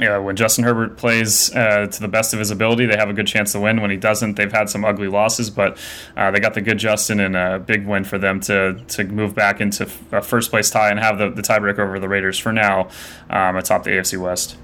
uh, 0.02 0.20
when 0.20 0.36
Justin 0.36 0.64
Herbert 0.64 0.96
plays 0.96 1.54
uh, 1.54 1.86
to 1.86 2.00
the 2.00 2.08
best 2.08 2.32
of 2.32 2.38
his 2.38 2.50
ability, 2.50 2.86
they 2.86 2.96
have 2.96 3.08
a 3.08 3.12
good 3.12 3.26
chance 3.26 3.52
to 3.52 3.60
win. 3.60 3.80
When 3.80 3.90
he 3.90 3.96
doesn't, 3.96 4.34
they've 4.34 4.52
had 4.52 4.68
some 4.68 4.84
ugly 4.84 5.08
losses, 5.08 5.50
but 5.50 5.78
uh, 6.16 6.30
they 6.30 6.40
got 6.40 6.54
the 6.54 6.60
good 6.60 6.78
Justin 6.78 7.20
and 7.20 7.36
a 7.36 7.58
big 7.58 7.86
win 7.86 8.04
for 8.04 8.18
them 8.18 8.40
to 8.40 8.80
to 8.88 9.04
move 9.04 9.34
back 9.34 9.60
into 9.60 9.88
a 10.12 10.22
first 10.22 10.50
place 10.50 10.70
tie 10.70 10.90
and 10.90 10.98
have 10.98 11.18
the, 11.18 11.30
the 11.30 11.42
tiebreaker 11.42 11.80
over 11.80 11.98
the 11.98 12.08
Raiders 12.08 12.38
for 12.38 12.52
now 12.52 12.88
um, 13.28 13.56
atop 13.56 13.84
the 13.84 13.90
AFC 13.90 14.20
West. 14.20 14.56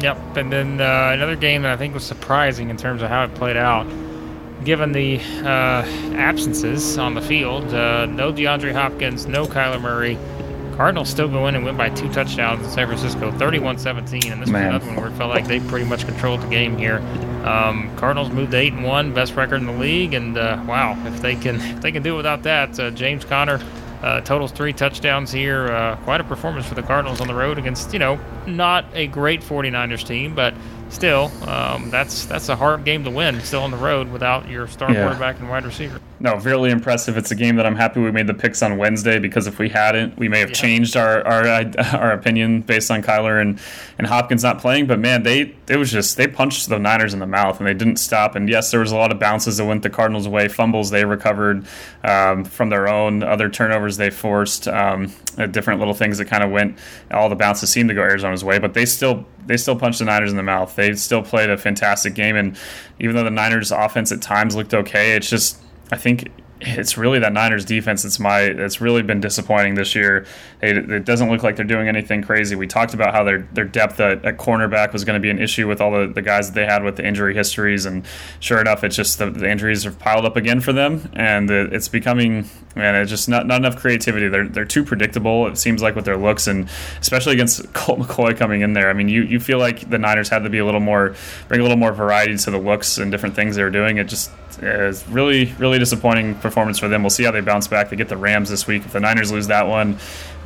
Yep, 0.00 0.36
and 0.36 0.52
then 0.52 0.80
uh, 0.80 1.10
another 1.12 1.36
game 1.36 1.62
that 1.62 1.72
I 1.72 1.76
think 1.76 1.94
was 1.94 2.04
surprising 2.04 2.68
in 2.68 2.76
terms 2.76 3.02
of 3.02 3.08
how 3.08 3.24
it 3.24 3.34
played 3.34 3.56
out. 3.56 3.86
Given 4.64 4.92
the 4.92 5.20
uh, 5.44 5.84
absences 6.16 6.96
on 6.96 7.14
the 7.14 7.20
field, 7.20 7.72
uh, 7.74 8.06
no 8.06 8.32
DeAndre 8.32 8.72
Hopkins, 8.72 9.26
no 9.26 9.46
Kyler 9.46 9.80
Murray, 9.80 10.18
Cardinals 10.76 11.08
still 11.08 11.28
go 11.28 11.46
in 11.46 11.54
and 11.54 11.64
win 11.64 11.76
by 11.76 11.88
two 11.90 12.12
touchdowns 12.12 12.64
in 12.64 12.70
San 12.70 12.86
Francisco, 12.86 13.30
31-17, 13.32 14.32
and 14.32 14.42
this 14.42 14.48
Man. 14.48 14.72
was 14.72 14.82
another 14.82 14.86
one 14.86 14.96
where 14.96 15.06
it 15.06 15.16
felt 15.16 15.30
like 15.30 15.46
they 15.46 15.60
pretty 15.60 15.86
much 15.86 16.04
controlled 16.04 16.42
the 16.42 16.48
game 16.48 16.76
here. 16.76 16.98
Um, 17.44 17.94
Cardinals 17.96 18.30
moved 18.30 18.54
eight 18.54 18.72
and 18.72 18.84
one, 18.84 19.14
best 19.14 19.34
record 19.34 19.56
in 19.56 19.66
the 19.66 19.72
league, 19.72 20.14
and 20.14 20.36
uh, 20.36 20.62
wow, 20.66 21.00
if 21.06 21.20
they 21.22 21.36
can 21.36 21.56
if 21.56 21.80
they 21.80 21.92
can 21.92 22.02
do 22.02 22.14
it 22.14 22.16
without 22.16 22.42
that, 22.42 22.78
uh, 22.80 22.90
James 22.90 23.24
Conner 23.24 23.60
uh, 24.02 24.20
totals 24.20 24.52
three 24.52 24.72
touchdowns 24.72 25.32
here. 25.32 25.68
Uh, 25.68 25.96
quite 26.04 26.20
a 26.20 26.24
performance 26.24 26.66
for 26.66 26.74
the 26.74 26.82
Cardinals 26.82 27.20
on 27.20 27.28
the 27.28 27.34
road 27.34 27.58
against 27.58 27.92
you 27.92 27.98
know 27.98 28.18
not 28.46 28.84
a 28.94 29.06
great 29.06 29.40
49ers 29.40 30.06
team, 30.06 30.34
but 30.34 30.54
still, 30.90 31.30
um, 31.48 31.90
that's 31.90 32.26
that's 32.26 32.48
a 32.48 32.56
hard 32.56 32.84
game 32.84 33.04
to 33.04 33.10
win. 33.10 33.40
Still 33.40 33.62
on 33.62 33.70
the 33.70 33.76
road 33.76 34.10
without 34.10 34.48
your 34.48 34.66
star 34.66 34.92
yeah. 34.92 35.04
quarterback 35.04 35.38
and 35.38 35.48
wide 35.48 35.64
receiver. 35.64 36.00
No, 36.24 36.36
really 36.36 36.70
impressive. 36.70 37.18
It's 37.18 37.30
a 37.32 37.34
game 37.34 37.56
that 37.56 37.66
I'm 37.66 37.76
happy 37.76 38.00
we 38.00 38.10
made 38.10 38.26
the 38.26 38.32
picks 38.32 38.62
on 38.62 38.78
Wednesday 38.78 39.18
because 39.18 39.46
if 39.46 39.58
we 39.58 39.68
hadn't, 39.68 40.16
we 40.16 40.26
may 40.26 40.40
have 40.40 40.48
yeah. 40.48 40.54
changed 40.54 40.96
our, 40.96 41.22
our 41.22 41.44
our 41.92 42.12
opinion 42.12 42.62
based 42.62 42.90
on 42.90 43.02
Kyler 43.02 43.42
and, 43.42 43.60
and 43.98 44.06
Hopkins 44.06 44.42
not 44.42 44.58
playing. 44.58 44.86
But 44.86 45.00
man, 45.00 45.22
they 45.22 45.54
it 45.68 45.76
was 45.76 45.92
just 45.92 46.16
they 46.16 46.26
punched 46.26 46.70
the 46.70 46.78
Niners 46.78 47.12
in 47.12 47.20
the 47.20 47.26
mouth 47.26 47.58
and 47.58 47.66
they 47.66 47.74
didn't 47.74 47.98
stop. 47.98 48.36
And 48.36 48.48
yes, 48.48 48.70
there 48.70 48.80
was 48.80 48.90
a 48.90 48.96
lot 48.96 49.12
of 49.12 49.18
bounces 49.18 49.58
that 49.58 49.66
went 49.66 49.82
the 49.82 49.90
Cardinals' 49.90 50.26
way, 50.26 50.48
fumbles 50.48 50.88
they 50.88 51.04
recovered 51.04 51.66
um, 52.04 52.46
from 52.46 52.70
their 52.70 52.88
own, 52.88 53.22
other 53.22 53.50
turnovers 53.50 53.98
they 53.98 54.08
forced, 54.08 54.66
um, 54.66 55.12
uh, 55.36 55.44
different 55.44 55.78
little 55.78 55.92
things 55.92 56.16
that 56.16 56.24
kind 56.24 56.42
of 56.42 56.50
went. 56.50 56.78
All 57.10 57.28
the 57.28 57.36
bounces 57.36 57.68
seemed 57.68 57.90
to 57.90 57.94
go 57.94 58.00
Arizona's 58.00 58.42
way, 58.42 58.58
but 58.58 58.72
they 58.72 58.86
still 58.86 59.26
they 59.44 59.58
still 59.58 59.76
punched 59.76 59.98
the 59.98 60.06
Niners 60.06 60.30
in 60.30 60.38
the 60.38 60.42
mouth. 60.42 60.74
They 60.74 60.94
still 60.94 61.20
played 61.20 61.50
a 61.50 61.58
fantastic 61.58 62.14
game, 62.14 62.34
and 62.34 62.56
even 62.98 63.14
though 63.14 63.24
the 63.24 63.30
Niners' 63.30 63.70
offense 63.70 64.10
at 64.10 64.22
times 64.22 64.56
looked 64.56 64.72
okay, 64.72 65.16
it's 65.16 65.28
just 65.28 65.60
I 65.94 65.96
think 65.96 66.28
it's 66.60 66.96
really 66.96 67.20
that 67.20 67.32
Niners 67.32 67.64
defense 67.64 68.02
that's 68.02 68.18
my 68.18 68.52
that's 68.52 68.80
really 68.80 69.02
been 69.02 69.20
disappointing 69.20 69.76
this 69.76 69.94
year. 69.94 70.26
It, 70.60 70.90
it, 70.90 71.04
doesn't 71.04 71.30
look 71.30 71.44
like 71.44 71.54
they're 71.54 71.64
doing 71.64 71.86
anything 71.86 72.20
crazy. 72.22 72.56
We 72.56 72.66
talked 72.66 72.94
about 72.94 73.14
how 73.14 73.22
their 73.22 73.46
their 73.52 73.64
depth 73.64 74.00
at, 74.00 74.24
at 74.24 74.36
cornerback 74.38 74.92
was 74.92 75.04
going 75.04 75.14
to 75.14 75.20
be 75.20 75.30
an 75.30 75.38
issue 75.38 75.68
with 75.68 75.80
all 75.80 75.92
the, 75.92 76.08
the 76.12 76.22
guys 76.22 76.48
that 76.48 76.54
they 76.56 76.66
had 76.66 76.82
with 76.82 76.96
the 76.96 77.06
injury 77.06 77.32
histories, 77.32 77.86
and 77.86 78.04
sure 78.40 78.60
enough, 78.60 78.82
it's 78.82 78.96
just 78.96 79.18
the, 79.18 79.30
the 79.30 79.48
injuries 79.48 79.84
have 79.84 80.00
piled 80.00 80.24
up 80.24 80.36
again 80.36 80.60
for 80.60 80.72
them, 80.72 81.08
and 81.14 81.48
it's 81.48 81.86
becoming 81.86 82.48
man, 82.76 82.96
it's 82.96 83.10
just 83.10 83.28
not, 83.28 83.46
not 83.46 83.58
enough 83.58 83.76
creativity. 83.76 84.28
They're 84.28 84.48
they're 84.48 84.64
too 84.64 84.84
predictable. 84.84 85.46
It 85.46 85.58
seems 85.58 85.82
like 85.82 85.94
with 85.94 86.04
their 86.04 86.16
looks, 86.16 86.46
and 86.46 86.68
especially 87.00 87.34
against 87.34 87.72
Colt 87.72 88.00
McCoy 88.00 88.36
coming 88.36 88.62
in 88.62 88.72
there. 88.72 88.90
I 88.90 88.92
mean, 88.94 89.08
you, 89.08 89.22
you 89.22 89.38
feel 89.38 89.58
like 89.58 89.88
the 89.88 89.98
Niners 89.98 90.28
had 90.28 90.40
to 90.40 90.50
be 90.50 90.58
a 90.58 90.64
little 90.64 90.80
more 90.80 91.14
bring 91.48 91.60
a 91.60 91.62
little 91.62 91.78
more 91.78 91.92
variety 91.92 92.36
to 92.36 92.50
the 92.50 92.58
looks 92.58 92.98
and 92.98 93.10
different 93.10 93.34
things 93.34 93.56
they 93.56 93.62
were 93.62 93.70
doing. 93.70 93.98
It 93.98 94.08
just 94.08 94.30
is 94.58 95.06
really 95.08 95.52
really 95.58 95.78
disappointing 95.78 96.34
performance 96.36 96.78
for 96.78 96.88
them. 96.88 97.02
We'll 97.02 97.10
see 97.10 97.24
how 97.24 97.30
they 97.30 97.40
bounce 97.40 97.68
back. 97.68 97.90
They 97.90 97.96
get 97.96 98.08
the 98.08 98.16
Rams 98.16 98.50
this 98.50 98.66
week. 98.66 98.84
If 98.84 98.92
the 98.92 99.00
Niners 99.00 99.32
lose 99.32 99.46
that 99.48 99.66
one, 99.66 99.98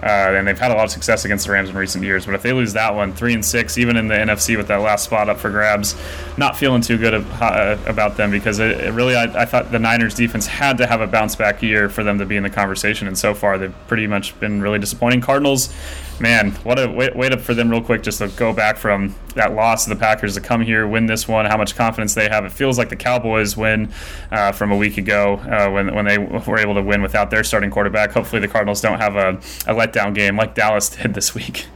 uh, 0.02 0.34
and 0.36 0.46
they've 0.46 0.58
had 0.58 0.70
a 0.70 0.74
lot 0.74 0.84
of 0.84 0.90
success 0.90 1.24
against 1.24 1.46
the 1.46 1.52
Rams 1.52 1.70
in 1.70 1.76
recent 1.76 2.04
years. 2.04 2.26
But 2.26 2.34
if 2.34 2.42
they 2.42 2.52
lose 2.52 2.72
that 2.74 2.94
one, 2.94 3.12
three 3.12 3.34
and 3.34 3.44
six, 3.44 3.78
even 3.78 3.96
in 3.96 4.08
the 4.08 4.14
NFC 4.14 4.56
with 4.56 4.68
that 4.68 4.76
last 4.76 5.04
spot 5.04 5.28
up 5.28 5.38
for 5.38 5.50
grabs, 5.50 5.96
not 6.36 6.56
feeling 6.56 6.82
too 6.82 6.98
good 6.98 7.14
uh, 7.14 7.78
about 7.86 8.16
them 8.16 8.30
because 8.30 8.58
it, 8.58 8.80
it 8.80 8.92
really, 8.92 9.16
I, 9.16 9.42
I, 9.42 9.44
thought 9.44 9.72
the 9.72 9.78
Niners 9.78 10.14
defense 10.14 10.46
had 10.46 10.78
to 10.78 10.86
have 10.86 11.00
a 11.00 11.06
bounce 11.06 11.34
back 11.34 11.62
year 11.62 11.88
for 11.88 12.04
them 12.04 12.18
to 12.18 12.26
be 12.26 12.36
in 12.36 12.42
the 12.42 12.50
conversation, 12.50 13.08
and 13.08 13.18
so 13.18 13.34
far 13.34 13.58
they've 13.58 13.74
pretty 13.86 14.06
much 14.06 14.38
been 14.40 14.60
really 14.60 14.78
disappointing. 14.78 15.20
Cardinals, 15.20 15.74
man, 16.20 16.52
what 16.62 16.78
a 16.78 16.88
wait, 16.90 17.14
wait 17.16 17.32
up 17.32 17.40
for 17.40 17.54
them 17.54 17.70
real 17.70 17.80
quick 17.80 18.02
just 18.02 18.18
to 18.18 18.28
go 18.28 18.52
back 18.52 18.76
from 18.76 19.14
that 19.34 19.54
loss 19.54 19.84
to 19.84 19.90
the 19.90 19.96
Packers 19.96 20.34
to 20.34 20.40
come 20.40 20.60
here, 20.60 20.86
win 20.86 21.06
this 21.06 21.28
one. 21.28 21.46
How 21.46 21.56
much 21.56 21.76
confidence 21.76 22.14
they 22.14 22.28
have? 22.28 22.44
It 22.44 22.52
feels 22.52 22.78
like 22.78 22.88
the 22.88 22.96
Cowboys 22.96 23.56
win 23.56 23.92
uh, 24.30 24.52
from 24.52 24.72
a 24.72 24.76
week 24.76 24.98
ago 24.98 25.36
uh, 25.36 25.70
when 25.70 25.94
when 25.94 26.04
they 26.04 26.18
were 26.18 26.58
able 26.58 26.74
to 26.74 26.82
win 26.82 27.02
without 27.02 27.30
their 27.30 27.44
starting 27.44 27.70
quarterback. 27.70 28.12
Hopefully, 28.12 28.40
the 28.40 28.48
Cardinals 28.48 28.80
don't 28.80 28.98
have 28.98 29.16
a, 29.16 29.40
a 29.66 29.74
letdown 29.88 30.14
game 30.14 30.36
like 30.36 30.54
Dallas 30.54 30.88
did 30.88 31.14
this 31.14 31.34
week. 31.34 31.66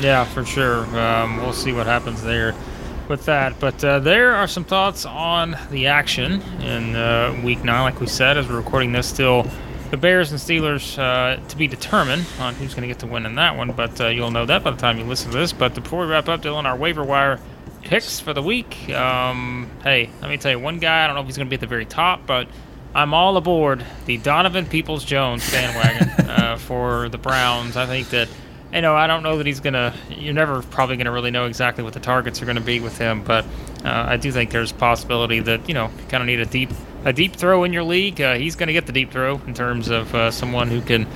Yeah, 0.00 0.24
for 0.24 0.44
sure. 0.44 0.84
Um, 0.98 1.36
we'll 1.38 1.52
see 1.52 1.72
what 1.72 1.86
happens 1.86 2.22
there 2.22 2.54
with 3.08 3.26
that. 3.26 3.58
But 3.60 3.84
uh, 3.84 3.98
there 4.00 4.34
are 4.34 4.48
some 4.48 4.64
thoughts 4.64 5.04
on 5.04 5.56
the 5.70 5.86
action 5.86 6.40
in 6.60 6.96
uh, 6.96 7.40
week 7.44 7.62
nine. 7.62 7.82
Like 7.82 8.00
we 8.00 8.06
said, 8.06 8.36
as 8.38 8.48
we're 8.48 8.56
recording 8.56 8.92
this, 8.92 9.06
still 9.06 9.46
the 9.90 9.96
Bears 9.98 10.30
and 10.32 10.40
Steelers 10.40 10.98
uh, 10.98 11.46
to 11.46 11.56
be 11.56 11.66
determined 11.66 12.24
on 12.38 12.54
who's 12.54 12.74
going 12.74 12.82
to 12.82 12.88
get 12.88 12.98
the 12.98 13.06
win 13.06 13.26
in 13.26 13.34
that 13.34 13.56
one. 13.56 13.72
But 13.72 14.00
uh, 14.00 14.08
you'll 14.08 14.30
know 14.30 14.46
that 14.46 14.64
by 14.64 14.70
the 14.70 14.78
time 14.78 14.98
you 14.98 15.04
listen 15.04 15.30
to 15.30 15.38
this. 15.38 15.52
But 15.52 15.74
before 15.74 16.06
we 16.06 16.10
wrap 16.10 16.28
up, 16.28 16.40
Dillon, 16.40 16.64
our 16.64 16.76
waiver 16.76 17.04
wire 17.04 17.38
picks 17.82 18.18
for 18.18 18.32
the 18.32 18.42
week. 18.42 18.88
Um, 18.90 19.68
hey, 19.82 20.08
let 20.22 20.30
me 20.30 20.38
tell 20.38 20.52
you, 20.52 20.58
one 20.58 20.78
guy, 20.78 21.04
I 21.04 21.06
don't 21.06 21.16
know 21.16 21.20
if 21.20 21.26
he's 21.26 21.36
going 21.36 21.48
to 21.48 21.50
be 21.50 21.56
at 21.56 21.60
the 21.60 21.66
very 21.66 21.84
top, 21.84 22.26
but 22.26 22.48
I'm 22.94 23.14
all 23.14 23.36
aboard 23.36 23.84
the 24.06 24.18
Donovan 24.18 24.66
Peoples 24.66 25.04
Jones 25.04 25.50
bandwagon 25.50 26.08
uh, 26.28 26.56
for 26.58 27.08
the 27.08 27.18
Browns. 27.18 27.76
I 27.76 27.86
think 27.86 28.10
that, 28.10 28.28
you 28.72 28.82
know, 28.82 28.94
I 28.94 29.06
don't 29.06 29.22
know 29.22 29.38
that 29.38 29.46
he's 29.46 29.60
going 29.60 29.74
to, 29.74 29.94
you're 30.10 30.34
never 30.34 30.62
probably 30.62 30.96
going 30.96 31.06
to 31.06 31.12
really 31.12 31.30
know 31.30 31.46
exactly 31.46 31.82
what 31.82 31.94
the 31.94 32.00
targets 32.00 32.42
are 32.42 32.44
going 32.44 32.56
to 32.56 32.62
be 32.62 32.80
with 32.80 32.98
him, 32.98 33.22
but 33.22 33.44
uh, 33.84 34.04
I 34.08 34.16
do 34.16 34.30
think 34.30 34.50
there's 34.50 34.72
a 34.72 34.74
possibility 34.74 35.40
that, 35.40 35.68
you 35.68 35.74
know, 35.74 35.86
you 35.86 36.04
kind 36.08 36.22
of 36.22 36.26
need 36.26 36.40
a 36.40 36.46
deep 36.46 36.70
a 37.04 37.12
deep 37.12 37.34
throw 37.34 37.64
in 37.64 37.72
your 37.72 37.82
league. 37.82 38.20
Uh, 38.20 38.34
he's 38.34 38.54
going 38.54 38.68
to 38.68 38.72
get 38.72 38.86
the 38.86 38.92
deep 38.92 39.10
throw 39.10 39.40
in 39.46 39.54
terms 39.54 39.88
of 39.88 40.14
uh, 40.14 40.30
someone 40.30 40.68
who 40.68 40.80
can 40.80 41.06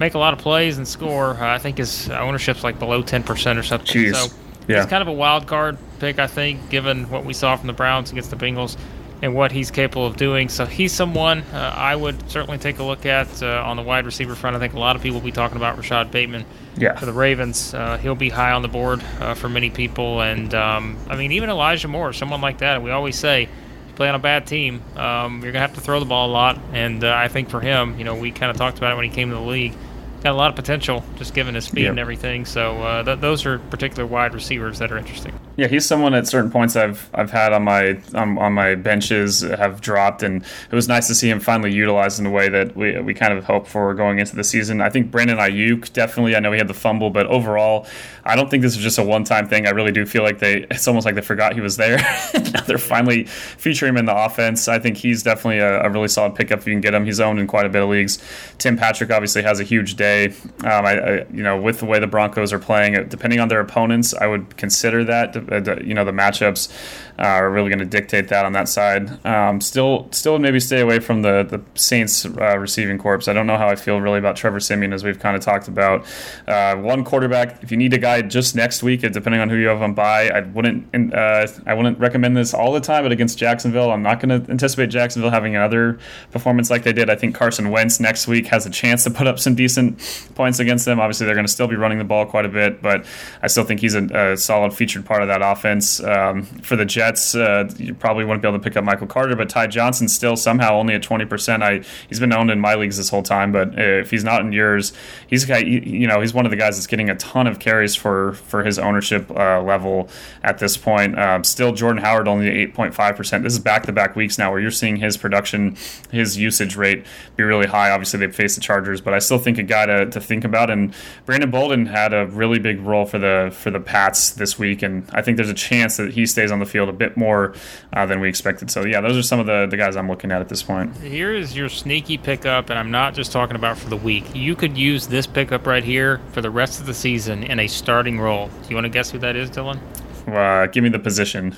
make 0.00 0.14
a 0.14 0.18
lot 0.18 0.32
of 0.32 0.40
plays 0.40 0.76
and 0.76 0.88
score. 0.88 1.34
Uh, 1.34 1.54
I 1.54 1.58
think 1.58 1.78
his 1.78 2.10
ownership's 2.10 2.64
like 2.64 2.78
below 2.78 3.02
10% 3.02 3.56
or 3.56 3.62
something. 3.62 3.86
Jeez. 3.86 4.14
So 4.14 4.34
yeah. 4.66 4.78
he's 4.78 4.86
kind 4.86 5.02
of 5.02 5.08
a 5.08 5.12
wild 5.12 5.46
card 5.46 5.78
pick, 6.00 6.18
I 6.18 6.26
think, 6.26 6.68
given 6.68 7.08
what 7.10 7.24
we 7.24 7.32
saw 7.32 7.56
from 7.56 7.68
the 7.68 7.72
Browns 7.72 8.10
against 8.10 8.30
the 8.30 8.36
Bengals 8.36 8.76
and 9.22 9.34
what 9.34 9.52
he's 9.52 9.70
capable 9.70 10.06
of 10.06 10.16
doing. 10.16 10.48
So 10.48 10.66
he's 10.66 10.92
someone 10.92 11.40
uh, 11.52 11.74
I 11.74 11.96
would 11.96 12.30
certainly 12.30 12.58
take 12.58 12.78
a 12.78 12.82
look 12.82 13.06
at 13.06 13.42
uh, 13.42 13.62
on 13.64 13.76
the 13.76 13.82
wide 13.82 14.04
receiver 14.04 14.34
front. 14.34 14.56
I 14.56 14.58
think 14.58 14.74
a 14.74 14.78
lot 14.78 14.96
of 14.96 15.02
people 15.02 15.20
will 15.20 15.24
be 15.24 15.32
talking 15.32 15.56
about 15.56 15.76
Rashod 15.76 16.10
Bateman 16.10 16.44
yeah. 16.76 16.96
for 16.98 17.06
the 17.06 17.12
Ravens. 17.12 17.72
Uh, 17.72 17.96
he'll 17.98 18.14
be 18.14 18.28
high 18.28 18.52
on 18.52 18.62
the 18.62 18.68
board 18.68 19.02
uh, 19.20 19.34
for 19.34 19.48
many 19.48 19.70
people. 19.70 20.20
And, 20.20 20.54
um, 20.54 20.98
I 21.08 21.16
mean, 21.16 21.32
even 21.32 21.50
Elijah 21.50 21.88
Moore, 21.88 22.12
someone 22.12 22.40
like 22.40 22.58
that. 22.58 22.82
We 22.82 22.90
always 22.90 23.18
say, 23.18 23.42
you 23.42 23.94
play 23.94 24.08
on 24.08 24.14
a 24.14 24.20
bad 24.20 24.46
team, 24.46 24.82
um, 24.96 25.42
you're 25.42 25.52
going 25.52 25.54
to 25.54 25.60
have 25.60 25.74
to 25.74 25.80
throw 25.80 26.00
the 26.00 26.06
ball 26.06 26.28
a 26.28 26.32
lot. 26.32 26.60
And 26.72 27.02
uh, 27.02 27.14
I 27.14 27.28
think 27.28 27.48
for 27.48 27.60
him, 27.60 27.98
you 27.98 28.04
know, 28.04 28.14
we 28.14 28.30
kind 28.30 28.50
of 28.50 28.56
talked 28.56 28.78
about 28.78 28.92
it 28.92 28.96
when 28.96 29.04
he 29.04 29.10
came 29.10 29.30
to 29.30 29.36
the 29.36 29.40
league. 29.40 29.74
Got 30.22 30.32
a 30.32 30.36
lot 30.36 30.50
of 30.50 30.56
potential, 30.56 31.04
just 31.16 31.34
given 31.34 31.54
his 31.54 31.66
speed 31.66 31.82
yep. 31.82 31.90
and 31.90 31.98
everything. 31.98 32.44
So 32.46 32.82
uh, 32.82 33.02
th- 33.02 33.20
those 33.20 33.46
are 33.46 33.58
particular 33.58 34.06
wide 34.06 34.34
receivers 34.34 34.78
that 34.78 34.90
are 34.90 34.98
interesting. 34.98 35.38
Yeah, 35.56 35.68
he's 35.68 35.86
someone 35.86 36.12
at 36.12 36.26
certain 36.26 36.50
points 36.50 36.76
I've 36.76 37.08
I've 37.14 37.30
had 37.30 37.54
on 37.54 37.64
my 37.64 37.98
on, 38.14 38.36
on 38.36 38.52
my 38.52 38.74
benches 38.74 39.40
have 39.40 39.80
dropped, 39.80 40.22
and 40.22 40.42
it 40.42 40.74
was 40.74 40.86
nice 40.86 41.06
to 41.06 41.14
see 41.14 41.30
him 41.30 41.40
finally 41.40 41.72
utilized 41.72 42.20
in 42.20 42.26
a 42.26 42.30
way 42.30 42.50
that 42.50 42.76
we, 42.76 43.00
we 43.00 43.14
kind 43.14 43.32
of 43.32 43.44
hoped 43.44 43.66
for 43.66 43.94
going 43.94 44.18
into 44.18 44.36
the 44.36 44.44
season. 44.44 44.82
I 44.82 44.90
think 44.90 45.10
Brandon 45.10 45.38
Aiyuk 45.38 45.94
definitely. 45.94 46.36
I 46.36 46.40
know 46.40 46.52
he 46.52 46.58
had 46.58 46.68
the 46.68 46.74
fumble, 46.74 47.08
but 47.08 47.26
overall, 47.28 47.86
I 48.26 48.36
don't 48.36 48.50
think 48.50 48.62
this 48.62 48.76
is 48.76 48.82
just 48.82 48.98
a 48.98 49.02
one 49.02 49.24
time 49.24 49.48
thing. 49.48 49.66
I 49.66 49.70
really 49.70 49.92
do 49.92 50.04
feel 50.04 50.22
like 50.22 50.40
they 50.40 50.66
it's 50.70 50.86
almost 50.86 51.06
like 51.06 51.14
they 51.14 51.22
forgot 51.22 51.54
he 51.54 51.62
was 51.62 51.78
there. 51.78 51.96
now 52.34 52.60
they're 52.66 52.76
finally 52.76 53.24
featuring 53.24 53.90
him 53.90 53.96
in 53.96 54.04
the 54.04 54.16
offense. 54.16 54.68
I 54.68 54.78
think 54.78 54.98
he's 54.98 55.22
definitely 55.22 55.60
a, 55.60 55.84
a, 55.84 55.90
really 55.90 56.08
solid 56.08 56.34
pickup 56.34 56.58
if 56.58 56.66
you 56.66 56.74
can 56.74 56.82
get 56.82 56.92
him. 56.92 57.06
He's 57.06 57.20
owned 57.20 57.38
in 57.38 57.46
quite 57.46 57.64
a 57.64 57.70
bit 57.70 57.82
of 57.82 57.88
leagues. 57.88 58.18
Tim 58.58 58.76
Patrick 58.76 59.10
obviously 59.10 59.40
has 59.42 59.58
a 59.58 59.64
huge 59.64 59.94
day. 59.96 60.34
Um, 60.64 60.84
I, 60.84 60.98
I, 60.98 61.12
you 61.32 61.42
know 61.42 61.58
with 61.58 61.78
the 61.78 61.86
way 61.86 61.98
the 61.98 62.06
Broncos 62.06 62.52
are 62.52 62.58
playing, 62.58 63.08
depending 63.08 63.40
on 63.40 63.48
their 63.48 63.60
opponents, 63.60 64.12
I 64.12 64.26
would 64.26 64.58
consider 64.58 65.02
that 65.04 65.45
you 65.84 65.94
know 65.94 66.04
the 66.04 66.12
matchups 66.12 66.70
uh, 67.18 67.22
are 67.22 67.50
really 67.50 67.70
going 67.70 67.78
to 67.78 67.84
dictate 67.84 68.28
that 68.28 68.44
on 68.44 68.52
that 68.52 68.68
side. 68.68 69.24
Um, 69.24 69.60
still, 69.60 70.08
still 70.10 70.38
maybe 70.38 70.60
stay 70.60 70.80
away 70.80 71.00
from 71.00 71.22
the 71.22 71.42
the 71.42 71.62
Saints 71.74 72.24
uh, 72.24 72.58
receiving 72.58 72.98
corps. 72.98 73.28
I 73.28 73.32
don't 73.32 73.46
know 73.46 73.56
how 73.56 73.68
I 73.68 73.76
feel 73.76 74.00
really 74.00 74.18
about 74.18 74.36
Trevor 74.36 74.60
Siemian 74.60 74.92
as 74.92 75.02
we've 75.04 75.18
kind 75.18 75.36
of 75.36 75.42
talked 75.42 75.68
about. 75.68 76.04
Uh, 76.46 76.76
one 76.76 77.04
quarterback. 77.04 77.62
If 77.62 77.70
you 77.70 77.76
need 77.76 77.94
a 77.94 77.98
guy 77.98 78.22
just 78.22 78.54
next 78.54 78.82
week, 78.82 79.00
depending 79.00 79.40
on 79.40 79.48
who 79.48 79.56
you 79.56 79.68
have 79.68 79.80
on 79.82 79.94
bye, 79.94 80.28
I 80.28 80.40
wouldn't 80.40 81.14
uh, 81.14 81.46
I 81.64 81.74
wouldn't 81.74 81.98
recommend 81.98 82.36
this 82.36 82.52
all 82.52 82.72
the 82.72 82.80
time. 82.80 83.04
But 83.04 83.12
against 83.12 83.38
Jacksonville, 83.38 83.90
I'm 83.90 84.02
not 84.02 84.20
going 84.20 84.42
to 84.42 84.50
anticipate 84.50 84.88
Jacksonville 84.88 85.30
having 85.30 85.56
another 85.56 85.98
performance 86.30 86.70
like 86.70 86.82
they 86.82 86.92
did. 86.92 87.08
I 87.08 87.16
think 87.16 87.34
Carson 87.34 87.70
Wentz 87.70 88.00
next 88.00 88.28
week 88.28 88.46
has 88.48 88.66
a 88.66 88.70
chance 88.70 89.04
to 89.04 89.10
put 89.10 89.26
up 89.26 89.38
some 89.38 89.54
decent 89.54 89.98
points 90.34 90.58
against 90.58 90.84
them. 90.84 91.00
Obviously, 91.00 91.26
they're 91.26 91.34
going 91.34 91.46
to 91.46 91.52
still 91.52 91.68
be 91.68 91.76
running 91.76 91.98
the 91.98 92.04
ball 92.04 92.26
quite 92.26 92.44
a 92.44 92.50
bit, 92.50 92.82
but 92.82 93.06
I 93.42 93.46
still 93.46 93.64
think 93.64 93.80
he's 93.80 93.94
a, 93.94 94.04
a 94.32 94.36
solid 94.36 94.74
featured 94.74 95.06
part 95.06 95.22
of 95.22 95.28
that 95.28 95.35
offense. 95.42 96.02
Um, 96.02 96.42
for 96.42 96.76
the 96.76 96.84
Jets, 96.84 97.34
uh, 97.34 97.70
you 97.76 97.94
probably 97.94 98.24
wouldn't 98.24 98.42
be 98.42 98.48
able 98.48 98.58
to 98.58 98.64
pick 98.64 98.76
up 98.76 98.84
Michael 98.84 99.06
Carter, 99.06 99.36
but 99.36 99.48
Ty 99.48 99.68
Johnson 99.68 100.08
still 100.08 100.36
somehow 100.36 100.74
only 100.74 100.94
at 100.94 101.02
20%. 101.02 101.62
I 101.62 101.84
he's 102.08 102.20
been 102.20 102.32
owned 102.32 102.50
in 102.50 102.60
my 102.60 102.74
leagues 102.74 102.96
this 102.96 103.08
whole 103.08 103.22
time, 103.22 103.52
but 103.52 103.78
if 103.78 104.10
he's 104.10 104.24
not 104.24 104.40
in 104.42 104.52
yours, 104.52 104.92
he's 105.26 105.48
you 105.48 106.06
know 106.06 106.20
he's 106.20 106.34
one 106.34 106.44
of 106.44 106.50
the 106.50 106.56
guys 106.56 106.76
that's 106.76 106.86
getting 106.86 107.10
a 107.10 107.16
ton 107.16 107.46
of 107.46 107.58
carries 107.58 107.94
for 107.94 108.34
for 108.34 108.64
his 108.64 108.78
ownership 108.78 109.30
uh, 109.30 109.62
level 109.62 110.08
at 110.42 110.58
this 110.58 110.76
point. 110.76 111.18
Um, 111.18 111.44
still, 111.44 111.72
Jordan 111.72 112.02
Howard 112.02 112.28
only 112.28 112.46
8.5%. 112.68 113.42
This 113.42 113.52
is 113.52 113.58
back 113.58 113.84
to 113.86 113.92
back 113.92 114.16
weeks 114.16 114.38
now 114.38 114.50
where 114.50 114.60
you're 114.60 114.70
seeing 114.70 114.96
his 114.96 115.16
production, 115.16 115.76
his 116.10 116.36
usage 116.36 116.76
rate 116.76 117.04
be 117.36 117.42
really 117.42 117.66
high. 117.66 117.90
Obviously, 117.90 118.20
they've 118.20 118.34
faced 118.34 118.56
the 118.56 118.60
Chargers, 118.60 119.00
but 119.00 119.14
I 119.14 119.18
still 119.18 119.38
think 119.38 119.58
a 119.58 119.62
guy 119.62 119.86
to, 119.86 120.06
to 120.06 120.20
think 120.20 120.44
about. 120.44 120.70
And 120.70 120.94
Brandon 121.24 121.50
Bolden 121.50 121.86
had 121.86 122.12
a 122.12 122.26
really 122.26 122.58
big 122.58 122.80
role 122.80 123.06
for 123.06 123.18
the 123.18 123.50
for 123.52 123.70
the 123.70 123.80
Pats 123.80 124.30
this 124.30 124.58
week, 124.58 124.82
and 124.82 125.08
I 125.12 125.22
think 125.26 125.36
there's 125.36 125.50
a 125.50 125.54
chance 125.54 125.98
that 125.98 126.12
he 126.12 126.24
stays 126.24 126.50
on 126.50 126.60
the 126.60 126.66
field 126.66 126.88
a 126.88 126.92
bit 126.92 127.16
more 127.16 127.54
uh, 127.92 128.06
than 128.06 128.20
we 128.20 128.28
expected. 128.28 128.70
So 128.70 128.86
yeah, 128.86 129.02
those 129.02 129.16
are 129.16 129.22
some 129.22 129.38
of 129.38 129.46
the, 129.46 129.66
the 129.68 129.76
guys 129.76 129.96
I'm 129.96 130.08
looking 130.08 130.32
at 130.32 130.40
at 130.40 130.48
this 130.48 130.62
point. 130.62 130.96
Here 130.98 131.34
is 131.34 131.54
your 131.54 131.68
sneaky 131.68 132.16
pickup, 132.16 132.70
and 132.70 132.78
I'm 132.78 132.90
not 132.90 133.12
just 133.12 133.32
talking 133.32 133.56
about 133.56 133.76
for 133.76 133.90
the 133.90 133.96
week. 133.96 134.24
You 134.34 134.56
could 134.56 134.78
use 134.78 135.06
this 135.06 135.26
pickup 135.26 135.66
right 135.66 135.84
here 135.84 136.20
for 136.32 136.40
the 136.40 136.50
rest 136.50 136.80
of 136.80 136.86
the 136.86 136.94
season 136.94 137.42
in 137.42 137.60
a 137.60 137.66
starting 137.66 138.18
role. 138.18 138.48
Do 138.62 138.70
you 138.70 138.76
want 138.76 138.86
to 138.86 138.90
guess 138.90 139.10
who 139.10 139.18
that 139.18 139.36
is, 139.36 139.50
Dillon? 139.50 139.78
Uh, 140.26 140.66
give 140.66 140.82
me 140.82 140.88
the 140.88 140.98
position. 140.98 141.56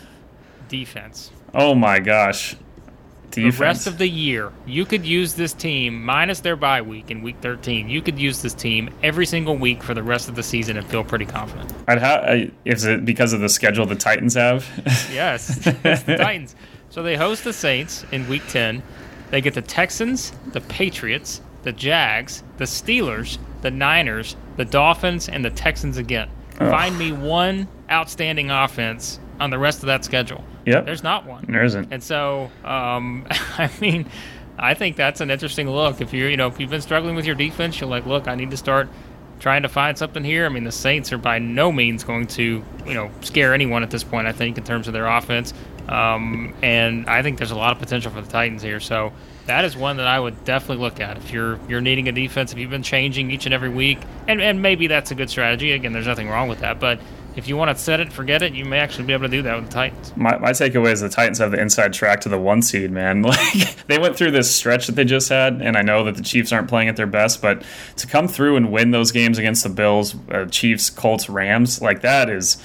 Defense. 0.68 1.30
Oh 1.54 1.74
my 1.74 2.00
gosh. 2.00 2.56
Defense. 3.30 3.56
The 3.56 3.62
rest 3.62 3.86
of 3.86 3.98
the 3.98 4.08
year, 4.08 4.52
you 4.66 4.84
could 4.84 5.04
use 5.04 5.34
this 5.34 5.52
team 5.52 6.04
minus 6.04 6.40
their 6.40 6.56
bye 6.56 6.82
week 6.82 7.10
in 7.10 7.22
week 7.22 7.36
13. 7.40 7.88
You 7.88 8.00
could 8.00 8.18
use 8.18 8.42
this 8.42 8.54
team 8.54 8.90
every 9.02 9.26
single 9.26 9.56
week 9.56 9.82
for 9.82 9.94
the 9.94 10.02
rest 10.02 10.28
of 10.28 10.34
the 10.34 10.42
season 10.42 10.76
and 10.76 10.86
feel 10.86 11.04
pretty 11.04 11.26
confident. 11.26 11.72
I'd 11.86 11.98
ha- 11.98 12.22
uh, 12.24 12.46
is 12.64 12.84
it 12.84 13.04
because 13.04 13.32
of 13.32 13.40
the 13.40 13.48
schedule 13.48 13.86
the 13.86 13.94
Titans 13.94 14.34
have? 14.34 14.66
yes, 15.12 15.66
it's 15.66 16.02
the 16.02 16.16
Titans. 16.16 16.56
So 16.90 17.02
they 17.02 17.16
host 17.16 17.44
the 17.44 17.52
Saints 17.52 18.04
in 18.12 18.26
week 18.28 18.42
10. 18.48 18.82
They 19.30 19.40
get 19.40 19.54
the 19.54 19.62
Texans, 19.62 20.32
the 20.52 20.62
Patriots, 20.62 21.42
the 21.62 21.72
Jags, 21.72 22.42
the 22.56 22.64
Steelers, 22.64 23.38
the 23.60 23.70
Niners, 23.70 24.36
the 24.56 24.64
Dolphins, 24.64 25.28
and 25.28 25.44
the 25.44 25.50
Texans 25.50 25.98
again. 25.98 26.30
Ugh. 26.60 26.70
Find 26.70 26.98
me 26.98 27.12
one 27.12 27.68
outstanding 27.90 28.50
offense 28.50 29.20
on 29.38 29.50
the 29.50 29.58
rest 29.58 29.80
of 29.80 29.86
that 29.86 30.04
schedule. 30.04 30.44
Yep. 30.68 30.86
There's 30.86 31.02
not 31.02 31.26
one. 31.26 31.44
There 31.48 31.64
isn't. 31.64 31.92
And 31.92 32.02
so, 32.02 32.50
um, 32.64 33.26
I 33.30 33.70
mean, 33.80 34.06
I 34.58 34.74
think 34.74 34.96
that's 34.96 35.20
an 35.20 35.30
interesting 35.30 35.70
look. 35.70 36.00
If 36.00 36.12
you're, 36.12 36.28
you 36.28 36.36
know, 36.36 36.48
if 36.48 36.60
you've 36.60 36.70
been 36.70 36.82
struggling 36.82 37.14
with 37.16 37.24
your 37.24 37.36
defense, 37.36 37.80
you're 37.80 37.88
like, 37.88 38.06
look, 38.06 38.28
I 38.28 38.34
need 38.34 38.50
to 38.50 38.56
start 38.56 38.88
trying 39.40 39.62
to 39.62 39.68
find 39.68 39.96
something 39.96 40.24
here. 40.24 40.44
I 40.44 40.48
mean, 40.48 40.64
the 40.64 40.72
Saints 40.72 41.12
are 41.12 41.18
by 41.18 41.38
no 41.38 41.70
means 41.70 42.04
going 42.04 42.26
to, 42.28 42.64
you 42.86 42.94
know, 42.94 43.10
scare 43.20 43.54
anyone 43.54 43.82
at 43.82 43.90
this 43.90 44.04
point. 44.04 44.26
I 44.26 44.32
think 44.32 44.58
in 44.58 44.64
terms 44.64 44.88
of 44.88 44.94
their 44.94 45.06
offense, 45.06 45.54
um, 45.88 46.54
and 46.62 47.08
I 47.08 47.22
think 47.22 47.38
there's 47.38 47.50
a 47.50 47.56
lot 47.56 47.72
of 47.72 47.78
potential 47.78 48.10
for 48.10 48.20
the 48.20 48.28
Titans 48.28 48.62
here. 48.62 48.80
So 48.80 49.12
that 49.46 49.64
is 49.64 49.76
one 49.76 49.96
that 49.96 50.06
I 50.06 50.20
would 50.20 50.44
definitely 50.44 50.82
look 50.82 51.00
at 51.00 51.16
if 51.16 51.32
you're 51.32 51.58
you're 51.68 51.80
needing 51.80 52.08
a 52.08 52.12
defense. 52.12 52.52
If 52.52 52.58
you've 52.58 52.70
been 52.70 52.82
changing 52.82 53.30
each 53.30 53.46
and 53.46 53.54
every 53.54 53.70
week, 53.70 53.98
and 54.26 54.42
and 54.42 54.60
maybe 54.60 54.86
that's 54.88 55.10
a 55.10 55.14
good 55.14 55.30
strategy. 55.30 55.72
Again, 55.72 55.92
there's 55.92 56.06
nothing 56.06 56.28
wrong 56.28 56.48
with 56.48 56.60
that, 56.60 56.78
but 56.78 57.00
if 57.36 57.46
you 57.46 57.56
want 57.56 57.76
to 57.76 57.82
set 57.82 58.00
it, 58.00 58.12
forget 58.12 58.42
it, 58.42 58.54
you 58.54 58.64
may 58.64 58.78
actually 58.78 59.04
be 59.04 59.12
able 59.12 59.24
to 59.24 59.30
do 59.30 59.42
that 59.42 59.56
with 59.56 59.66
the 59.66 59.72
Titans. 59.72 60.12
My, 60.16 60.38
my 60.38 60.50
takeaway 60.50 60.92
is 60.92 61.00
the 61.00 61.08
Titans 61.08 61.38
have 61.38 61.50
the 61.50 61.60
inside 61.60 61.92
track 61.92 62.20
to 62.22 62.28
the 62.28 62.38
one 62.38 62.62
seed, 62.62 62.90
man. 62.90 63.22
Like 63.28 63.86
they 63.86 63.98
went 63.98 64.16
through 64.16 64.30
this 64.30 64.54
stretch 64.54 64.86
that 64.86 64.96
they 64.96 65.04
just 65.04 65.28
had, 65.28 65.60
and 65.60 65.76
I 65.76 65.82
know 65.82 66.04
that 66.04 66.16
the 66.16 66.22
Chiefs 66.22 66.50
aren't 66.50 66.68
playing 66.68 66.88
at 66.88 66.96
their 66.96 67.06
best, 67.06 67.42
but 67.42 67.62
to 67.96 68.06
come 68.06 68.26
through 68.26 68.56
and 68.56 68.72
win 68.72 68.90
those 68.90 69.12
games 69.12 69.38
against 69.38 69.62
the 69.62 69.68
Bills, 69.68 70.16
uh, 70.30 70.46
Chiefs, 70.46 70.88
Colts, 70.88 71.28
Rams, 71.28 71.82
like 71.82 72.00
that 72.00 72.30
is 72.30 72.56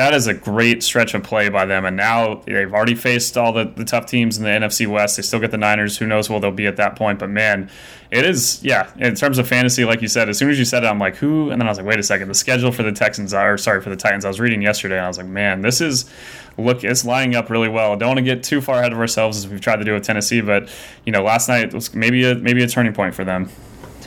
that 0.00 0.14
is 0.14 0.26
a 0.26 0.32
great 0.32 0.82
stretch 0.82 1.12
of 1.12 1.22
play 1.22 1.50
by 1.50 1.66
them. 1.66 1.84
And 1.84 1.94
now 1.94 2.36
they've 2.46 2.72
already 2.72 2.94
faced 2.94 3.36
all 3.36 3.52
the, 3.52 3.64
the 3.64 3.84
tough 3.84 4.06
teams 4.06 4.38
in 4.38 4.44
the 4.44 4.48
NFC 4.48 4.86
West. 4.86 5.18
They 5.18 5.22
still 5.22 5.40
get 5.40 5.50
the 5.50 5.58
Niners. 5.58 5.98
Who 5.98 6.06
knows 6.06 6.30
where 6.30 6.40
they'll 6.40 6.50
be 6.50 6.66
at 6.66 6.76
that 6.76 6.96
point? 6.96 7.18
But 7.18 7.28
man, 7.28 7.70
it 8.10 8.24
is, 8.24 8.64
yeah, 8.64 8.90
in 8.96 9.14
terms 9.14 9.36
of 9.36 9.46
fantasy, 9.46 9.84
like 9.84 10.00
you 10.00 10.08
said, 10.08 10.30
as 10.30 10.38
soon 10.38 10.48
as 10.48 10.58
you 10.58 10.64
said 10.64 10.84
it, 10.84 10.86
I'm 10.86 10.98
like, 10.98 11.16
who? 11.16 11.50
And 11.50 11.60
then 11.60 11.68
I 11.68 11.70
was 11.70 11.76
like, 11.76 11.86
wait 11.86 11.98
a 11.98 12.02
second. 12.02 12.28
The 12.28 12.34
schedule 12.34 12.72
for 12.72 12.82
the 12.82 12.92
Texans, 12.92 13.34
are 13.34 13.58
sorry, 13.58 13.82
for 13.82 13.90
the 13.90 13.96
Titans, 13.96 14.24
I 14.24 14.28
was 14.28 14.40
reading 14.40 14.62
yesterday 14.62 14.96
and 14.96 15.04
I 15.04 15.08
was 15.08 15.18
like, 15.18 15.26
man, 15.26 15.60
this 15.60 15.82
is, 15.82 16.10
look, 16.56 16.82
it's 16.82 17.04
lining 17.04 17.36
up 17.36 17.50
really 17.50 17.68
well. 17.68 17.94
Don't 17.98 18.08
want 18.08 18.18
to 18.20 18.24
get 18.24 18.42
too 18.42 18.62
far 18.62 18.78
ahead 18.78 18.94
of 18.94 18.98
ourselves 18.98 19.36
as 19.36 19.48
we've 19.48 19.60
tried 19.60 19.76
to 19.76 19.84
do 19.84 19.92
with 19.92 20.04
Tennessee, 20.04 20.40
but, 20.40 20.70
you 21.04 21.12
know, 21.12 21.22
last 21.22 21.46
night 21.46 21.74
was 21.74 21.94
maybe 21.94 22.24
a, 22.24 22.36
maybe 22.36 22.64
a 22.64 22.68
turning 22.68 22.94
point 22.94 23.14
for 23.14 23.24
them 23.24 23.50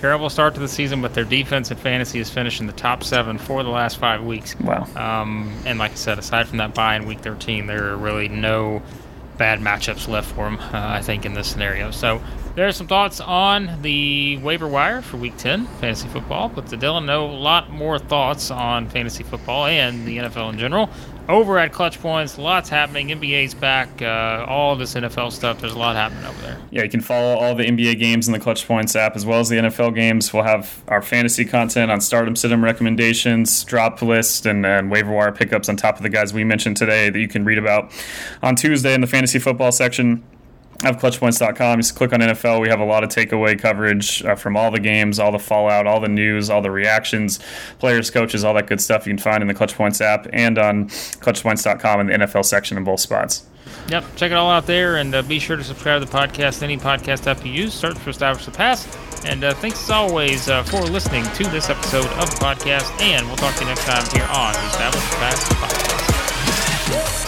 terrible 0.04 0.30
start 0.30 0.54
to 0.54 0.60
the 0.60 0.68
season, 0.68 1.02
but 1.02 1.14
their 1.14 1.24
defense 1.24 1.72
and 1.72 1.80
fantasy 1.80 2.18
has 2.18 2.30
finished 2.30 2.60
in 2.60 2.68
the 2.68 2.74
top 2.74 3.06
seven 3.06 3.38
for 3.38 3.64
the 3.64 3.70
last 3.70 3.98
five 3.98 4.22
weeks. 4.22 4.54
Wow. 4.60 4.86
Um, 4.98 5.56
and 5.66 5.80
like 5.80 5.92
I 5.92 5.96
said, 5.96 6.20
aside 6.20 6.46
from 6.46 6.58
that 6.58 6.74
bye 6.74 6.98
in 6.98 7.06
week 7.06 7.22
13, 7.22 7.68
there 7.68 7.94
are 7.94 7.96
really 7.96 8.28
no 8.28 8.82
bad 9.38 9.62
matchups 9.62 10.10
left 10.10 10.30
for 10.36 10.44
them, 10.44 10.60
uh, 10.60 10.70
I 10.74 11.02
think, 11.02 11.26
in 11.26 11.34
this 11.34 11.48
scenario. 11.48 11.90
So 11.92 12.22
there 12.56 12.68
are 12.68 12.74
some 12.74 12.86
thoughts 12.86 13.22
on 13.22 13.82
the 13.82 14.36
waiver 14.44 14.68
wire 14.68 15.02
for 15.02 15.16
week 15.16 15.38
10 15.38 15.68
fantasy 15.80 16.10
football, 16.10 16.50
but 16.50 16.68
the 16.68 16.76
Dillon 16.76 17.06
know 17.06 17.26
a 17.26 17.32
lot 17.32 17.72
more 17.72 17.98
thoughts 17.98 18.52
on 18.52 18.90
fantasy 18.90 19.24
football 19.24 19.68
and 19.68 20.06
the 20.06 20.18
NFL 20.18 20.52
in 20.52 20.60
general 20.60 20.90
over 21.30 21.58
at 21.58 21.72
Clutch 21.72 22.00
Points. 22.02 22.38
Lots 22.38 22.70
happening. 22.70 23.10
NBA's 23.10 23.54
back. 23.54 24.02
Uh, 24.02 24.46
all 24.48 24.76
this 24.76 24.94
NFL 24.94 25.32
stuff. 25.32 25.60
There's 25.62 25.74
a 25.74 25.78
lot 25.78 25.96
happening 25.96 26.26
over 26.26 26.42
there. 26.42 26.58
Yeah, 26.72 26.84
you 26.84 26.90
can 26.90 27.02
follow 27.02 27.38
all 27.38 27.56
the 27.56 27.66
NBA 27.66 28.00
games 28.00 28.28
in 28.28 28.34
the 28.34 28.40
Clutch 28.40 28.68
Points 28.68 28.96
app 28.96 29.16
as 29.16 29.26
well 29.26 29.40
as 29.40 29.50
the 29.50 29.58
NFL 29.58 29.96
games. 29.96 30.34
We'll 30.34 30.44
have 30.44 30.84
our 30.88 31.02
fantasy 31.02 31.46
content 31.46 31.92
on 31.92 32.02
stardom, 32.02 32.36
situm 32.36 32.64
recommendations, 32.64 33.64
drop 33.64 34.02
list, 34.02 34.46
and, 34.46 34.66
and 34.66 34.92
waiver 34.92 35.12
wire 35.12 35.32
pickups 35.32 35.70
on 35.70 35.78
top 35.78 35.98
of 35.98 36.04
the 36.04 36.10
guys 36.10 36.34
we 36.34 36.44
mentioned 36.44 36.78
today 36.78 37.10
that 37.10 37.20
you 37.20 37.28
can 37.28 37.46
read 37.46 37.58
about 37.58 37.92
on 38.42 38.56
Tuesday 38.56 38.94
in 38.94 39.02
the 39.02 39.08
fantasy 39.08 39.40
football 39.40 39.72
section 39.72 40.24
of 40.86 40.98
clutchpoints.com. 40.98 41.80
Just 41.80 41.96
click 41.96 42.14
on 42.14 42.20
NFL. 42.20 42.62
We 42.62 42.70
have 42.70 42.80
a 42.80 42.86
lot 42.86 43.04
of 43.04 43.10
takeaway 43.10 43.60
coverage 43.60 44.24
uh, 44.24 44.36
from 44.36 44.58
all 44.58 44.72
the 44.72 44.80
games, 44.80 45.20
all 45.20 45.32
the 45.32 45.40
fallout, 45.40 45.88
all 45.88 46.00
the 46.00 46.10
news, 46.10 46.50
all 46.50 46.62
the 46.62 46.72
reactions, 46.72 47.40
players, 47.80 48.10
coaches, 48.10 48.44
all 48.44 48.54
that 48.56 48.68
good 48.68 48.82
stuff 48.82 49.06
you 49.06 49.12
can 49.12 49.18
find 49.18 49.42
in 49.42 49.48
the 49.48 49.54
Clutch 49.54 49.76
Points 49.76 50.02
app 50.02 50.28
and 50.34 50.58
on 50.58 50.88
clutchpoints.com 50.88 52.00
in 52.02 52.08
the 52.08 52.26
NFL 52.26 52.46
section 52.46 52.78
in 52.78 52.84
both 52.84 53.00
spots. 53.00 53.46
Yep, 53.90 54.04
check 54.16 54.32
it 54.32 54.36
all 54.36 54.50
out 54.50 54.66
there, 54.66 54.98
and 54.98 55.14
uh, 55.14 55.22
be 55.22 55.40
sure 55.40 55.58
to 55.58 55.64
subscribe 55.64 56.02
to 56.02 56.06
the 56.06 56.12
podcast. 56.12 56.64
Any 56.64 56.78
podcast 56.78 57.28
app 57.28 57.46
you 57.46 57.52
use, 57.52 57.74
search 57.74 57.98
for 57.98 58.10
Establish 58.10 58.46
the 58.46 58.52
Pass. 58.52 58.88
And 59.26 59.44
uh, 59.44 59.54
thanks 59.54 59.84
as 59.84 59.90
always 59.90 60.50
uh, 60.50 60.64
for 60.64 60.82
listening 60.82 61.24
to 61.24 61.44
this 61.46 61.70
episode 61.70 62.06
of 62.06 62.30
the 62.30 62.38
podcast, 62.38 63.00
and 63.02 63.26
we'll 63.28 63.38
talk 63.38 63.56
to 63.56 63.62
you 63.62 63.68
next 63.68 63.86
time 63.86 64.04
here 64.12 64.28
on 64.32 64.54
the 64.54 64.68
Establish 64.68 65.04
the 65.10 65.16
Pass 65.16 65.50
podcast. 65.54 67.23